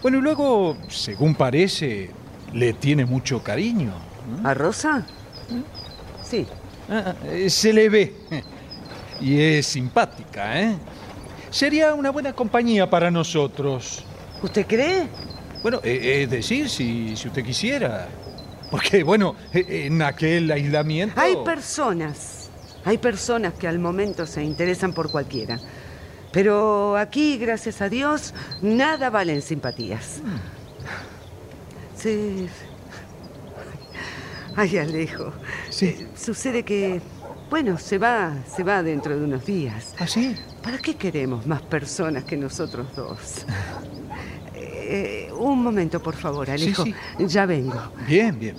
Bueno, 0.00 0.18
y 0.18 0.20
luego, 0.20 0.76
según 0.88 1.34
parece, 1.34 2.10
le 2.54 2.72
tiene 2.74 3.04
mucho 3.04 3.42
cariño. 3.42 3.92
¿A 4.44 4.54
Rosa? 4.54 5.04
Sí. 6.22 6.46
Ah, 6.88 7.14
Se 7.48 7.72
le 7.72 7.88
ve. 7.88 8.14
Y 9.20 9.40
es 9.40 9.66
simpática, 9.66 10.60
¿eh? 10.60 10.76
Sería 11.50 11.92
una 11.94 12.10
buena 12.10 12.32
compañía 12.32 12.88
para 12.88 13.10
nosotros. 13.10 14.04
¿Usted 14.42 14.66
cree? 14.66 15.08
Bueno, 15.62 15.80
eh, 15.82 16.22
es 16.22 16.30
decir, 16.30 16.68
si, 16.68 17.16
si 17.16 17.28
usted 17.28 17.44
quisiera. 17.44 18.08
Porque, 18.70 19.02
bueno, 19.02 19.34
eh, 19.52 19.86
en 19.86 20.00
aquel 20.00 20.50
aislamiento... 20.50 21.20
Hay 21.20 21.36
personas, 21.44 22.48
hay 22.84 22.98
personas 22.98 23.54
que 23.54 23.66
al 23.66 23.78
momento 23.78 24.26
se 24.26 24.42
interesan 24.44 24.92
por 24.92 25.10
cualquiera. 25.10 25.58
Pero 26.32 26.96
aquí, 26.96 27.36
gracias 27.36 27.82
a 27.82 27.88
Dios, 27.88 28.32
nada 28.62 29.10
valen 29.10 29.42
simpatías. 29.42 30.20
Sí. 31.96 32.48
Ay, 34.56 34.78
Alejo. 34.78 35.32
Sí. 35.68 36.06
Sucede 36.16 36.62
que, 36.62 37.00
bueno, 37.50 37.76
se 37.78 37.98
va, 37.98 38.32
se 38.46 38.62
va 38.62 38.82
dentro 38.82 39.18
de 39.18 39.24
unos 39.24 39.44
días. 39.44 39.94
¿Ah, 39.98 40.06
sí? 40.06 40.36
¿Para 40.62 40.78
qué 40.78 40.94
queremos 40.94 41.46
más 41.46 41.60
personas 41.62 42.24
que 42.24 42.36
nosotros 42.36 42.94
dos? 42.94 43.44
Eh, 44.54 45.30
un 45.38 45.62
momento, 45.62 46.00
por 46.00 46.14
favor, 46.14 46.48
Alejo. 46.50 46.84
sí. 46.84 46.94
Ya 47.18 47.46
vengo. 47.46 47.80
Bien, 48.06 48.38
bien. 48.38 48.56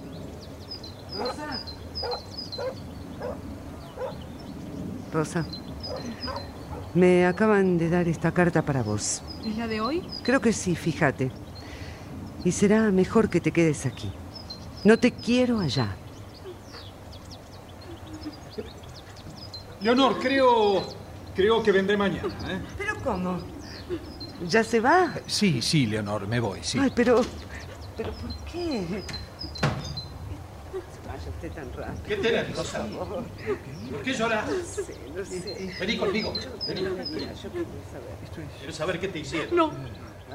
Rosa, 5.14 5.46
me 6.94 7.26
acaban 7.26 7.78
de 7.78 7.90
dar 7.90 8.08
esta 8.08 8.32
carta 8.32 8.62
para 8.62 8.82
vos. 8.82 9.22
¿Es 9.46 9.58
la 9.58 9.68
de 9.68 9.82
hoy? 9.82 10.04
Creo 10.24 10.40
que 10.40 10.54
sí, 10.54 10.76
fíjate. 10.76 11.32
Y 12.46 12.52
será 12.52 12.92
mejor 12.92 13.30
que 13.30 13.42
te 13.42 13.52
quedes 13.52 13.86
aquí. 13.86 14.12
No 14.84 14.98
te 14.98 15.12
quiero 15.12 15.60
allá. 15.60 15.96
Leonor, 19.82 20.20
creo, 20.20 20.84
creo 21.36 21.64
que 21.64 21.72
vendré 21.72 21.98
mañana. 21.98 22.30
¿eh? 22.48 22.62
¿Pero 22.78 22.96
cómo? 23.04 23.40
¿Ya 24.48 24.64
se 24.64 24.80
va? 24.80 25.14
Sí, 25.26 25.62
sí, 25.62 25.88
Leonor, 25.88 26.28
me 26.28 26.40
voy, 26.40 26.60
sí. 26.64 26.78
Ay, 26.80 26.92
pero... 26.96 27.22
¿Pero 27.98 28.12
por 28.14 28.34
qué? 28.46 29.04
Se 30.72 31.08
vaya 31.08 31.30
usted 31.30 31.52
tan 31.52 31.74
rápido. 31.74 32.04
¿Qué 32.08 32.16
tenés, 32.18 32.56
Rosa? 32.56 32.86
¿Por 32.88 34.02
qué 34.04 34.14
lloras? 34.14 34.46
No 34.48 34.64
sé, 34.64 34.96
no 35.16 35.26
sé. 35.26 35.76
Vení 35.80 35.98
conmigo. 35.98 36.34
Vení. 36.68 36.82
Yo 36.82 36.90
saber. 37.36 37.66
Quiero 38.60 38.74
saber 38.74 39.00
qué 39.00 39.08
te 39.08 39.20
hicieron. 39.20 39.56
No, 39.56 39.72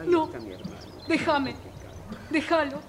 no. 0.05 0.27
Está 0.27 0.39
mi 0.41 0.53
hermano. 0.53 0.77
Déjame. 1.09 1.57
Déjalo. 2.31 2.81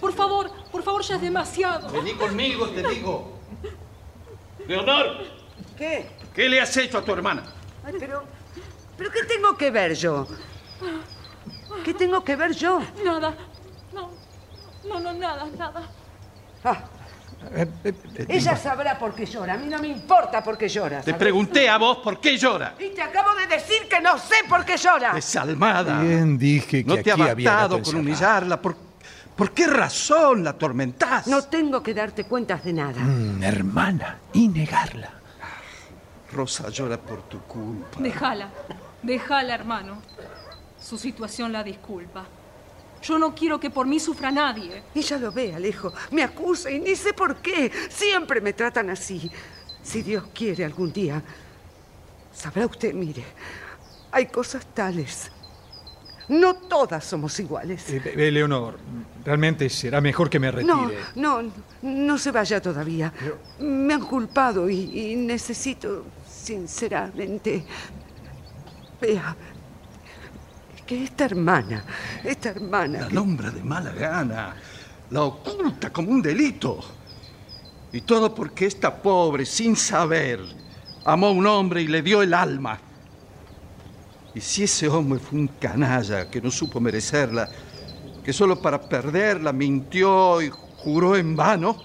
Por 0.00 0.12
favor, 0.12 0.50
por 0.70 0.82
favor, 0.82 1.02
ya 1.02 1.16
es 1.16 1.20
demasiado. 1.20 1.90
Vení 1.90 2.12
conmigo, 2.12 2.68
te 2.68 2.88
digo. 2.88 3.32
Leonor, 4.68 5.24
¿Qué? 5.78 6.06
¿qué 6.34 6.48
le 6.48 6.60
has 6.60 6.76
hecho 6.76 6.98
a 6.98 7.04
tu 7.04 7.12
hermana? 7.12 7.44
Ay, 7.84 7.94
pero... 7.98 8.24
¿Pero 8.96 9.10
qué 9.12 9.22
tengo 9.24 9.56
que 9.56 9.70
ver 9.70 9.94
yo? 9.94 10.26
¿Qué 11.84 11.94
tengo 11.94 12.24
que 12.24 12.34
ver 12.34 12.52
yo? 12.52 12.82
Nada. 13.04 13.32
No. 13.94 14.10
No, 14.88 15.00
no, 15.00 15.12
nada, 15.12 15.46
nada. 15.56 15.82
Ah, 16.64 16.84
Eh, 17.54 17.66
eh, 17.84 17.92
eh, 18.16 18.26
ella 18.28 18.56
sabrá 18.56 18.98
por 18.98 19.14
qué 19.14 19.24
llora. 19.24 19.54
A 19.54 19.56
mí 19.56 19.66
no 19.68 19.78
me 19.78 19.86
importa 19.86 20.42
por 20.42 20.58
qué 20.58 20.68
llora. 20.68 21.02
Te 21.02 21.14
pregunté 21.14 21.68
a 21.68 21.78
vos 21.78 21.98
por 21.98 22.20
qué 22.20 22.36
llora. 22.36 22.74
Y 22.80 22.88
te 22.88 23.00
acabo 23.00 23.32
de 23.36 23.46
decir 23.46 23.88
que 23.88 24.00
no 24.00 24.18
sé 24.18 24.34
por 24.48 24.64
qué 24.64 24.76
llora. 24.76 25.12
Desalmada. 25.12 26.00
Bien 26.02 26.36
dije 26.36 26.84
que 26.84 26.88
No 26.88 27.00
te 27.00 27.12
ha 27.12 27.14
aquí 27.14 27.44
bastado 27.44 27.80
con 27.80 27.94
humillarla. 27.94 28.60
¿Por, 28.60 28.76
¿Por 29.36 29.52
qué 29.52 29.68
razón 29.68 30.42
la 30.42 30.50
atormentás? 30.50 31.28
No 31.28 31.44
tengo 31.44 31.80
que 31.80 31.94
darte 31.94 32.24
cuentas 32.24 32.64
de 32.64 32.72
nada. 32.72 33.00
Mm, 33.00 33.42
hermana, 33.44 34.18
y 34.32 34.48
negarla. 34.48 35.17
Rosa 36.32 36.68
llora 36.68 36.98
por 36.98 37.22
tu 37.28 37.40
culpa. 37.42 37.98
Déjala. 38.00 38.50
Déjala, 39.02 39.54
hermano. 39.54 40.02
Su 40.80 40.98
situación 40.98 41.52
la 41.52 41.62
disculpa. 41.64 42.24
Yo 43.02 43.18
no 43.18 43.34
quiero 43.34 43.58
que 43.60 43.70
por 43.70 43.86
mí 43.86 43.98
sufra 44.00 44.30
nadie. 44.30 44.82
Ella 44.94 45.18
lo 45.18 45.32
ve, 45.32 45.54
Alejo. 45.54 45.92
Me 46.10 46.22
acusa 46.22 46.70
y 46.70 46.80
ni 46.80 46.94
sé 46.96 47.12
por 47.12 47.36
qué. 47.36 47.70
Siempre 47.90 48.40
me 48.40 48.52
tratan 48.52 48.90
así. 48.90 49.30
Si 49.82 50.02
Dios 50.02 50.24
quiere 50.34 50.64
algún 50.64 50.92
día, 50.92 51.22
sabrá 52.32 52.66
usted, 52.66 52.92
mire, 52.92 53.24
hay 54.10 54.26
cosas 54.26 54.66
tales. 54.74 55.30
No 56.28 56.54
todas 56.56 57.04
somos 57.04 57.38
iguales. 57.40 57.88
Eh, 57.88 58.02
eh, 58.04 58.30
Leonor, 58.30 58.78
realmente 59.24 59.70
será 59.70 60.00
mejor 60.02 60.28
que 60.28 60.38
me 60.38 60.52
No, 60.52 60.86
retire. 60.88 61.00
no, 61.14 61.40
no 61.82 62.18
se 62.18 62.30
vaya 62.32 62.60
todavía. 62.60 63.12
Me 63.60 63.94
han 63.94 64.04
culpado 64.04 64.68
y, 64.68 65.12
y 65.12 65.16
necesito, 65.16 66.04
sinceramente, 66.48 67.62
vea, 68.98 69.36
que 70.86 71.04
esta 71.04 71.26
hermana, 71.26 71.84
esta 72.24 72.48
hermana... 72.48 73.00
La 73.00 73.08
nombra 73.10 73.50
de 73.50 73.62
mala 73.62 73.92
gana. 73.92 74.56
La 75.10 75.24
oculta 75.24 75.92
como 75.92 76.10
un 76.10 76.22
delito. 76.22 76.80
Y 77.92 78.00
todo 78.00 78.34
porque 78.34 78.64
esta 78.64 78.96
pobre, 78.96 79.44
sin 79.44 79.76
saber, 79.76 80.40
amó 81.04 81.26
a 81.26 81.32
un 81.32 81.46
hombre 81.46 81.82
y 81.82 81.86
le 81.86 82.00
dio 82.00 82.22
el 82.22 82.32
alma. 82.32 82.78
Y 84.34 84.40
si 84.40 84.62
ese 84.62 84.88
hombre 84.88 85.18
fue 85.18 85.38
un 85.40 85.48
canalla 85.48 86.30
que 86.30 86.40
no 86.40 86.50
supo 86.50 86.80
merecerla, 86.80 87.46
que 88.24 88.32
solo 88.32 88.62
para 88.62 88.80
perderla 88.80 89.52
mintió 89.52 90.40
y 90.40 90.48
juró 90.48 91.14
en 91.14 91.36
vano, 91.36 91.76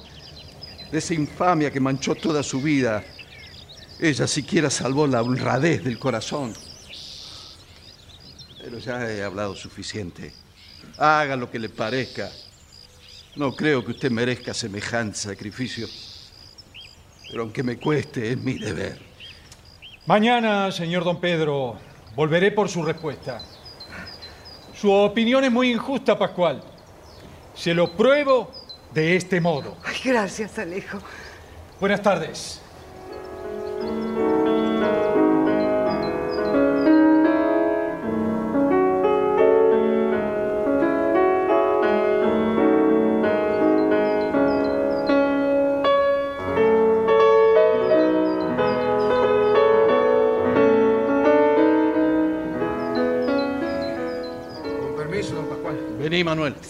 de 0.89 0.99
esa 0.99 1.13
infamia 1.13 1.69
que 1.69 1.81
manchó 1.81 2.15
toda 2.15 2.41
su 2.41 2.61
vida, 2.61 3.03
ella 4.09 4.27
siquiera 4.27 4.69
salvó 4.69 5.07
la 5.07 5.21
honradez 5.21 5.81
del 5.81 5.97
corazón. 5.97 6.53
Pero 8.61 8.77
ya 8.77 9.09
he 9.09 9.23
hablado 9.23 9.55
suficiente. 9.55 10.33
Haga 10.97 11.37
lo 11.37 11.49
que 11.49 11.57
le 11.57 11.69
parezca. 11.69 12.29
No 13.37 13.55
creo 13.55 13.83
que 13.85 13.91
usted 13.91 14.11
merezca 14.11 14.53
semejante 14.53 15.17
sacrificio. 15.17 15.87
Pero 17.29 17.43
aunque 17.43 17.63
me 17.63 17.77
cueste, 17.77 18.33
es 18.33 18.37
mi 18.37 18.59
deber. 18.59 18.99
Mañana, 20.05 20.69
señor 20.73 21.05
don 21.05 21.21
Pedro, 21.21 21.79
volveré 22.13 22.51
por 22.51 22.67
su 22.67 22.83
respuesta. 22.83 23.39
Su 24.75 24.91
opinión 24.91 25.45
es 25.45 25.51
muy 25.51 25.71
injusta, 25.71 26.19
Pascual. 26.19 26.61
Se 27.55 27.73
lo 27.73 27.95
pruebo 27.95 28.51
de 28.93 29.15
este 29.15 29.39
modo. 29.39 29.77
Ay, 29.85 29.95
gracias, 30.03 30.59
Alejo. 30.59 30.99
Buenas 31.79 32.01
tardes. 32.01 32.62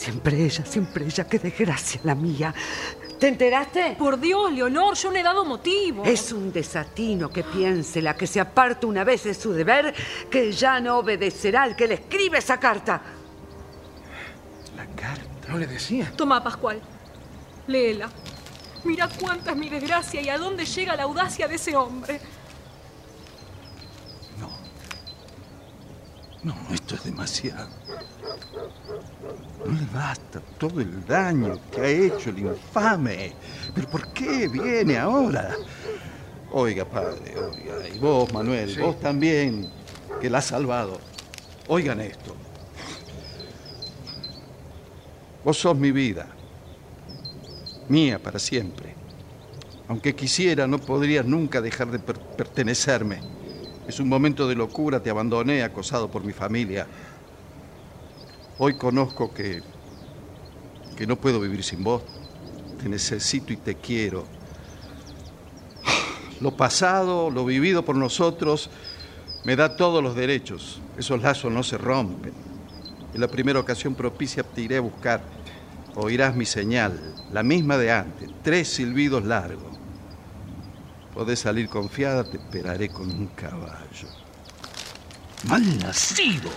Siempre 0.03 0.43
ella, 0.43 0.65
siempre 0.65 1.05
ella. 1.05 1.23
Qué 1.23 1.39
desgracia 1.39 2.01
la 2.03 2.13
mía. 2.13 2.53
¿Te 3.17 3.29
enteraste? 3.29 3.95
Por 3.97 4.19
Dios, 4.19 4.51
Leonor, 4.51 4.95
yo 4.95 5.09
no 5.09 5.17
he 5.17 5.23
dado 5.23 5.45
motivo. 5.45 6.03
Es 6.03 6.33
un 6.33 6.51
desatino 6.51 7.29
que 7.29 7.41
piense 7.41 8.01
la 8.01 8.13
que 8.13 8.27
se 8.27 8.41
aparte 8.41 8.85
una 8.85 9.05
vez 9.05 9.23
de 9.23 9.33
su 9.33 9.53
deber, 9.53 9.95
que 10.29 10.51
ya 10.51 10.81
no 10.81 10.97
obedecerá 10.97 11.63
al 11.63 11.77
que 11.77 11.87
le 11.87 11.93
escribe 11.93 12.39
esa 12.39 12.59
carta. 12.59 13.01
La 14.75 14.85
carta. 14.87 15.47
No 15.47 15.57
le 15.57 15.67
decía. 15.67 16.11
Toma, 16.17 16.43
Pascual. 16.43 16.81
Léela. 17.67 18.09
Mira 18.83 19.07
cuánta 19.07 19.51
es 19.51 19.57
mi 19.57 19.69
desgracia 19.69 20.19
y 20.19 20.27
a 20.27 20.37
dónde 20.37 20.65
llega 20.65 20.97
la 20.97 21.03
audacia 21.03 21.47
de 21.47 21.55
ese 21.55 21.77
hombre. 21.77 22.19
No, 26.43 26.53
esto 26.73 26.95
es 26.95 27.05
demasiado. 27.05 27.69
No 29.65 29.71
le 29.71 29.85
basta 29.93 30.41
todo 30.57 30.81
el 30.81 31.05
daño 31.05 31.57
que 31.71 31.81
ha 31.81 31.87
hecho 31.87 32.29
el 32.29 32.39
infame. 32.39 33.33
¿Pero 33.73 33.89
por 33.89 34.11
qué 34.13 34.47
viene 34.47 34.97
ahora? 34.97 35.55
Oiga, 36.51 36.85
padre, 36.85 37.33
oiga. 37.37 37.87
Y 37.95 37.97
vos, 37.97 38.31
Manuel, 38.33 38.77
vos 38.79 38.99
también, 38.99 39.69
que 40.21 40.29
la 40.29 40.39
has 40.39 40.45
salvado. 40.45 40.99
Oigan 41.67 42.01
esto. 42.01 42.35
Vos 45.43 45.57
sos 45.57 45.77
mi 45.77 45.91
vida. 45.91 46.27
Mía 47.89 48.19
para 48.21 48.39
siempre. 48.39 48.93
Aunque 49.87 50.15
quisiera, 50.15 50.67
no 50.67 50.79
podrías 50.79 51.25
nunca 51.25 51.61
dejar 51.61 51.91
de 51.91 51.99
per- 51.99 52.19
pertenecerme. 52.19 53.19
Es 53.87 53.99
un 53.99 54.07
momento 54.07 54.47
de 54.47 54.55
locura, 54.55 55.01
te 55.01 55.09
abandoné 55.09 55.63
acosado 55.63 56.09
por 56.09 56.23
mi 56.23 56.31
familia. 56.31 56.87
Hoy 58.65 58.75
conozco 58.75 59.33
que, 59.33 59.61
que 60.95 61.05
no 61.05 61.17
puedo 61.17 61.41
vivir 61.41 61.65
sin 61.65 61.83
vos. 61.83 62.01
Te 62.81 62.87
necesito 62.87 63.51
y 63.51 63.57
te 63.57 63.75
quiero. 63.75 64.23
Lo 66.39 66.55
pasado, 66.55 67.29
lo 67.29 67.43
vivido 67.43 67.83
por 67.83 67.97
nosotros, 67.97 68.69
me 69.43 69.57
da 69.57 69.75
todos 69.75 70.01
los 70.01 70.15
derechos. 70.15 70.79
Esos 70.97 71.21
lazos 71.21 71.51
no 71.51 71.61
se 71.61 71.77
rompen. 71.77 72.31
En 73.13 73.19
la 73.19 73.27
primera 73.27 73.59
ocasión 73.59 73.95
propicia 73.95 74.43
te 74.43 74.61
iré 74.61 74.77
a 74.77 74.81
buscar. 74.81 75.21
Oirás 75.95 76.33
mi 76.33 76.45
señal, 76.45 77.15
la 77.33 77.43
misma 77.43 77.77
de 77.77 77.91
antes, 77.91 78.29
tres 78.43 78.69
silbidos 78.69 79.25
largos. 79.25 79.77
Podés 81.13 81.39
salir 81.39 81.67
confiada, 81.67 82.23
te 82.23 82.37
esperaré 82.37 82.87
con 82.87 83.09
un 83.09 83.27
caballo. 83.27 84.07
Mal 85.49 85.79
nacido. 85.79 86.49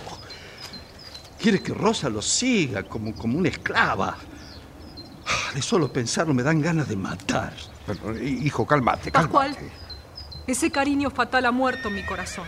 Quiere 1.39 1.61
que 1.61 1.73
Rosa 1.73 2.09
lo 2.09 2.21
siga 2.21 2.83
como, 2.83 3.13
como 3.15 3.37
una 3.37 3.49
esclava. 3.49 4.17
Ah, 5.27 5.51
De 5.53 5.61
solo 5.61 5.91
pensarlo 5.91 6.33
me 6.33 6.43
dan 6.43 6.61
ganas 6.61 6.87
de 6.87 6.95
matar. 6.95 7.53
hijo, 8.21 8.65
cálmate, 8.65 9.11
Pascual, 9.11 9.55
ese 10.47 10.71
cariño 10.71 11.09
fatal 11.09 11.45
ha 11.45 11.51
muerto 11.51 11.89
en 11.89 11.95
mi 11.95 12.03
corazón. 12.05 12.45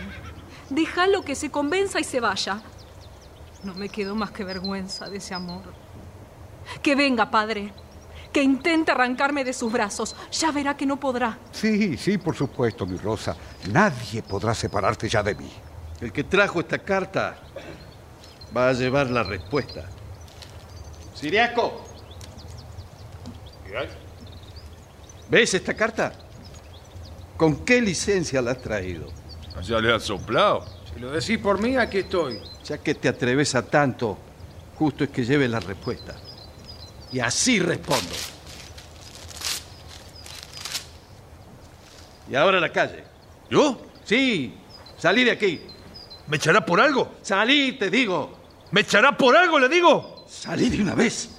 Déjalo 0.70 1.22
que 1.22 1.34
se 1.34 1.50
convenza 1.50 2.00
y 2.00 2.04
se 2.04 2.20
vaya. 2.20 2.62
No 3.62 3.74
me 3.74 3.88
quedó 3.88 4.14
más 4.14 4.30
que 4.30 4.44
vergüenza 4.44 5.08
de 5.10 5.18
ese 5.18 5.34
amor. 5.34 5.62
Que 6.82 6.94
venga, 6.94 7.30
padre. 7.30 7.72
Que 8.32 8.42
intente 8.42 8.92
arrancarme 8.92 9.44
de 9.44 9.52
sus 9.52 9.70
brazos. 9.72 10.14
Ya 10.32 10.52
verá 10.52 10.76
que 10.76 10.86
no 10.86 10.98
podrá. 10.98 11.38
Sí, 11.52 11.96
sí, 11.96 12.16
por 12.16 12.36
supuesto, 12.36 12.86
mi 12.86 12.96
Rosa. 12.96 13.36
Nadie 13.72 14.22
podrá 14.22 14.54
separarte 14.54 15.08
ya 15.08 15.22
de 15.22 15.34
mí. 15.34 15.50
El 16.00 16.12
que 16.12 16.24
trajo 16.24 16.60
esta 16.60 16.78
carta 16.78 17.36
va 18.56 18.68
a 18.68 18.72
llevar 18.72 19.10
la 19.10 19.22
respuesta. 19.22 19.84
Siriaco. 21.14 21.84
¿Ves 25.28 25.54
esta 25.54 25.74
carta? 25.74 26.12
¿Con 27.36 27.64
qué 27.64 27.80
licencia 27.80 28.42
la 28.42 28.52
has 28.52 28.60
traído? 28.60 29.08
Ya 29.62 29.78
le 29.78 29.92
han 29.92 30.00
soplado. 30.00 30.66
Si 30.92 31.00
lo 31.00 31.10
decís 31.10 31.38
por 31.38 31.60
mí, 31.60 31.76
aquí 31.76 31.98
estoy. 31.98 32.40
Ya 32.64 32.78
que 32.78 32.94
te 32.94 33.08
atreves 33.08 33.54
a 33.54 33.62
tanto, 33.62 34.18
justo 34.76 35.04
es 35.04 35.10
que 35.10 35.24
lleves 35.24 35.50
la 35.50 35.60
respuesta. 35.60 36.16
Y 37.12 37.20
así 37.20 37.60
respondo. 37.60 38.14
Y 42.30 42.34
ahora 42.34 42.58
a 42.58 42.60
la 42.60 42.72
calle. 42.72 43.04
¿Yo? 43.50 43.80
Sí, 44.04 44.54
salí 44.96 45.24
de 45.24 45.32
aquí. 45.32 45.60
¿Me 46.28 46.36
echará 46.36 46.64
por 46.64 46.80
algo? 46.80 47.16
Salí, 47.22 47.72
te 47.72 47.90
digo. 47.90 48.39
¿Me 48.72 48.82
echará 48.82 49.16
por 49.16 49.36
algo, 49.36 49.58
le 49.58 49.68
digo? 49.68 50.24
Salí 50.28 50.68
de 50.68 50.82
una 50.82 50.94
vez. 50.94 51.30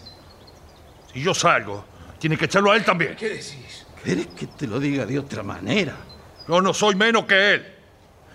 Si 1.13 1.21
yo 1.21 1.33
salgo, 1.33 1.85
tiene 2.19 2.37
que 2.37 2.45
echarlo 2.45 2.71
a 2.71 2.75
él 2.75 2.83
también. 2.83 3.15
¿Qué 3.15 3.29
decís? 3.29 3.85
¿Querés 4.03 4.27
que 4.27 4.47
te 4.47 4.67
lo 4.67 4.79
diga 4.79 5.05
de 5.05 5.19
otra 5.19 5.43
manera? 5.43 5.95
Yo 6.47 6.61
no 6.61 6.73
soy 6.73 6.95
menos 6.95 7.25
que 7.25 7.53
él. 7.53 7.75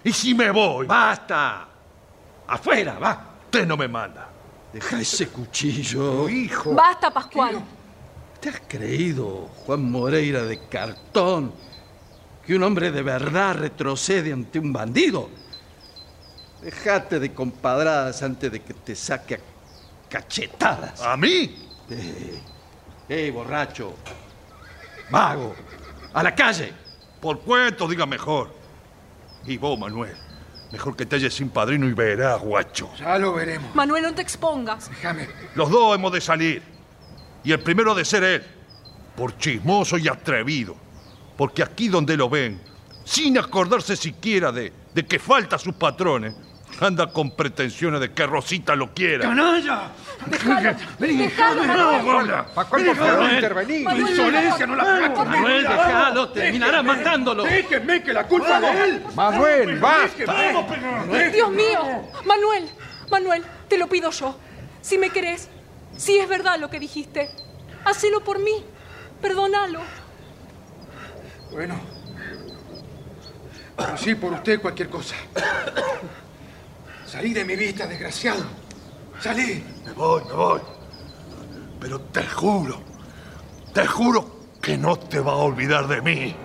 Y 0.05 0.13
si 0.13 0.35
me 0.35 0.51
voy. 0.51 0.87
¡Basta! 0.87 1.69
¡Afuera, 2.47 2.99
va! 2.99 3.35
Usted 3.45 3.67
no 3.67 3.77
me 3.77 3.89
manda. 3.89 4.29
Deja 4.73 5.01
ese 5.01 5.29
cuchillo, 5.29 6.29
hijo. 6.29 6.75
Basta, 6.75 7.11
Pascual. 7.11 7.61
¿Te 8.41 8.51
has 8.51 8.61
creído, 8.69 9.49
Juan 9.65 9.91
Moreira 9.91 10.43
de 10.43 10.69
cartón, 10.69 11.53
que 12.47 12.55
un 12.55 12.63
hombre 12.63 12.93
de 12.93 13.03
verdad 13.03 13.57
retrocede 13.57 14.33
ante 14.33 14.59
un 14.59 14.73
bandido? 14.73 15.29
Dejate 16.67 17.21
de 17.21 17.33
compadradas 17.33 18.25
antes 18.25 18.51
de 18.51 18.61
que 18.61 18.75
te 18.75 18.97
saque 18.97 19.37
a 19.37 19.39
cachetadas. 20.09 21.01
¿A 21.01 21.17
mí? 21.17 21.57
¡Eh, 21.89 22.41
eh, 23.09 23.31
borracho! 23.31 23.95
¡Vago! 25.09 25.55
¡A 26.13 26.25
la 26.25 26.35
calle! 26.35 26.73
Por 27.21 27.39
cuento, 27.43 27.87
diga 27.87 28.05
mejor. 28.05 28.53
Y 29.45 29.59
vos, 29.59 29.79
Manuel, 29.79 30.17
mejor 30.73 30.97
que 30.97 31.07
te 31.07 31.15
halles 31.15 31.35
sin 31.35 31.51
padrino 31.51 31.87
y 31.87 31.93
verás, 31.93 32.41
guacho. 32.41 32.91
Ya 32.99 33.17
lo 33.17 33.35
veremos. 33.35 33.73
Manuel, 33.73 34.03
no 34.03 34.13
te 34.13 34.23
expongas. 34.23 34.91
Déjame. 34.91 35.29
Los 35.55 35.71
dos 35.71 35.95
hemos 35.95 36.11
de 36.11 36.21
salir. 36.21 36.65
Y 37.45 37.53
el 37.53 37.61
primero 37.61 37.95
de 37.95 38.05
ser 38.05 38.25
él, 38.25 38.45
por 39.15 39.39
chismoso 39.39 39.99
y 39.99 40.09
atrevido. 40.09 40.75
Porque 41.37 41.63
aquí 41.63 41.87
donde 41.87 42.17
lo 42.17 42.29
ven, 42.29 42.61
sin 43.05 43.39
acordarse 43.39 43.95
siquiera 43.95 44.51
de, 44.51 44.73
de 44.93 45.07
que 45.07 45.21
falta 45.21 45.55
a 45.55 45.59
sus 45.61 45.77
patrones, 45.77 46.35
anda 46.81 47.07
con 47.13 47.31
pretensiones 47.31 48.01
de 48.01 48.13
que 48.13 48.27
Rosita 48.27 48.77
lo 48.77 48.93
quiera. 48.93 49.29
¡Canalla! 49.29 49.91
Déjalo. 50.27 50.77
Déjalo, 50.99 51.65
No, 51.65 51.75
Manuel. 51.75 52.03
Gola. 52.05 52.47
Pascual, 52.55 52.85
por 52.87 52.97
favor, 52.97 53.33
intervení. 53.33 53.79
Manuel, 53.81 54.11
Insolencia, 54.11 54.67
no 54.67 54.77
la 54.77 54.83
hagas. 54.83 55.27
Manuel, 55.27 55.63
déjalo, 55.63 56.29
terminará 56.31 56.83
matándolo. 56.83 57.45
Déjenme 57.45 58.03
que 58.03 58.13
la 58.13 58.27
culpa 58.27 58.61
de 58.61 58.85
él. 58.85 59.03
Manuel, 59.15 59.79
basta. 59.79 60.53
Dios 61.33 61.51
mío. 61.51 62.09
Manuel, 62.25 62.69
Manuel, 63.11 63.45
te 63.69 63.79
lo 63.79 63.89
pido 63.89 64.11
yo. 64.11 64.39
Si 64.83 64.99
me 64.99 65.11
querés, 65.11 65.49
si 65.97 66.19
es 66.19 66.29
verdad 66.29 66.59
lo 66.59 66.71
que 66.71 66.79
dijiste, 66.79 67.31
hacelo 67.85 68.23
por 68.23 68.39
mí. 68.39 68.65
Perdónalo. 69.23 69.81
Bueno. 71.51 71.81
Pero 73.77 73.97
sí, 73.97 74.15
por 74.15 74.33
usted 74.33 74.61
cualquier 74.61 74.89
cosa. 74.89 75.15
Salí 77.07 77.33
de 77.33 77.45
mi 77.45 77.57
vista, 77.57 77.87
desgraciado. 77.87 78.45
Salí. 79.21 79.65
Me 79.85 79.93
voy, 79.93 80.23
me 80.25 80.33
voy. 80.33 80.61
Pero 81.81 82.01
te 82.01 82.27
juro, 82.27 82.81
te 83.73 83.87
juro 83.87 84.29
que 84.61 84.77
no 84.77 84.99
te 84.99 85.21
va 85.21 85.33
a 85.33 85.37
olvidar 85.37 85.87
de 85.87 86.03
mí. 86.03 86.37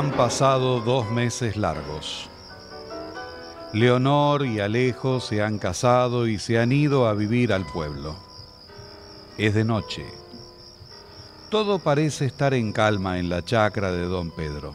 Han 0.00 0.12
pasado 0.12 0.80
dos 0.80 1.10
meses 1.10 1.58
largos. 1.58 2.30
Leonor 3.74 4.46
y 4.46 4.58
Alejo 4.58 5.20
se 5.20 5.42
han 5.42 5.58
casado 5.58 6.26
y 6.26 6.38
se 6.38 6.58
han 6.58 6.72
ido 6.72 7.06
a 7.06 7.12
vivir 7.12 7.52
al 7.52 7.66
pueblo. 7.66 8.16
Es 9.36 9.52
de 9.52 9.62
noche. 9.62 10.06
Todo 11.50 11.80
parece 11.80 12.24
estar 12.24 12.54
en 12.54 12.72
calma 12.72 13.18
en 13.18 13.28
la 13.28 13.44
chacra 13.44 13.92
de 13.92 14.06
don 14.06 14.30
Pedro. 14.30 14.74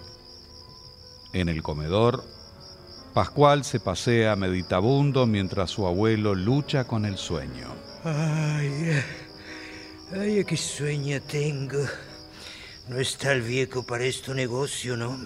En 1.34 1.50
el 1.50 1.64
comedor, 1.64 2.24
Pascual 3.16 3.64
se 3.64 3.80
pasea 3.80 4.36
meditabundo 4.36 5.26
mientras 5.26 5.72
su 5.72 5.88
abuelo 5.88 6.36
lucha 6.36 6.84
con 6.84 7.04
el 7.04 7.18
sueño. 7.18 7.70
Ay, 8.04 8.68
eh, 8.68 9.04
Ay, 10.14 10.46
qué 10.46 10.56
sueño 10.56 11.20
tengo. 11.24 11.80
No 12.88 13.00
está 13.00 13.32
el 13.32 13.42
viejo 13.42 13.84
para 13.84 14.06
este 14.06 14.34
negocio, 14.36 14.96
¿no? 14.96 15.26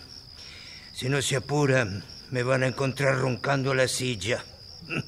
Si 0.94 1.10
no 1.10 1.22
se 1.22 1.36
apuran, 1.36 2.04
me 2.32 2.42
van 2.42 2.64
a 2.64 2.68
encontrar 2.68 3.18
roncando 3.18 3.72
a 3.72 3.76
la 3.76 3.88
silla. 3.88 4.44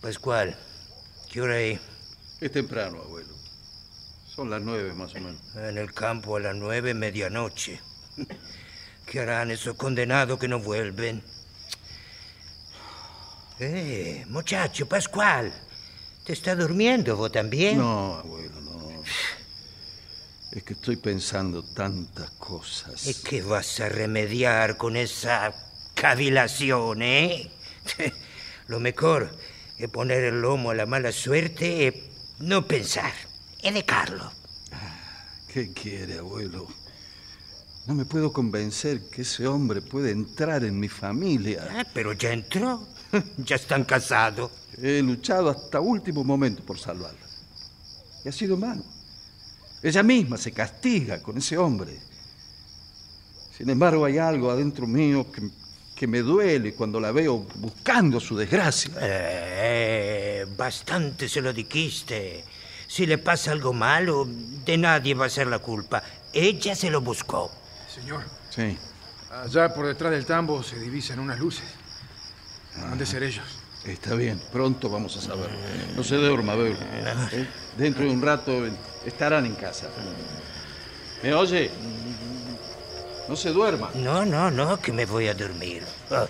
Pascual, 0.00 0.56
¿qué 1.30 1.40
hora 1.40 1.60
es? 1.60 1.80
Es 2.40 2.50
temprano, 2.50 2.98
abuelo. 3.02 3.32
Son 4.26 4.50
las 4.50 4.62
nueve 4.62 4.92
más 4.94 5.12
o 5.14 5.20
menos. 5.20 5.40
En 5.54 5.78
el 5.78 5.94
campo 5.94 6.36
a 6.36 6.40
las 6.40 6.56
nueve, 6.56 6.92
medianoche. 6.92 7.80
¿Qué 9.06 9.20
harán 9.20 9.52
esos 9.52 9.76
condenados 9.76 10.40
que 10.40 10.48
no 10.48 10.58
vuelven? 10.58 11.22
Eh, 13.60 14.24
muchacho, 14.28 14.86
Pascual. 14.88 15.52
¿Te 16.24 16.32
está 16.32 16.56
durmiendo 16.56 17.16
vos 17.16 17.30
también? 17.30 17.78
No, 17.78 18.16
abuelo. 18.16 18.63
Es 20.54 20.62
que 20.62 20.74
estoy 20.74 20.96
pensando 20.96 21.64
tantas 21.64 22.30
cosas. 22.30 23.08
¿Y 23.08 23.14
qué 23.14 23.42
vas 23.42 23.80
a 23.80 23.88
remediar 23.88 24.76
con 24.76 24.96
esa 24.96 25.52
cavilación, 25.94 27.02
eh? 27.02 27.50
Lo 28.68 28.78
mejor 28.78 29.36
es 29.78 29.88
poner 29.88 30.22
el 30.22 30.40
lomo 30.40 30.70
a 30.70 30.74
la 30.76 30.86
mala 30.86 31.10
suerte 31.10 31.88
y 31.88 32.44
no 32.44 32.68
pensar. 32.68 33.12
Es 33.60 33.74
de 33.74 33.84
Carlos. 33.84 34.32
¿Qué 35.52 35.72
quiere, 35.72 36.18
abuelo? 36.18 36.68
No 37.88 37.94
me 37.94 38.04
puedo 38.04 38.32
convencer 38.32 39.10
que 39.10 39.22
ese 39.22 39.48
hombre 39.48 39.82
puede 39.82 40.12
entrar 40.12 40.62
en 40.62 40.78
mi 40.78 40.88
familia. 40.88 41.66
Ah, 41.68 41.84
pero 41.92 42.12
ya 42.12 42.32
entró. 42.32 42.86
ya 43.38 43.56
están 43.56 43.82
casados. 43.82 44.52
He 44.80 45.02
luchado 45.02 45.50
hasta 45.50 45.80
último 45.80 46.22
momento 46.22 46.62
por 46.62 46.78
salvarla. 46.78 47.26
Y 48.24 48.28
ha 48.28 48.32
sido 48.32 48.56
malo. 48.56 48.93
Ella 49.84 50.02
misma 50.02 50.38
se 50.38 50.50
castiga 50.50 51.22
con 51.22 51.36
ese 51.36 51.58
hombre. 51.58 51.98
Sin 53.56 53.68
embargo, 53.68 54.06
hay 54.06 54.16
algo 54.16 54.50
adentro 54.50 54.86
mío 54.86 55.30
que, 55.30 55.42
que 55.94 56.06
me 56.06 56.20
duele 56.20 56.72
cuando 56.72 56.98
la 56.98 57.12
veo 57.12 57.46
buscando 57.56 58.18
su 58.18 58.34
desgracia. 58.34 58.92
Eh, 58.98 60.46
bastante 60.56 61.28
se 61.28 61.42
lo 61.42 61.52
dijiste. 61.52 62.42
Si 62.86 63.04
le 63.04 63.18
pasa 63.18 63.52
algo 63.52 63.74
malo, 63.74 64.26
de 64.64 64.78
nadie 64.78 65.12
va 65.14 65.26
a 65.26 65.28
ser 65.30 65.48
la 65.48 65.58
culpa. 65.58 66.02
Ella 66.32 66.74
se 66.74 66.88
lo 66.88 67.02
buscó. 67.02 67.52
Señor, 67.94 68.24
Sí. 68.48 68.78
allá 69.30 69.74
por 69.74 69.86
detrás 69.86 70.12
del 70.12 70.24
tambo 70.24 70.62
se 70.62 70.78
divisan 70.80 71.18
unas 71.18 71.38
luces. 71.38 71.66
Han 72.78 72.96
de 72.96 73.04
ser 73.04 73.22
ellos. 73.22 73.44
Está 73.86 74.14
bien, 74.14 74.40
pronto 74.50 74.88
vamos 74.88 75.16
a 75.16 75.20
saber. 75.20 75.50
No 75.94 76.02
se 76.02 76.16
duerma, 76.16 76.54
Beu. 76.54 76.72
¿Eh? 76.72 77.46
Dentro 77.76 78.04
de 78.04 78.10
un 78.10 78.22
rato 78.22 78.64
estarán 79.04 79.44
en 79.44 79.54
casa. 79.54 79.88
¿Me 81.22 81.34
oye? 81.34 81.70
No 83.28 83.36
se 83.36 83.50
duerma. 83.50 83.90
No, 83.94 84.24
no, 84.24 84.50
no, 84.50 84.80
que 84.80 84.92
me 84.92 85.04
voy 85.04 85.28
a 85.28 85.34
dormir. 85.34 85.82
Ah, 86.10 86.26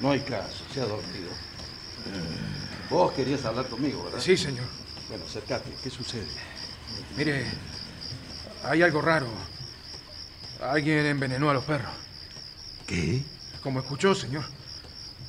No 0.00 0.10
hay 0.10 0.20
caso, 0.20 0.64
se 0.72 0.80
ha 0.80 0.84
dormido. 0.84 1.30
Vos 2.90 3.12
querías 3.12 3.44
hablar 3.44 3.66
conmigo, 3.66 4.04
¿verdad? 4.04 4.20
Sí, 4.20 4.36
señor. 4.36 4.66
Bueno, 5.08 5.24
acércate. 5.24 5.70
¿Qué 5.82 5.90
sucede? 5.90 6.26
Mire, 7.16 7.46
hay 8.64 8.82
algo 8.82 9.00
raro. 9.00 9.26
Alguien 10.60 11.06
envenenó 11.06 11.50
a 11.50 11.54
los 11.54 11.64
perros. 11.64 11.90
¿Qué? 12.86 13.22
Como 13.62 13.80
escuchó, 13.80 14.14
señor. 14.14 14.44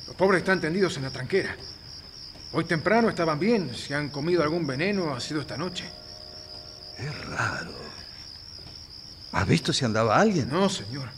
Los 0.06 0.16
pobres 0.16 0.40
están 0.40 0.60
tendidos 0.60 0.96
en 0.96 1.04
la 1.04 1.10
tranquera. 1.10 1.56
Hoy 2.52 2.64
temprano 2.64 3.08
estaban 3.08 3.38
bien. 3.38 3.74
Si 3.74 3.92
han 3.92 4.10
comido 4.10 4.42
algún 4.42 4.66
veneno, 4.66 5.14
ha 5.14 5.20
sido 5.20 5.40
esta 5.40 5.56
noche. 5.56 5.84
Es 6.98 7.26
raro. 7.26 7.72
¿Has 9.32 9.46
visto 9.46 9.72
si 9.72 9.84
andaba 9.84 10.18
alguien? 10.18 10.48
No, 10.48 10.68
señor. 10.68 11.08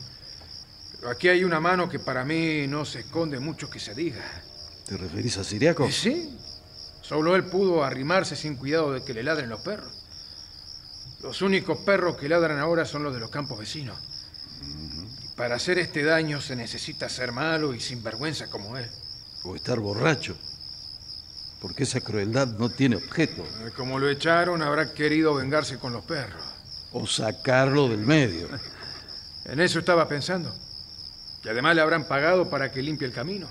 Pero 0.99 1.11
aquí 1.11 1.29
hay 1.29 1.45
una 1.45 1.61
mano 1.61 1.89
que 1.89 1.99
para 1.99 2.25
mí 2.25 2.67
no 2.67 2.85
se 2.85 3.01
esconde 3.01 3.39
mucho 3.39 3.71
que 3.71 3.79
se 3.79 3.95
diga. 3.95 4.25
¿Te 4.87 4.97
referís 4.97 5.37
a 5.39 5.45
Siriaco? 5.45 5.87
¿Y 5.87 5.93
sí? 5.93 6.37
Solo 7.03 7.37
él 7.37 7.45
pudo 7.45 7.85
arrimarse 7.85 8.35
sin 8.35 8.57
cuidado 8.57 8.93
de 8.93 9.05
que 9.05 9.15
le 9.15 9.23
ladren 9.23 9.49
los 9.49 9.61
perros. 9.61 9.93
Los 11.23 11.43
únicos 11.43 11.79
perros 11.79 12.17
que 12.17 12.29
ladran 12.29 12.59
ahora 12.59 12.85
son 12.85 13.03
los 13.03 13.15
de 13.15 13.21
los 13.21 13.31
campos 13.31 13.59
vecinos. 13.59 13.97
Para 15.39 15.55
hacer 15.55 15.79
este 15.79 16.03
daño 16.03 16.41
se 16.41 16.57
necesita 16.57 17.09
ser 17.09 17.31
malo 17.31 17.73
y 17.73 17.79
sinvergüenza 17.79 18.51
como 18.51 18.77
él. 18.77 18.91
O 19.45 19.55
estar 19.55 19.79
borracho. 19.79 20.37
Porque 21.61 21.85
esa 21.85 22.01
crueldad 22.01 22.49
no 22.59 22.69
tiene 22.71 22.97
objeto. 22.97 23.45
Eh, 23.65 23.71
Como 23.77 24.01
lo 24.01 24.11
echaron, 24.11 24.63
habrá 24.63 24.93
querido 24.93 25.35
vengarse 25.35 25.79
con 25.79 25.93
los 25.93 26.05
perros. 26.05 26.43
O 26.93 27.07
sacarlo 27.07 27.89
del 27.89 28.01
medio. 28.01 28.49
En 29.45 29.61
eso 29.61 29.79
estaba 29.79 30.07
pensando. 30.07 30.55
Y 31.43 31.49
además 31.49 31.75
le 31.75 31.81
habrán 31.81 32.07
pagado 32.07 32.51
para 32.51 32.71
que 32.71 32.83
limpie 32.83 33.07
el 33.07 33.15
camino. 33.15 33.49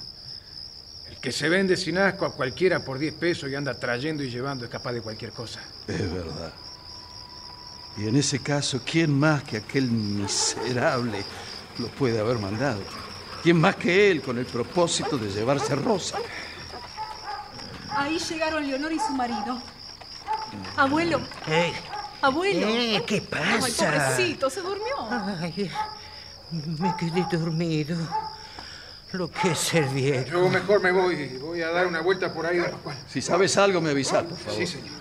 El 1.09 1.17
que 1.17 1.31
se 1.31 1.49
vende 1.49 1.75
sin 1.75 1.97
asco 1.97 2.23
a 2.23 2.35
cualquiera 2.35 2.85
por 2.85 2.99
10 2.99 3.15
pesos 3.15 3.49
y 3.49 3.55
anda 3.55 3.73
trayendo 3.73 4.21
y 4.21 4.29
llevando 4.29 4.63
es 4.65 4.69
capaz 4.69 4.93
de 4.93 5.01
cualquier 5.01 5.31
cosa. 5.31 5.59
Es 5.87 6.13
verdad. 6.13 6.53
Y 7.97 8.07
en 8.07 8.15
ese 8.15 8.37
caso, 8.43 8.79
¿quién 8.85 9.11
más 9.11 9.41
que 9.41 9.57
aquel 9.57 9.89
miserable 9.89 11.25
lo 11.79 11.87
puede 11.89 12.19
haber 12.19 12.39
mandado? 12.39 12.81
¿Quién 13.43 13.59
más 13.59 13.75
que 13.75 14.11
él 14.11 14.21
con 14.21 14.37
el 14.37 14.45
propósito 14.45 15.17
de 15.17 15.29
llevarse 15.29 15.73
a 15.73 15.75
Rosa? 15.75 16.17
Ahí 17.95 18.19
llegaron 18.19 18.67
Leonor 18.67 18.91
y 18.91 18.99
su 18.99 19.11
marido. 19.13 19.61
Abuelo, 20.75 21.19
eh, 21.47 21.73
abuelo. 22.21 22.67
eh, 22.67 23.03
¿Qué 23.05 23.15
Ay, 23.15 23.61
pasa? 23.61 23.85
pobrecito, 24.15 24.49
se 24.49 24.61
durmió. 24.61 24.95
Ay, 25.09 25.71
me 26.51 26.95
quedé 26.97 27.25
dormido. 27.37 27.97
Lo 29.13 29.31
que 29.31 29.51
es 29.51 29.59
ser 29.59 29.85
viejo. 29.85 30.29
Yo 30.29 30.49
mejor 30.49 30.81
me 30.81 30.91
voy. 30.91 31.27
Voy 31.37 31.61
a 31.61 31.69
dar 31.71 31.87
una 31.87 32.01
vuelta 32.01 32.33
por 32.33 32.45
ahí 32.45 32.59
Pascual. 32.59 32.97
Si 33.09 33.21
sabes 33.21 33.57
algo, 33.57 33.79
me 33.81 33.91
avisas, 33.91 34.23
por 34.25 34.37
favor. 34.37 34.59
Sí, 34.59 34.67
señor. 34.67 34.97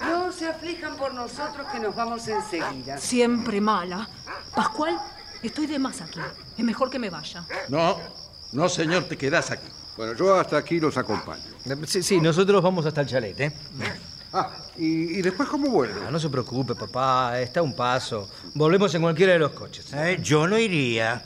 No 0.00 0.32
se 0.32 0.48
aflijan 0.48 0.96
por 0.96 1.12
nosotros 1.14 1.66
que 1.72 1.80
nos 1.80 1.94
vamos 1.94 2.26
enseguida. 2.28 2.98
Siempre 2.98 3.60
mala. 3.60 4.08
Pascual, 4.54 4.98
estoy 5.42 5.66
de 5.66 5.78
más 5.78 6.00
aquí. 6.00 6.20
Es 6.56 6.64
mejor 6.64 6.90
que 6.90 6.98
me 6.98 7.10
vaya. 7.10 7.44
No, 7.68 7.98
no, 8.52 8.68
señor, 8.68 9.04
te 9.04 9.16
quedás 9.16 9.50
aquí. 9.50 9.68
Bueno, 9.96 10.14
yo 10.14 10.38
hasta 10.38 10.56
aquí 10.56 10.78
los 10.78 10.96
acompaño. 10.96 11.42
Sí, 11.86 12.02
sí, 12.02 12.20
nosotros 12.20 12.62
vamos 12.62 12.86
hasta 12.86 13.00
el 13.00 13.06
chalet, 13.08 13.40
¿eh? 13.40 13.52
Ah, 14.32 14.50
¿y, 14.76 15.18
y 15.18 15.22
después 15.22 15.48
cómo 15.48 15.70
vuelvo? 15.70 16.00
Ah, 16.06 16.10
no 16.10 16.20
se 16.20 16.28
preocupe, 16.28 16.74
papá, 16.74 17.40
está 17.40 17.60
a 17.60 17.62
un 17.62 17.74
paso. 17.74 18.30
Volvemos 18.54 18.94
en 18.94 19.02
cualquiera 19.02 19.32
de 19.32 19.38
los 19.38 19.52
coches. 19.52 19.92
Eh, 19.94 20.18
yo 20.22 20.46
no 20.46 20.58
iría. 20.58 21.24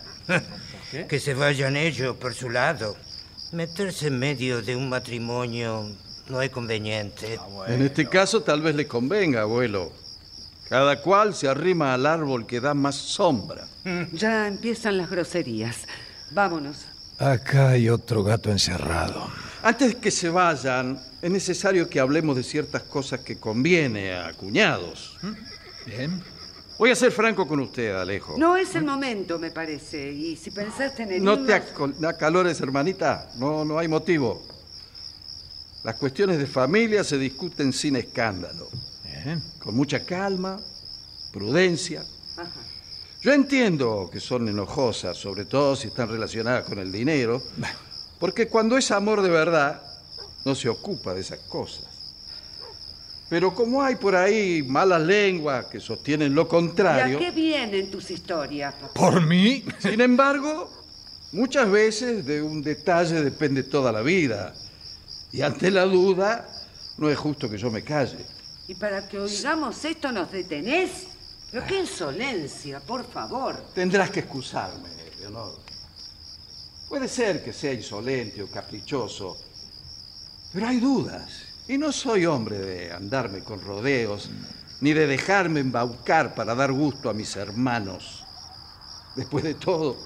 Que 1.09 1.19
se 1.19 1.35
vayan 1.35 1.77
ellos 1.77 2.17
por 2.17 2.33
su 2.35 2.49
lado. 2.49 2.97
Meterse 3.53 4.07
en 4.07 4.19
medio 4.19 4.63
de 4.63 4.77
un 4.77 4.89
matrimonio 4.89 5.87
no 6.29 6.41
es 6.43 6.51
conveniente. 6.51 7.39
En 7.69 7.83
este 7.83 8.09
caso, 8.09 8.43
tal 8.43 8.61
vez 8.63 8.75
le 8.75 8.87
convenga, 8.87 9.43
abuelo. 9.43 9.93
Cada 10.69 11.03
cual 11.03 11.35
se 11.35 11.49
arrima 11.49 11.93
al 11.93 12.07
árbol 12.07 12.47
que 12.47 12.61
da 12.61 12.75
más 12.75 12.95
sombra. 12.97 13.67
Ya 14.13 14.47
empiezan 14.49 14.97
las 14.99 15.11
groserías. 15.11 15.79
Vámonos. 16.31 16.87
Acá 17.19 17.71
hay 17.71 17.89
otro 17.89 18.23
gato 18.25 18.51
encerrado. 18.51 19.29
Antes 19.63 19.95
que 19.97 20.11
se 20.11 20.29
vayan, 20.29 20.99
es 21.21 21.31
necesario 21.31 21.89
que 21.89 22.01
hablemos 22.01 22.37
de 22.37 22.43
ciertas 22.43 22.83
cosas 22.83 23.21
que 23.21 23.39
conviene 23.39 24.13
a 24.15 24.33
cuñados. 24.33 25.17
Bien. 25.87 26.23
Voy 26.79 26.91
a 26.91 26.97
ser 26.97 27.13
franco 27.13 27.47
con 27.47 27.61
usted, 27.61 27.95
Alejo. 27.95 28.35
No 28.39 28.57
es 28.57 28.75
el 28.75 28.85
momento, 28.85 29.39
me 29.39 29.51
parece. 29.53 30.11
Y 30.11 30.37
si 30.37 30.51
pensaste 30.51 31.05
en 31.05 31.13
el 31.13 31.23
No 31.25 31.39
te 31.45 31.53
aco- 31.55 31.93
acalores, 32.09 32.61
hermanita. 32.61 33.29
No, 33.37 33.65
no 33.65 33.79
hay 33.79 33.87
motivo. 33.87 34.43
Las 35.85 35.97
cuestiones 35.97 36.39
de 36.39 36.47
familia 36.47 37.03
se 37.03 37.19
discuten 37.19 37.73
sin 37.73 37.97
escándalo. 37.97 38.69
Bien. 39.05 39.43
Con 39.59 39.75
mucha 39.75 40.05
calma, 40.05 40.61
prudencia. 41.33 42.05
Yo 43.21 43.33
entiendo 43.33 44.09
que 44.13 44.21
son 44.21 44.49
enojosas, 44.49 45.17
sobre 45.17 45.45
todo 45.45 45.75
si 45.75 45.89
están 45.89 46.09
relacionadas 46.09 46.65
con 46.65 46.79
el 46.79 46.91
dinero, 46.93 47.43
porque 48.19 48.49
cuando 48.49 48.77
es 48.77 48.91
amor 48.91 49.23
de 49.23 49.31
verdad, 49.31 49.83
no 50.45 50.55
se 50.55 50.69
ocupa 50.69 51.15
de 51.15 51.21
esas 51.21 51.41
cosas. 51.41 51.87
Pero 53.29 53.55
como 53.55 53.83
hay 53.83 53.97
por 53.97 54.15
ahí 54.15 54.63
malas 54.63 55.01
lenguas 55.01 55.67
que 55.67 55.81
sostienen 55.81 56.35
lo 56.35 56.43
¿Y 56.43 56.45
a 56.45 56.49
contrario, 56.49 57.19
qué 57.19 57.31
vienen 57.31 57.91
tus 57.91 58.11
historias, 58.11 58.75
papá? 58.75 58.93
¿Por 58.93 59.27
mí? 59.27 59.65
sin 59.79 60.01
embargo, 60.01 60.71
muchas 61.33 61.71
veces 61.71 62.27
de 62.27 62.43
un 62.43 62.63
detalle 62.63 63.23
depende 63.23 63.63
toda 63.63 63.91
la 63.91 64.03
vida. 64.03 64.53
Y 65.33 65.41
ante 65.41 65.71
la 65.71 65.85
duda, 65.85 66.47
no 66.99 67.09
es 67.09 67.19
justo 67.19 67.49
que 67.49 67.57
yo 67.57 67.71
me 67.71 67.83
calle. 67.83 68.25
Y 68.69 68.75
para 68.75 69.09
que 69.09 69.19
oigamos 69.19 69.85
esto 69.85 70.13
nos 70.13 70.31
detenés. 70.31 71.09
Pero 71.51 71.67
qué 71.67 71.81
insolencia, 71.81 72.81
por 72.81 73.05
favor. 73.05 73.57
Tendrás 73.75 74.11
que 74.11 74.21
excusarme, 74.21 74.89
Leonor. 75.19 75.59
Puede 76.89 77.09
ser 77.09 77.43
que 77.43 77.53
sea 77.53 77.73
insolente 77.73 78.43
o 78.43 78.51
caprichoso, 78.51 79.37
pero 80.53 80.69
hay 80.69 80.81
dudas. 80.81 81.31
Y 81.69 81.79
no 81.79 81.93
soy 81.93 82.27
hombre 82.27 82.59
de 82.59 82.93
andarme 82.93 83.43
con 83.43 83.61
rodeos, 83.61 84.31
ni 84.81 84.93
de 84.93 85.07
dejarme 85.07 85.61
embaucar 85.61 86.35
para 86.35 86.55
dar 86.55 86.73
gusto 86.73 87.09
a 87.09 87.15
mis 87.15 87.37
hermanos. 87.37 88.25
Después 89.17 89.45
de 89.45 89.55
todo, 89.55 89.97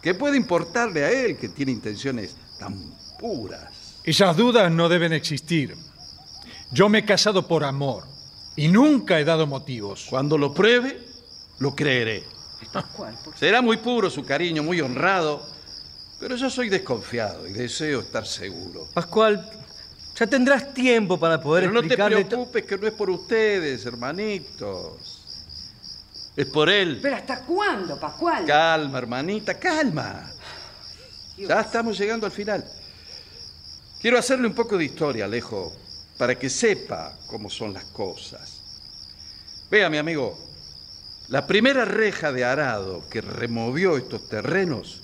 ¿qué 0.00 0.14
puede 0.14 0.36
importarle 0.36 1.04
a 1.04 1.10
él 1.10 1.36
que 1.36 1.48
tiene 1.48 1.72
intenciones 1.72 2.36
tan 2.58 2.74
puras? 3.18 3.71
Esas 4.04 4.36
dudas 4.36 4.70
no 4.72 4.88
deben 4.88 5.12
existir. 5.12 5.76
Yo 6.72 6.88
me 6.88 6.98
he 6.98 7.04
casado 7.04 7.46
por 7.46 7.62
amor 7.64 8.04
y 8.56 8.68
nunca 8.68 9.20
he 9.20 9.24
dado 9.24 9.46
motivos. 9.46 10.06
Cuando 10.10 10.36
lo 10.36 10.52
pruebe, 10.52 10.98
lo 11.58 11.74
creeré. 11.74 12.24
Será 13.38 13.62
muy 13.62 13.76
puro 13.76 14.10
su 14.10 14.24
cariño, 14.24 14.62
muy 14.62 14.80
honrado, 14.80 15.44
pero 16.18 16.36
yo 16.36 16.50
soy 16.50 16.68
desconfiado 16.68 17.46
y 17.46 17.52
deseo 17.52 18.00
estar 18.00 18.26
seguro. 18.26 18.88
Pascual, 18.92 19.48
ya 20.18 20.26
tendrás 20.26 20.74
tiempo 20.74 21.18
para 21.18 21.40
poder 21.40 21.64
Pero 21.64 21.82
no 21.82 21.88
te 21.88 21.96
preocupes 21.96 22.64
que 22.64 22.78
no 22.78 22.86
es 22.86 22.94
por 22.94 23.10
ustedes, 23.10 23.84
hermanitos. 23.86 25.18
Es 26.34 26.46
por 26.46 26.70
él. 26.70 26.98
¿Pero 27.02 27.16
hasta 27.16 27.44
cuándo, 27.44 28.00
Pascual? 28.00 28.46
Calma, 28.46 28.98
hermanita, 28.98 29.58
calma. 29.58 30.32
Ya 31.36 31.60
estamos 31.60 31.98
llegando 31.98 32.26
al 32.26 32.32
final. 32.32 32.64
Quiero 34.02 34.18
hacerle 34.18 34.48
un 34.48 34.54
poco 34.54 34.76
de 34.76 34.84
historia, 34.84 35.26
Alejo, 35.26 35.72
para 36.18 36.36
que 36.36 36.50
sepa 36.50 37.16
cómo 37.28 37.48
son 37.48 37.72
las 37.72 37.84
cosas. 37.84 38.58
Vea, 39.70 39.88
mi 39.88 39.96
amigo, 39.96 40.36
la 41.28 41.46
primera 41.46 41.84
reja 41.84 42.32
de 42.32 42.44
arado 42.44 43.08
que 43.08 43.20
removió 43.20 43.96
estos 43.96 44.28
terrenos 44.28 45.00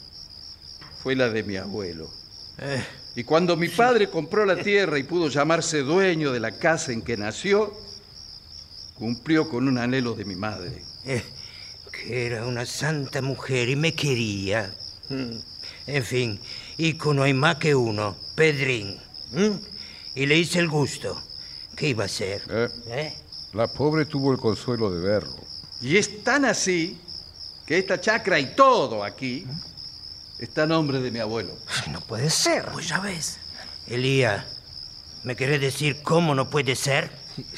fue 1.00 1.14
la 1.14 1.28
de 1.28 1.44
mi 1.44 1.56
abuelo. 1.56 2.10
Eh, 2.58 2.84
Y 3.14 3.22
cuando 3.22 3.56
mi 3.56 3.68
padre 3.82 4.10
compró 4.10 4.44
la 4.44 4.56
tierra 4.56 4.98
y 4.98 5.04
pudo 5.04 5.28
llamarse 5.28 5.78
dueño 5.82 6.32
de 6.32 6.40
la 6.40 6.58
casa 6.58 6.90
en 6.90 7.02
que 7.02 7.16
nació, 7.16 7.72
cumplió 8.94 9.48
con 9.48 9.68
un 9.68 9.78
anhelo 9.78 10.14
de 10.14 10.24
mi 10.24 10.34
madre. 10.34 10.82
Eh, 11.04 11.22
que 11.92 12.26
era 12.26 12.44
una 12.46 12.66
santa 12.66 13.22
mujer 13.22 13.68
y 13.68 13.76
me 13.76 13.94
quería. 13.94 14.74
Mm. 15.08 15.38
En 15.86 16.04
fin, 16.04 16.40
hijo 16.78 17.12
no 17.12 17.24
hay 17.24 17.34
más 17.34 17.56
que 17.56 17.74
uno, 17.74 18.16
Pedrín. 18.34 18.98
¿Mm? 19.32 19.56
Y 20.14 20.26
le 20.26 20.36
hice 20.36 20.60
el 20.60 20.68
gusto. 20.68 21.20
¿Qué 21.76 21.88
iba 21.88 22.04
a 22.04 22.06
hacer? 22.06 22.42
Eh, 22.48 22.68
¿Eh? 22.86 23.14
La 23.52 23.66
pobre 23.66 24.06
tuvo 24.06 24.32
el 24.32 24.38
consuelo 24.38 24.90
de 24.90 25.00
verlo. 25.00 25.36
Y 25.80 25.96
es 25.96 26.24
tan 26.24 26.44
así 26.44 26.98
que 27.66 27.78
esta 27.78 28.00
chacra 28.00 28.40
y 28.40 28.54
todo 28.54 29.04
aquí 29.04 29.46
está 30.38 30.64
a 30.64 30.66
nombre 30.66 31.00
de 31.00 31.10
mi 31.10 31.18
abuelo. 31.18 31.56
No 31.90 32.00
puede 32.00 32.30
ser. 32.30 32.64
Pues 32.72 32.88
ya 32.88 33.00
ves. 33.00 33.38
Elías, 33.86 34.44
¿me 35.24 35.36
querés 35.36 35.60
decir 35.60 36.02
cómo 36.02 36.34
no 36.34 36.50
puede 36.50 36.74
ser? 36.74 37.10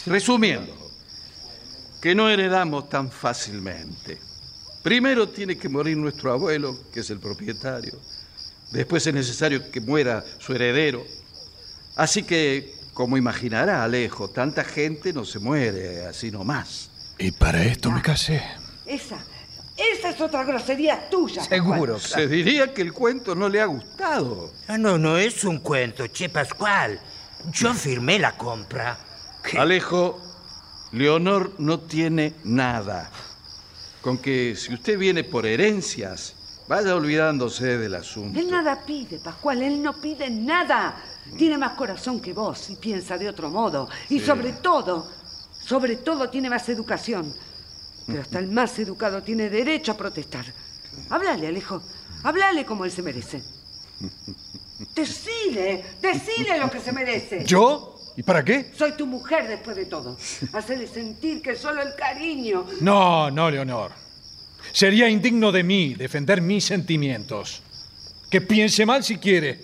Resumiendo, 0.07 0.77
que 2.01 2.15
no 2.15 2.29
heredamos 2.29 2.89
tan 2.89 3.11
fácilmente. 3.11 4.19
Primero 4.83 5.29
tiene 5.29 5.59
que 5.59 5.69
morir 5.69 5.97
nuestro 5.97 6.33
abuelo, 6.33 6.77
que 6.93 7.01
es 7.01 7.11
el 7.11 7.19
propietario. 7.19 7.99
Después 8.71 9.07
es 9.07 9.15
necesario 9.15 9.71
que 9.71 9.81
muera 9.81 10.25
su 10.39 10.53
heredero. 10.53 11.05
Así 11.97 12.23
que, 12.23 12.75
como 12.95 13.17
imaginará 13.17 13.83
Alejo, 13.83 14.29
tanta 14.29 14.65
gente 14.65 15.13
no 15.13 15.25
se 15.25 15.39
muere 15.39 16.07
así 16.07 16.31
nomás. 16.31 16.91
Y 17.19 17.33
para 17.33 17.63
esto 17.65 17.91
me 17.91 18.01
casé. 18.01 18.43
Esa, 18.87 19.19
esa 19.77 20.11
es 20.11 20.21
otra 20.21 20.45
grosería 20.45 21.09
tuya. 21.11 21.43
Pascual. 21.49 22.01
Se 22.01 22.27
diría 22.27 22.73
que 22.73 22.83
el 22.83 22.93
cuento 22.93 23.35
no 23.35 23.49
le 23.49 23.61
ha 23.61 23.67
gustado. 23.67 24.51
Ah, 24.69 24.79
no, 24.79 24.99
no 24.99 25.19
es 25.19 25.45
un 25.45 25.59
cuento, 25.59 26.07
che 26.07 26.29
Pascual. 26.29 27.01
Yo 27.53 27.75
firmé 27.75 28.19
la 28.19 28.37
compra. 28.37 28.99
Alejo, 29.59 30.21
Leonor 30.93 31.55
no 31.59 31.81
tiene 31.81 32.35
nada. 32.45 33.11
Con 34.01 34.19
que 34.19 34.55
si 34.57 34.73
usted 34.73 34.99
viene 34.99 35.25
por 35.25 35.47
herencias, 35.47 36.35
vaya 36.71 36.95
olvidándose 36.95 37.79
del 37.79 37.97
asunto. 37.97 38.39
Él 38.39 38.49
nada 38.49 38.81
pide, 38.87 39.19
Pascual, 39.19 39.61
él 39.61 39.83
no 39.83 39.93
pide 40.01 40.31
nada. 40.31 41.03
Tiene 41.37 41.59
más 41.59 41.73
corazón 41.73 42.21
que 42.21 42.33
vos 42.33 42.71
y 42.71 42.77
piensa 42.77 43.19
de 43.19 43.29
otro 43.29 43.51
modo. 43.51 43.89
Y 44.09 44.21
Sí. 44.21 44.27
sobre 44.27 44.53
todo, 44.53 45.05
sobre 45.67 45.97
todo 45.97 46.31
tiene 46.31 46.49
más 46.49 46.69
educación. 46.69 47.35
Pero 48.07 48.23
hasta 48.23 48.39
el 48.39 48.47
más 48.47 48.79
educado 48.79 49.21
tiene 49.21 49.51
derecho 49.51 49.91
a 49.93 49.97
protestar. 49.97 50.45
Háblale, 51.11 51.49
Alejo. 51.49 51.83
Háblale 52.23 52.65
como 52.65 52.85
él 52.85 52.93
se 52.93 53.03
merece. 53.03 53.43
Decile, 54.95 55.85
decile 56.01 56.59
lo 56.59 56.71
que 56.71 56.81
se 56.81 56.93
merece. 56.93 57.45
¿Yo? 57.45 57.99
¿Y 58.17 58.23
para 58.23 58.45
qué? 58.45 58.73
Soy 58.77 58.93
tu 58.93 59.07
mujer 59.07 59.49
después 59.49 59.77
de 59.77 59.87
todo. 59.87 60.17
Hacele 60.53 60.87
sentir 60.87 61.43
que 61.43 61.55
solo 61.57 61.83
el 61.83 61.95
cariño. 61.97 62.65
No, 62.81 63.29
no, 63.31 63.51
Leonor. 63.51 63.93
Sería 64.73 65.09
indigno 65.09 65.51
de 65.53 65.63
mí 65.65 65.95
defender 65.95 66.41
mis 66.41 66.65
sentimientos. 66.65 67.63
Que 68.31 68.41
piense 68.41 68.87
mal 68.87 69.03
si 69.03 69.19
quiere. 69.19 69.61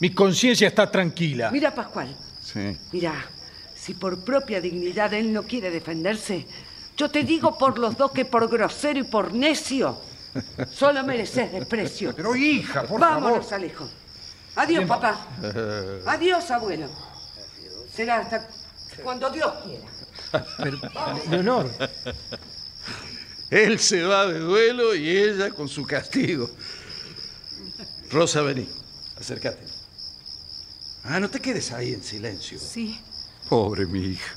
Mi 0.00 0.10
conciencia 0.10 0.68
está 0.68 0.90
tranquila. 0.90 1.50
Mira, 1.50 1.74
Pascual, 1.74 2.14
Sí. 2.42 2.76
mira, 2.92 3.14
si 3.74 3.94
por 3.94 4.22
propia 4.24 4.60
dignidad 4.60 5.14
él 5.14 5.32
no 5.32 5.44
quiere 5.44 5.70
defenderse, 5.70 6.46
yo 6.96 7.10
te 7.10 7.22
digo 7.24 7.56
por 7.56 7.78
los 7.78 7.96
dos 7.96 8.12
que 8.12 8.24
por 8.24 8.48
grosero 8.50 9.00
y 9.00 9.04
por 9.04 9.32
necio, 9.32 9.98
solo 10.70 11.02
mereces 11.04 11.50
desprecio. 11.52 12.14
Pero 12.14 12.36
hija, 12.36 12.82
por 12.82 13.00
Vámonos, 13.00 13.44
favor. 13.46 13.54
Alejo. 13.54 13.88
Adiós, 14.56 14.84
papá. 14.84 15.26
Adiós, 16.06 16.50
abuelo. 16.50 16.88
Será 17.92 18.18
hasta 18.18 18.46
cuando 19.02 19.30
Dios 19.30 19.52
quiera. 19.64 20.44
Pero, 20.58 20.78
Leonor, 21.30 21.70
Él 23.54 23.78
se 23.78 24.02
va 24.02 24.26
de 24.26 24.40
duelo 24.40 24.96
y 24.96 25.08
ella 25.16 25.50
con 25.50 25.68
su 25.68 25.84
castigo. 25.84 26.50
Rosa, 28.10 28.42
vení, 28.42 28.68
acércate. 29.16 29.64
Ah, 31.04 31.20
no 31.20 31.30
te 31.30 31.38
quedes 31.38 31.70
ahí 31.70 31.92
en 31.92 32.02
silencio. 32.02 32.58
Sí. 32.58 32.98
Pobre 33.48 33.86
mi 33.86 34.00
hija. 34.00 34.34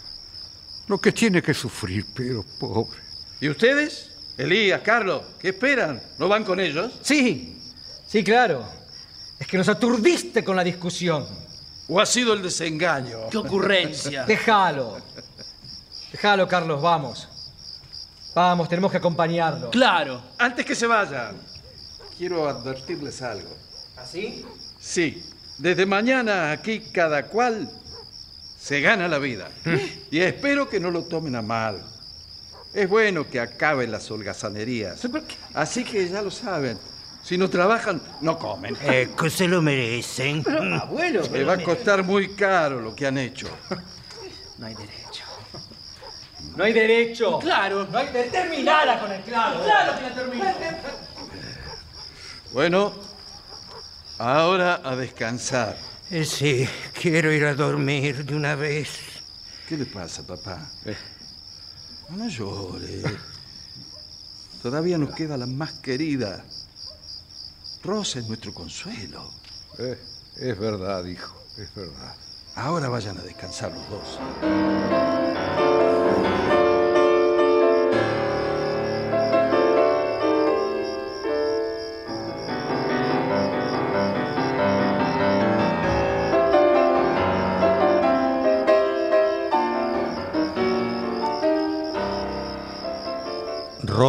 Lo 0.88 0.99
que 0.99 1.11
tiene 1.11 1.41
que 1.41 1.55
sufrir, 1.55 2.05
pero 2.13 2.45
pobre. 2.59 2.99
¿Y 3.41 3.49
ustedes? 3.49 4.11
Elías, 4.38 4.82
Carlos, 4.84 5.24
¿qué 5.39 5.49
esperan? 5.49 5.99
¿No 6.20 6.28
van 6.28 6.43
con 6.43 6.59
ellos? 6.59 6.99
Sí, 7.01 7.59
sí, 8.07 8.24
claro. 8.24 8.70
Es 9.39 9.47
que 9.47 9.57
nos 9.57 9.68
aturdiste 9.68 10.43
con 10.43 10.55
la 10.55 10.63
discusión. 10.63 11.26
¿O 11.88 11.99
ha 11.99 12.05
sido 12.05 12.34
el 12.34 12.43
desengaño? 12.43 13.30
¡Qué 13.32 13.38
ocurrencia! 13.38 14.26
Déjalo. 14.26 15.01
Déjalo, 16.11 16.47
Carlos, 16.47 16.80
vamos. 16.84 17.30
Vamos, 18.38 18.70
tenemos 18.70 18.92
que 18.92 18.98
acompañarlo. 18.98 19.72
Claro. 19.72 20.22
Antes 20.38 20.64
que 20.64 20.76
se 20.76 20.86
vayan, 20.86 21.36
quiero 22.20 22.48
advertirles 22.48 23.24
algo. 23.24 23.50
¿Así? 23.98 24.46
Sí, 24.80 25.24
desde 25.58 25.88
mañana 25.88 26.52
aquí 26.52 26.82
cada 26.94 27.24
cual 27.24 27.68
se 28.60 28.80
gana 28.80 29.08
la 29.08 29.18
vida. 29.18 29.50
Y 30.12 30.20
espero 30.20 30.70
que 30.70 30.80
no 30.80 30.92
lo 30.92 31.06
tomen 31.06 31.36
a 31.36 31.42
mal. 31.42 31.82
Es 32.76 32.88
bueno 32.88 33.28
que 33.28 33.40
acaben 33.40 33.90
las 33.92 34.12
holgazanerías. 34.12 35.02
Así 35.56 35.84
que 35.84 36.08
ya 36.08 36.22
lo 36.22 36.30
saben. 36.30 36.78
Si 37.24 37.40
no 37.40 37.50
trabajan, 37.50 38.00
no 38.22 38.38
comen. 38.38 38.78
Eh, 38.84 39.10
que 39.20 39.32
se 39.32 39.48
lo 39.48 39.64
merecen. 39.64 40.44
abuelo. 40.80 41.24
Le 41.34 41.44
va 41.44 41.54
a 41.54 41.64
costar 41.64 42.04
muy 42.04 42.36
caro 42.36 42.82
lo 42.82 42.96
que 42.96 43.08
han 43.08 43.18
hecho. 43.18 43.48
No 44.60 44.68
hay 44.68 44.76
derecho. 44.76 45.07
No 46.58 46.64
hay 46.64 46.74
derecho. 46.74 47.38
Claro. 47.38 47.88
No 47.91 47.99
hay 47.99 48.08
derecho. 48.08 48.32
Terminala 48.32 48.99
con 48.99 49.12
el 49.12 49.22
claro. 49.22 49.64
Claro 49.64 49.95
que 49.95 50.01
la 50.01 50.16
termino. 50.16 50.45
Bueno, 52.51 52.93
ahora 54.18 54.82
a 54.84 54.95
descansar. 54.95 55.78
Eh, 56.10 56.26
sí, 56.26 56.68
quiero 56.99 57.32
ir 57.32 57.45
a 57.45 57.53
dormir 57.53 58.26
de 58.26 58.36
una 58.36 58.55
vez. 58.55 58.89
¿Qué 59.70 59.78
le 59.78 59.86
pasa, 59.86 60.26
papá? 60.26 60.68
No 62.10 62.28
llore. 62.28 63.03
Todavía 64.64 64.97
nos 64.97 65.14
queda 65.14 65.38
la 65.38 65.45
más 65.45 65.74
querida. 65.74 66.43
Rosa 67.84 68.20
es 68.20 68.28
nuestro 68.28 68.51
consuelo. 68.53 69.30
Eh, 69.78 69.99
es 70.38 70.58
verdad, 70.58 71.05
hijo, 71.05 71.39
es 71.58 71.76
verdad. 71.76 72.16
Ahora 72.55 72.89
vayan 72.89 73.20
a 73.20 73.22
descansar 73.22 73.72
los 73.72 73.89
dos. 73.89 74.20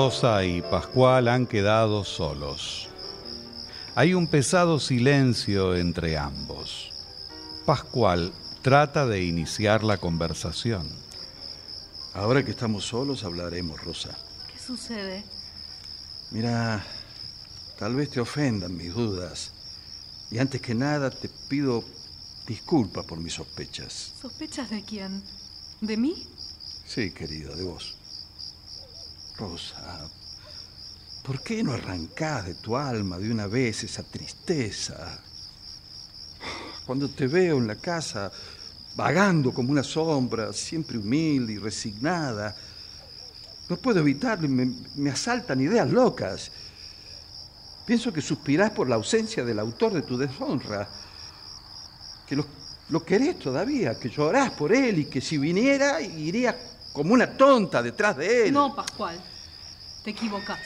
Rosa 0.09 0.43
y 0.43 0.63
Pascual 0.63 1.29
han 1.29 1.47
quedado 1.47 2.03
solos. 2.03 2.89
Hay 3.95 4.15
un 4.15 4.27
pesado 4.27 4.81
silencio 4.81 5.77
entre 5.77 6.17
ambos. 6.17 6.89
Pascual 7.67 8.33
trata 8.63 9.05
de 9.05 9.23
iniciar 9.23 9.85
la 9.85 9.99
conversación. 9.99 10.89
Ahora 12.15 12.43
que 12.43 12.53
estamos 12.53 12.87
solos 12.87 13.23
hablaremos, 13.23 13.85
Rosa. 13.85 14.17
¿Qué 14.51 14.59
sucede? 14.59 15.23
Mira, 16.31 16.83
tal 17.79 17.95
vez 17.95 18.09
te 18.09 18.21
ofendan 18.21 18.79
mis 18.79 18.95
dudas. 18.95 19.53
Y 20.31 20.39
antes 20.39 20.63
que 20.63 20.75
nada 20.75 21.11
te 21.11 21.29
pido 21.51 21.85
disculpa 22.47 23.03
por 23.03 23.21
mis 23.21 23.35
sospechas. 23.35 24.15
¿Sospechas 24.23 24.71
de 24.71 24.83
quién? 24.83 25.23
¿De 25.83 25.99
mí? 25.99 26.15
Sí, 26.87 27.11
querida, 27.11 27.55
de 27.55 27.65
vos. 27.65 27.98
Rosa, 29.39 30.11
¿por 31.23 31.41
qué 31.43 31.63
no 31.63 31.73
arrancás 31.73 32.47
de 32.47 32.55
tu 32.57 32.77
alma 32.77 33.19
de 33.19 33.31
una 33.31 33.47
vez 33.47 33.85
esa 33.85 34.03
tristeza? 34.03 35.23
Cuando 36.85 37.09
te 37.09 37.29
veo 37.29 37.59
en 37.59 37.69
la 37.69 37.77
casa, 37.77 38.33
vagando 38.97 39.53
como 39.53 39.71
una 39.71 39.85
sombra, 39.85 40.53
siempre 40.53 40.99
humilde 40.99 41.53
y 41.53 41.59
resignada, 41.59 42.57
no 43.69 43.77
puedo 43.77 44.01
evitarlo 44.01 44.49
me, 44.49 44.73
me 44.97 45.11
asaltan 45.11 45.61
ideas 45.61 45.89
locas. 45.89 46.51
Pienso 47.87 48.13
que 48.13 48.21
suspirás 48.21 48.73
por 48.73 48.89
la 48.89 48.97
ausencia 48.97 49.45
del 49.45 49.61
autor 49.61 49.93
de 49.93 50.03
tu 50.03 50.19
deshonra, 50.19 50.89
que 52.27 52.35
lo, 52.35 52.45
lo 52.89 53.05
querés 53.05 53.39
todavía, 53.39 53.99
que 54.01 54.11
llorás 54.11 54.51
por 54.53 54.73
él 54.73 54.99
y 54.99 55.05
que 55.05 55.21
si 55.21 55.39
viniera 55.39 56.01
iría 56.01 56.59
como 56.93 57.15
una 57.15 57.37
tonta 57.37 57.83
detrás 57.83 58.17
de 58.17 58.47
él. 58.47 58.53
No, 58.53 58.75
Pascual. 58.75 59.19
Te 60.05 60.11
equivocas. 60.11 60.59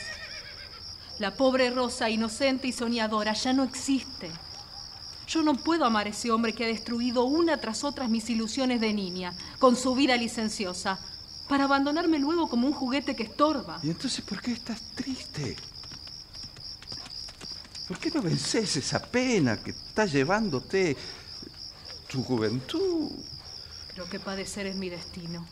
La 1.19 1.35
pobre 1.35 1.71
Rosa, 1.71 2.11
inocente 2.11 2.69
y 2.69 2.73
soñadora, 2.73 3.33
ya 3.33 3.53
no 3.53 3.65
existe. 3.65 4.31
Yo 5.27 5.43
no 5.43 5.55
puedo 5.55 5.85
amar 5.85 6.07
a 6.07 6.11
ese 6.11 6.31
hombre 6.31 6.53
que 6.53 6.65
ha 6.65 6.69
destruido 6.69 7.25
una 7.25 7.59
tras 7.59 7.85
otra 7.85 8.09
mis 8.09 8.29
ilusiones 8.29 8.81
de 8.81 8.93
niña, 8.93 9.33
con 9.59 9.77
su 9.77 9.95
vida 9.95 10.17
licenciosa, 10.17 10.99
para 11.49 11.65
abandonarme 11.65 12.19
luego 12.19 12.49
como 12.49 12.67
un 12.67 12.73
juguete 12.73 13.15
que 13.15 13.23
estorba. 13.25 13.79
¿Y 13.83 13.91
entonces 13.91 14.25
por 14.25 14.41
qué 14.41 14.53
estás 14.53 14.81
triste? 14.95 15.57
¿Por 17.89 17.99
qué 17.99 18.11
no 18.11 18.23
vences 18.23 18.77
esa 18.77 19.01
pena 19.01 19.63
que 19.63 19.71
está 19.71 20.07
llevándote 20.07 20.97
tu 22.09 22.23
juventud? 22.23 23.11
Creo 23.93 24.09
que 24.09 24.19
padecer 24.19 24.67
es 24.67 24.77
mi 24.77 24.89
destino. 24.89 25.47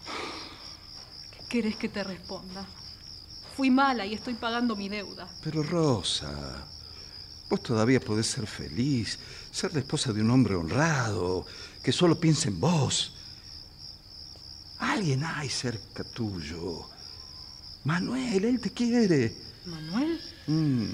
¿Qué 1.50 1.58
querés 1.62 1.74
que 1.74 1.88
te 1.88 2.04
responda? 2.04 2.64
Fui 3.56 3.70
mala 3.72 4.06
y 4.06 4.14
estoy 4.14 4.34
pagando 4.34 4.76
mi 4.76 4.88
deuda. 4.88 5.26
Pero 5.42 5.64
Rosa, 5.64 6.64
vos 7.50 7.60
todavía 7.60 7.98
podés 7.98 8.28
ser 8.28 8.46
feliz, 8.46 9.18
ser 9.50 9.74
la 9.74 9.80
esposa 9.80 10.12
de 10.12 10.20
un 10.22 10.30
hombre 10.30 10.54
honrado, 10.54 11.44
que 11.82 11.90
solo 11.90 12.20
piensa 12.20 12.46
en 12.48 12.60
vos. 12.60 13.14
Alguien 14.78 15.24
hay 15.24 15.48
cerca 15.48 16.04
tuyo. 16.04 16.86
Manuel, 17.82 18.44
él 18.44 18.60
te 18.60 18.70
quiere. 18.70 19.36
¿Manuel? 19.66 20.20
Mm. 20.46 20.84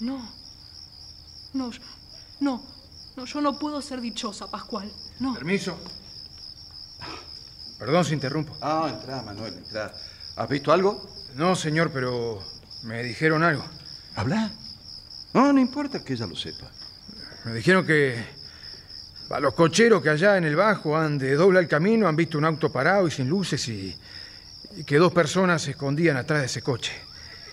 No. 0.00 0.32
No, 1.52 1.70
yo- 1.70 1.82
no. 2.40 2.62
No, 3.14 3.26
yo 3.26 3.40
no 3.42 3.58
puedo 3.58 3.82
ser 3.82 4.00
dichosa, 4.00 4.50
Pascual. 4.50 4.90
No. 5.20 5.34
Permiso. 5.34 5.76
Perdón 7.78 8.04
si 8.04 8.14
interrumpo. 8.14 8.56
Ah, 8.60 8.88
entrá, 8.92 9.22
Manuel, 9.22 9.54
entrá. 9.54 9.92
¿Has 10.36 10.48
visto 10.48 10.72
algo? 10.72 11.08
No, 11.34 11.54
señor, 11.54 11.90
pero 11.92 12.42
me 12.84 13.02
dijeron 13.02 13.42
algo. 13.42 13.64
¿Habla? 14.14 14.50
No, 15.34 15.52
no 15.52 15.60
importa 15.60 16.02
que 16.02 16.14
ella 16.14 16.26
lo 16.26 16.36
sepa. 16.36 16.70
Me 17.44 17.52
dijeron 17.52 17.86
que 17.86 18.24
a 19.30 19.40
los 19.40 19.54
cocheros 19.54 20.02
que 20.02 20.10
allá 20.10 20.36
en 20.38 20.44
el 20.44 20.56
bajo 20.56 20.96
han 20.96 21.18
de 21.18 21.34
doblar 21.34 21.64
el 21.64 21.68
camino 21.68 22.08
han 22.08 22.16
visto 22.16 22.38
un 22.38 22.44
auto 22.44 22.72
parado 22.72 23.06
y 23.06 23.10
sin 23.10 23.28
luces 23.28 23.68
y, 23.68 23.94
y 24.76 24.84
que 24.84 24.96
dos 24.96 25.12
personas 25.12 25.62
se 25.62 25.72
escondían 25.72 26.16
atrás 26.16 26.40
de 26.40 26.46
ese 26.46 26.62
coche. 26.62 26.92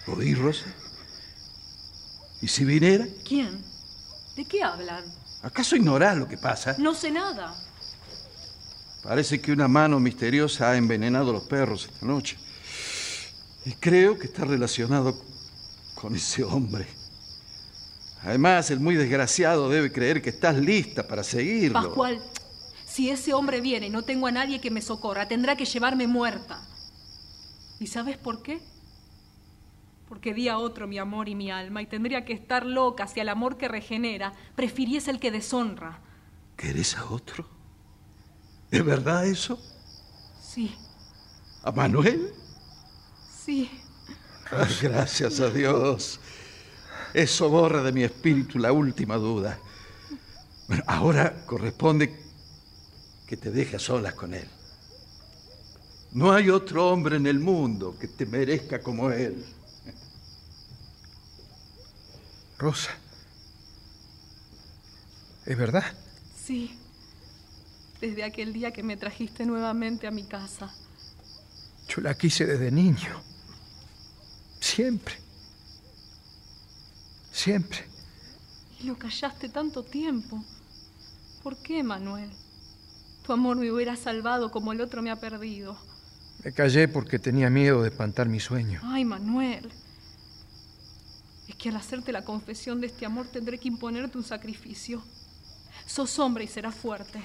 ¿Oí, 0.07 0.33
Rosa? 0.35 0.65
¿Y 2.41 2.47
si 2.47 2.65
viniera? 2.65 3.05
¿Quién? 3.27 3.63
¿De 4.35 4.45
qué 4.45 4.63
hablan? 4.63 5.03
¿Acaso 5.41 5.75
ignorás 5.75 6.17
lo 6.17 6.27
que 6.27 6.37
pasa? 6.37 6.75
No 6.77 6.93
sé 6.93 7.11
nada. 7.11 7.53
Parece 9.03 9.41
que 9.41 9.51
una 9.51 9.67
mano 9.67 9.99
misteriosa 9.99 10.71
ha 10.71 10.77
envenenado 10.77 11.31
a 11.31 11.33
los 11.33 11.43
perros 11.43 11.89
esta 11.91 12.05
noche. 12.05 12.37
Y 13.65 13.73
creo 13.73 14.17
que 14.17 14.27
está 14.27 14.45
relacionado 14.45 15.21
con 15.93 16.15
ese 16.15 16.43
hombre. 16.43 16.87
Además, 18.23 18.71
el 18.71 18.79
muy 18.79 18.95
desgraciado 18.95 19.69
debe 19.69 19.91
creer 19.91 20.21
que 20.21 20.29
estás 20.29 20.55
lista 20.55 21.05
para 21.05 21.23
seguirlo. 21.23 21.81
Pascual, 21.81 22.21
si 22.85 23.09
ese 23.09 23.33
hombre 23.33 23.59
viene 23.59 23.87
y 23.87 23.89
no 23.89 24.03
tengo 24.03 24.27
a 24.27 24.31
nadie 24.31 24.61
que 24.61 24.71
me 24.71 24.81
socorra, 24.81 25.27
tendrá 25.27 25.57
que 25.57 25.65
llevarme 25.65 26.07
muerta. 26.07 26.65
¿Y 27.81 27.87
sabes 27.87 28.17
por 28.17 28.41
qué? 28.41 28.61
Porque 30.07 30.33
di 30.33 30.47
a 30.47 30.57
otro 30.57 30.87
mi 30.87 30.97
amor 30.97 31.27
y 31.27 31.35
mi 31.35 31.51
alma 31.51 31.81
y 31.81 31.87
tendría 31.87 32.23
que 32.23 32.31
estar 32.31 32.65
loca 32.65 33.07
si 33.07 33.19
al 33.19 33.27
amor 33.27 33.57
que 33.57 33.67
regenera 33.67 34.31
prefiriese 34.55 35.11
el 35.11 35.19
que 35.19 35.31
deshonra. 35.31 35.99
¿Querés 36.55 36.95
a 36.95 37.05
otro? 37.05 37.62
¿Es 38.73 38.83
verdad 38.83 39.27
eso? 39.27 39.59
Sí, 40.41 40.75
¿A 41.61 41.71
Manuel? 41.71 42.33
sí. 43.45 43.69
Ah, 44.49 44.67
gracias 44.81 45.39
a 45.39 45.49
Dios. 45.51 46.19
Eso 47.13 47.49
borra 47.49 47.83
de 47.83 47.91
mi 47.91 48.03
espíritu 48.03 48.57
la 48.57 48.71
última 48.71 49.17
duda. 49.17 49.59
Bueno, 50.67 50.83
ahora 50.87 51.45
corresponde 51.45 52.19
que 53.27 53.37
te 53.37 53.51
deje 53.51 53.75
a 53.75 53.79
solas 53.79 54.15
con 54.15 54.33
él. 54.33 54.47
No 56.13 56.31
hay 56.31 56.49
otro 56.49 56.89
hombre 56.89 57.17
en 57.17 57.27
el 57.27 57.39
mundo 57.39 57.95
que 57.99 58.07
te 58.07 58.25
merezca 58.25 58.81
como 58.81 59.11
él. 59.11 59.45
Rosa. 62.57 62.91
¿Es 65.45 65.57
verdad? 65.57 65.83
Sí. 66.43 66.79
Desde 68.03 68.25
aquel 68.25 68.51
día 68.51 68.73
que 68.73 68.83
me 68.83 68.97
trajiste 68.97 69.45
nuevamente 69.45 70.07
a 70.07 70.11
mi 70.11 70.23
casa. 70.23 70.69
Yo 71.87 72.01
la 72.01 72.13
quise 72.15 72.45
desde 72.45 72.69
niño. 72.69 73.23
Siempre. 74.59 75.15
Siempre. 77.31 77.85
Y 78.81 78.87
lo 78.87 78.97
callaste 78.97 79.47
tanto 79.47 79.83
tiempo. 79.83 80.43
¿Por 81.43 81.55
qué, 81.55 81.81
Manuel? 81.81 82.29
Tu 83.25 83.31
amor 83.31 83.55
me 83.55 83.71
hubiera 83.71 83.95
salvado 83.95 84.51
como 84.51 84.73
el 84.73 84.81
otro 84.81 85.01
me 85.01 85.09
ha 85.09 85.21
perdido. 85.21 85.77
Me 86.43 86.51
callé 86.51 86.89
porque 86.89 87.19
tenía 87.19 87.49
miedo 87.49 87.83
de 87.83 87.87
espantar 87.87 88.27
mi 88.27 88.41
sueño. 88.41 88.81
Ay, 88.83 89.05
Manuel. 89.05 89.71
Es 91.47 91.55
que 91.55 91.69
al 91.69 91.77
hacerte 91.77 92.11
la 92.11 92.25
confesión 92.25 92.81
de 92.81 92.87
este 92.87 93.05
amor 93.05 93.27
tendré 93.27 93.57
que 93.59 93.69
imponerte 93.69 94.17
un 94.17 94.25
sacrificio. 94.25 95.01
Sos 95.85 96.19
hombre 96.19 96.43
y 96.43 96.47
serás 96.49 96.75
fuerte. 96.75 97.23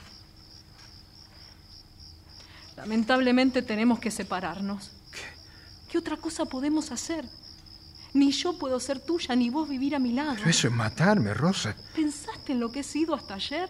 Lamentablemente 2.79 3.63
tenemos 3.63 3.99
que 3.99 4.13
separarnos. 4.13 4.93
¿Qué? 5.91 5.99
otra 5.99 6.17
cosa 6.17 6.45
podemos 6.45 6.93
hacer? 6.93 7.25
Ni 8.15 8.31
yo 8.31 8.57
puedo 8.57 8.79
ser 8.79 9.01
tuya, 9.01 9.35
ni 9.35 9.51
vos 9.51 9.69
vivir 9.69 9.97
a 9.97 9.99
mi 9.99 10.13
lado. 10.13 10.37
Pero 10.37 10.49
eso 10.49 10.69
es 10.69 10.75
matarme, 10.75 11.35
Rosa. 11.35 11.75
¿Pensaste 11.97 12.53
en 12.53 12.61
lo 12.61 12.71
que 12.71 12.81
he 12.81 12.85
sido 12.85 13.17
hasta 13.17 13.35
ayer? 13.35 13.69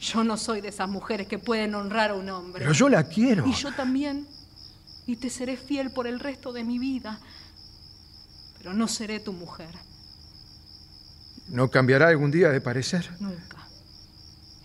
Yo 0.00 0.24
no 0.24 0.36
soy 0.36 0.60
de 0.60 0.68
esas 0.68 0.88
mujeres 0.88 1.28
que 1.28 1.38
pueden 1.38 1.76
honrar 1.76 2.10
a 2.10 2.14
un 2.14 2.28
hombre. 2.30 2.62
Pero 2.62 2.72
yo 2.72 2.88
la 2.88 3.04
quiero. 3.04 3.46
Y 3.46 3.52
yo 3.52 3.72
también. 3.72 4.26
Y 5.06 5.16
te 5.16 5.30
seré 5.30 5.56
fiel 5.56 5.92
por 5.92 6.08
el 6.08 6.18
resto 6.18 6.52
de 6.52 6.64
mi 6.64 6.80
vida. 6.80 7.20
Pero 8.58 8.74
no 8.74 8.88
seré 8.88 9.20
tu 9.20 9.32
mujer. 9.32 9.70
¿No 11.48 11.70
cambiará 11.70 12.08
algún 12.08 12.32
día 12.32 12.48
de 12.50 12.60
parecer? 12.60 13.08
Nunca. 13.20 13.53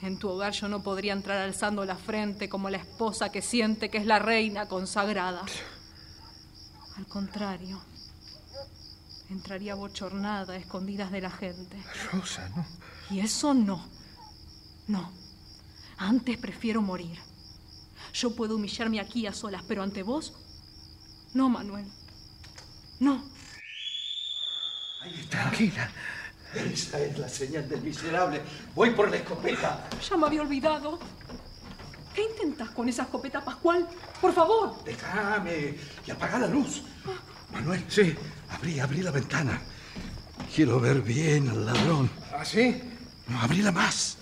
En 0.01 0.17
tu 0.17 0.29
hogar 0.29 0.53
yo 0.53 0.69
no 0.69 0.81
podría 0.81 1.13
entrar 1.13 1.39
alzando 1.39 1.83
la 1.83 1.95
frente 1.95 2.47
como 2.47 2.69
la 2.69 2.77
esposa 2.77 3.31
que 3.31 3.41
siente 3.41 3.89
que 3.89 3.97
es 3.97 4.05
la 4.05 4.19
reina 4.19 4.67
consagrada. 4.67 5.43
Al 6.95 7.05
contrario, 7.07 7.81
entraría 9.29 9.75
bochornada, 9.75 10.53
a 10.53 10.57
escondidas 10.57 11.11
de 11.11 11.21
la 11.21 11.31
gente. 11.31 11.77
Rosa, 12.11 12.47
no. 12.49 12.65
Y 13.09 13.19
eso 13.19 13.53
no. 13.53 13.85
No. 14.87 15.11
Antes 15.97 16.37
prefiero 16.37 16.81
morir. 16.81 17.19
Yo 18.13 18.35
puedo 18.35 18.55
humillarme 18.55 18.99
aquí 18.99 19.27
a 19.27 19.33
solas, 19.33 19.63
pero 19.67 19.83
ante 19.83 20.01
vos, 20.01 20.33
no, 21.33 21.49
Manuel. 21.49 21.85
No. 22.99 23.23
Tranquila. 25.29 25.91
Esa 26.73 26.99
es 26.99 27.17
la 27.17 27.29
señal 27.29 27.67
del 27.69 27.81
miserable. 27.81 28.41
Voy 28.75 28.91
por 28.91 29.09
la 29.09 29.17
escopeta. 29.17 29.87
Ya 30.07 30.17
me 30.17 30.27
había 30.27 30.41
olvidado. 30.41 30.99
¿Qué 32.13 32.23
intentas 32.23 32.69
con 32.71 32.89
esa 32.89 33.03
escopeta, 33.03 33.43
Pascual? 33.43 33.87
Por 34.19 34.33
favor. 34.33 34.83
Déjame 34.83 35.75
y 36.05 36.11
apaga 36.11 36.39
la 36.39 36.47
luz. 36.47 36.83
Manuel. 37.51 37.83
Sí. 37.87 38.15
Abrí, 38.49 38.79
abrí 38.79 39.01
la 39.01 39.11
ventana. 39.11 39.61
quiero 40.53 40.79
ver 40.79 41.01
bien 41.01 41.49
al 41.49 41.65
ladrón. 41.65 42.09
¿Así? 42.35 42.81
No, 43.27 43.39
abrila 43.39 43.71
más. 43.71 44.17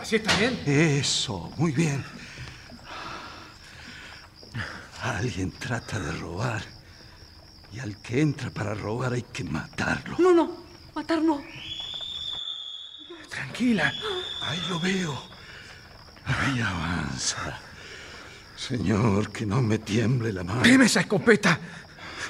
¿Así 0.00 0.16
está 0.16 0.36
bien? 0.36 0.60
Eso, 0.66 1.52
muy 1.56 1.72
bien. 1.72 2.04
Alguien 5.02 5.50
trata 5.50 5.98
de 5.98 6.12
robar. 6.12 6.62
Y 7.72 7.80
al 7.80 8.00
que 8.00 8.20
entra 8.20 8.50
para 8.50 8.74
robar 8.74 9.12
hay 9.12 9.22
que 9.22 9.44
matarlo. 9.44 10.16
No, 10.18 10.32
no, 10.32 10.65
matar 10.96 11.20
no. 11.20 11.42
Tranquila. 13.28 13.92
Ahí 14.42 14.58
lo 14.70 14.80
veo. 14.80 15.22
Ahí 16.24 16.58
avanza. 16.60 17.60
Señor, 18.56 19.30
que 19.30 19.44
no 19.44 19.60
me 19.60 19.78
tiemble 19.78 20.32
la 20.32 20.42
mano. 20.42 20.62
Deme 20.62 20.86
esa 20.86 21.00
escopeta. 21.00 21.60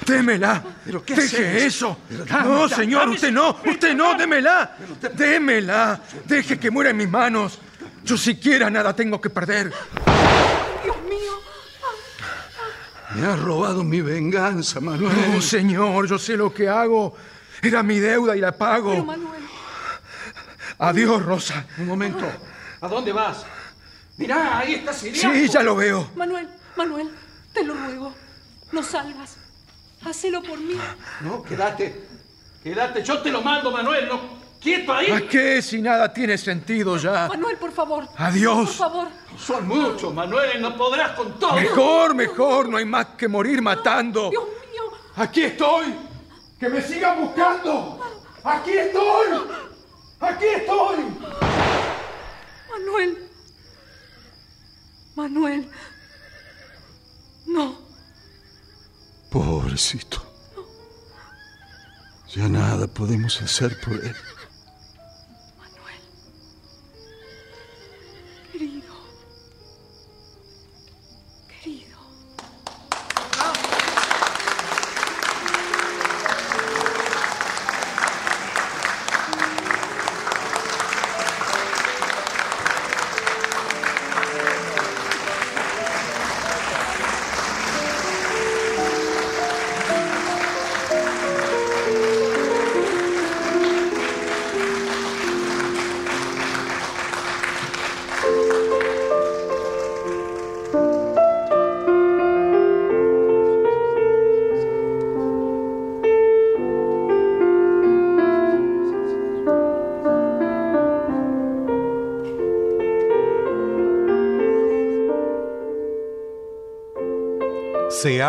Démela. 0.05 0.61
¿Pero 0.85 1.03
qué 1.03 1.15
Deje 1.15 1.37
haces? 1.47 1.63
eso. 1.63 1.97
Pero 2.09 2.25
dame, 2.25 2.49
no, 2.49 2.69
señor, 2.69 3.01
dame 3.03 3.15
usted 3.15 3.31
no. 3.31 3.47
escopeta. 3.51 3.71
Usted 3.71 3.95
no, 3.95 4.17
démela. 4.17 4.77
Démela. 5.15 6.01
Deje 6.25 6.59
que 6.59 6.69
muera 6.69 6.89
en 6.89 6.97
mis 6.97 7.09
manos. 7.09 7.59
Yo 8.03 8.17
siquiera 8.17 8.69
nada 8.69 8.93
tengo 8.93 9.21
que 9.21 9.29
perder. 9.29 9.71
Dios 10.83 10.97
mío. 11.03 11.33
Me 13.15 13.25
ha 13.27 13.35
robado 13.37 13.83
mi 13.85 14.01
venganza, 14.01 14.81
Manuel. 14.81 15.15
No, 15.33 15.41
señor, 15.41 16.07
yo 16.07 16.19
sé 16.19 16.35
lo 16.35 16.53
que 16.53 16.67
hago. 16.67 17.15
Era 17.61 17.83
mi 17.83 17.99
deuda 17.99 18.35
y 18.35 18.39
la 18.39 18.51
pago. 18.51 18.91
Pero 18.91 19.05
Manuel, 19.05 19.41
Adiós, 20.79 21.23
Rosa. 21.23 21.65
Un 21.79 21.87
momento. 21.87 22.25
¿A 22.81 22.87
dónde 22.87 23.11
vas? 23.11 23.45
Mirá, 24.17 24.59
ahí 24.59 24.75
está 24.75 24.93
Siriaco. 24.93 25.33
Sí, 25.33 25.47
ya 25.47 25.63
lo 25.63 25.75
veo. 25.75 26.09
Manuel, 26.15 26.47
Manuel, 26.75 27.09
te 27.53 27.63
lo 27.63 27.73
ruego. 27.73 28.13
No 28.71 28.83
salgas. 28.83 29.37
Hacelo 30.05 30.41
por 30.43 30.59
mí. 30.59 30.75
No, 31.21 31.41
quédate. 31.41 32.03
Quédate, 32.63 33.03
yo 33.03 33.21
te 33.21 33.31
lo 33.31 33.41
mando, 33.41 33.71
Manuel. 33.71 34.07
No, 34.07 34.19
quieto 34.59 34.93
ahí. 34.93 35.11
¿A 35.11 35.27
qué 35.27 35.61
si 35.61 35.81
nada 35.81 36.13
tiene 36.13 36.37
sentido 36.37 36.97
ya? 36.97 37.27
Manuel, 37.27 37.57
por 37.57 37.71
favor. 37.71 38.07
Adiós. 38.17 38.67
Por 38.69 38.77
favor. 38.77 39.07
Son 39.37 39.67
muchos, 39.67 40.13
Manuel, 40.13 40.61
no 40.61 40.75
podrás 40.77 41.11
con 41.11 41.39
todo. 41.39 41.53
Mejor, 41.53 42.13
mejor, 42.13 42.69
no 42.69 42.77
hay 42.77 42.85
más 42.85 43.07
que 43.17 43.27
morir 43.27 43.61
matando. 43.61 44.29
Dios 44.29 44.43
mío. 44.43 44.83
Aquí 45.15 45.43
estoy. 45.43 46.06
Que 46.59 46.69
me 46.69 46.81
sigan 46.81 47.21
buscando. 47.21 47.99
Aquí 48.43 48.71
estoy. 48.71 49.27
Aquí 50.19 50.45
estoy. 50.45 50.97
Manuel. 52.71 53.29
Manuel. 55.15 55.71
No. 57.45 57.77
Pobrecito. 59.29 60.23
Ya 62.29 62.47
nada 62.47 62.87
podemos 62.87 63.41
hacer 63.41 63.79
por 63.81 63.93
él. 63.93 64.15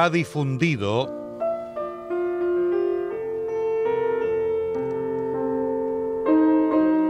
Ha 0.08 0.10
difundido 0.10 1.14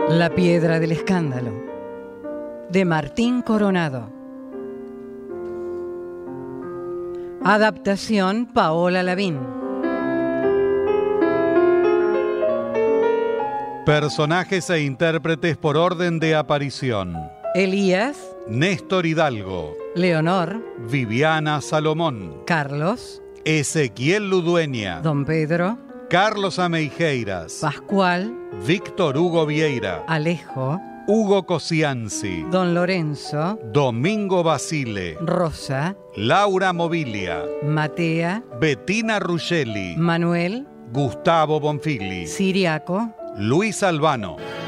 La 0.09 0.31
piedra 0.35 0.81
del 0.81 0.91
escándalo 0.93 1.53
de 2.70 2.85
Martín 2.85 3.43
Coronado. 3.43 4.11
Adaptación 7.45 8.47
Paola 8.47 9.03
Lavín. 9.03 9.39
personajes 13.87 14.69
e 14.69 14.83
intérpretes 14.83 15.57
por 15.57 15.79
orden 15.79 16.19
de 16.19 16.35
aparición. 16.35 17.15
Elías, 17.55 18.28
Néstor 18.49 19.05
Hidalgo, 19.05 19.77
Leonor, 19.95 20.62
Viviana 20.91 21.61
Salomón, 21.61 22.45
Carlos, 22.47 23.20
Ezequiel 23.45 24.31
Ludueña, 24.31 25.03
Don 25.03 25.27
Pedro, 25.27 25.77
Carlos 26.09 26.59
Ameijeiras, 26.59 27.59
Pascual, 27.61 28.33
Víctor 28.66 29.19
Hugo 29.19 29.45
Vieira, 29.45 30.03
Alejo, 30.07 30.81
Hugo 31.07 31.45
Cosianzi, 31.45 32.43
Don 32.51 32.73
Lorenzo, 32.73 33.59
Domingo 33.70 34.43
Basile, 34.43 35.19
Rosa, 35.20 35.95
Laura 36.16 36.73
Mobilia, 36.73 37.45
Matea, 37.62 38.43
Bettina 38.59 39.19
Ruggeli, 39.19 39.95
Manuel, 39.99 40.66
Gustavo 40.91 41.61
Bonfigli, 41.61 42.27
Siriaco, 42.27 43.15
Luis 43.37 43.83
Albano. 43.83 44.68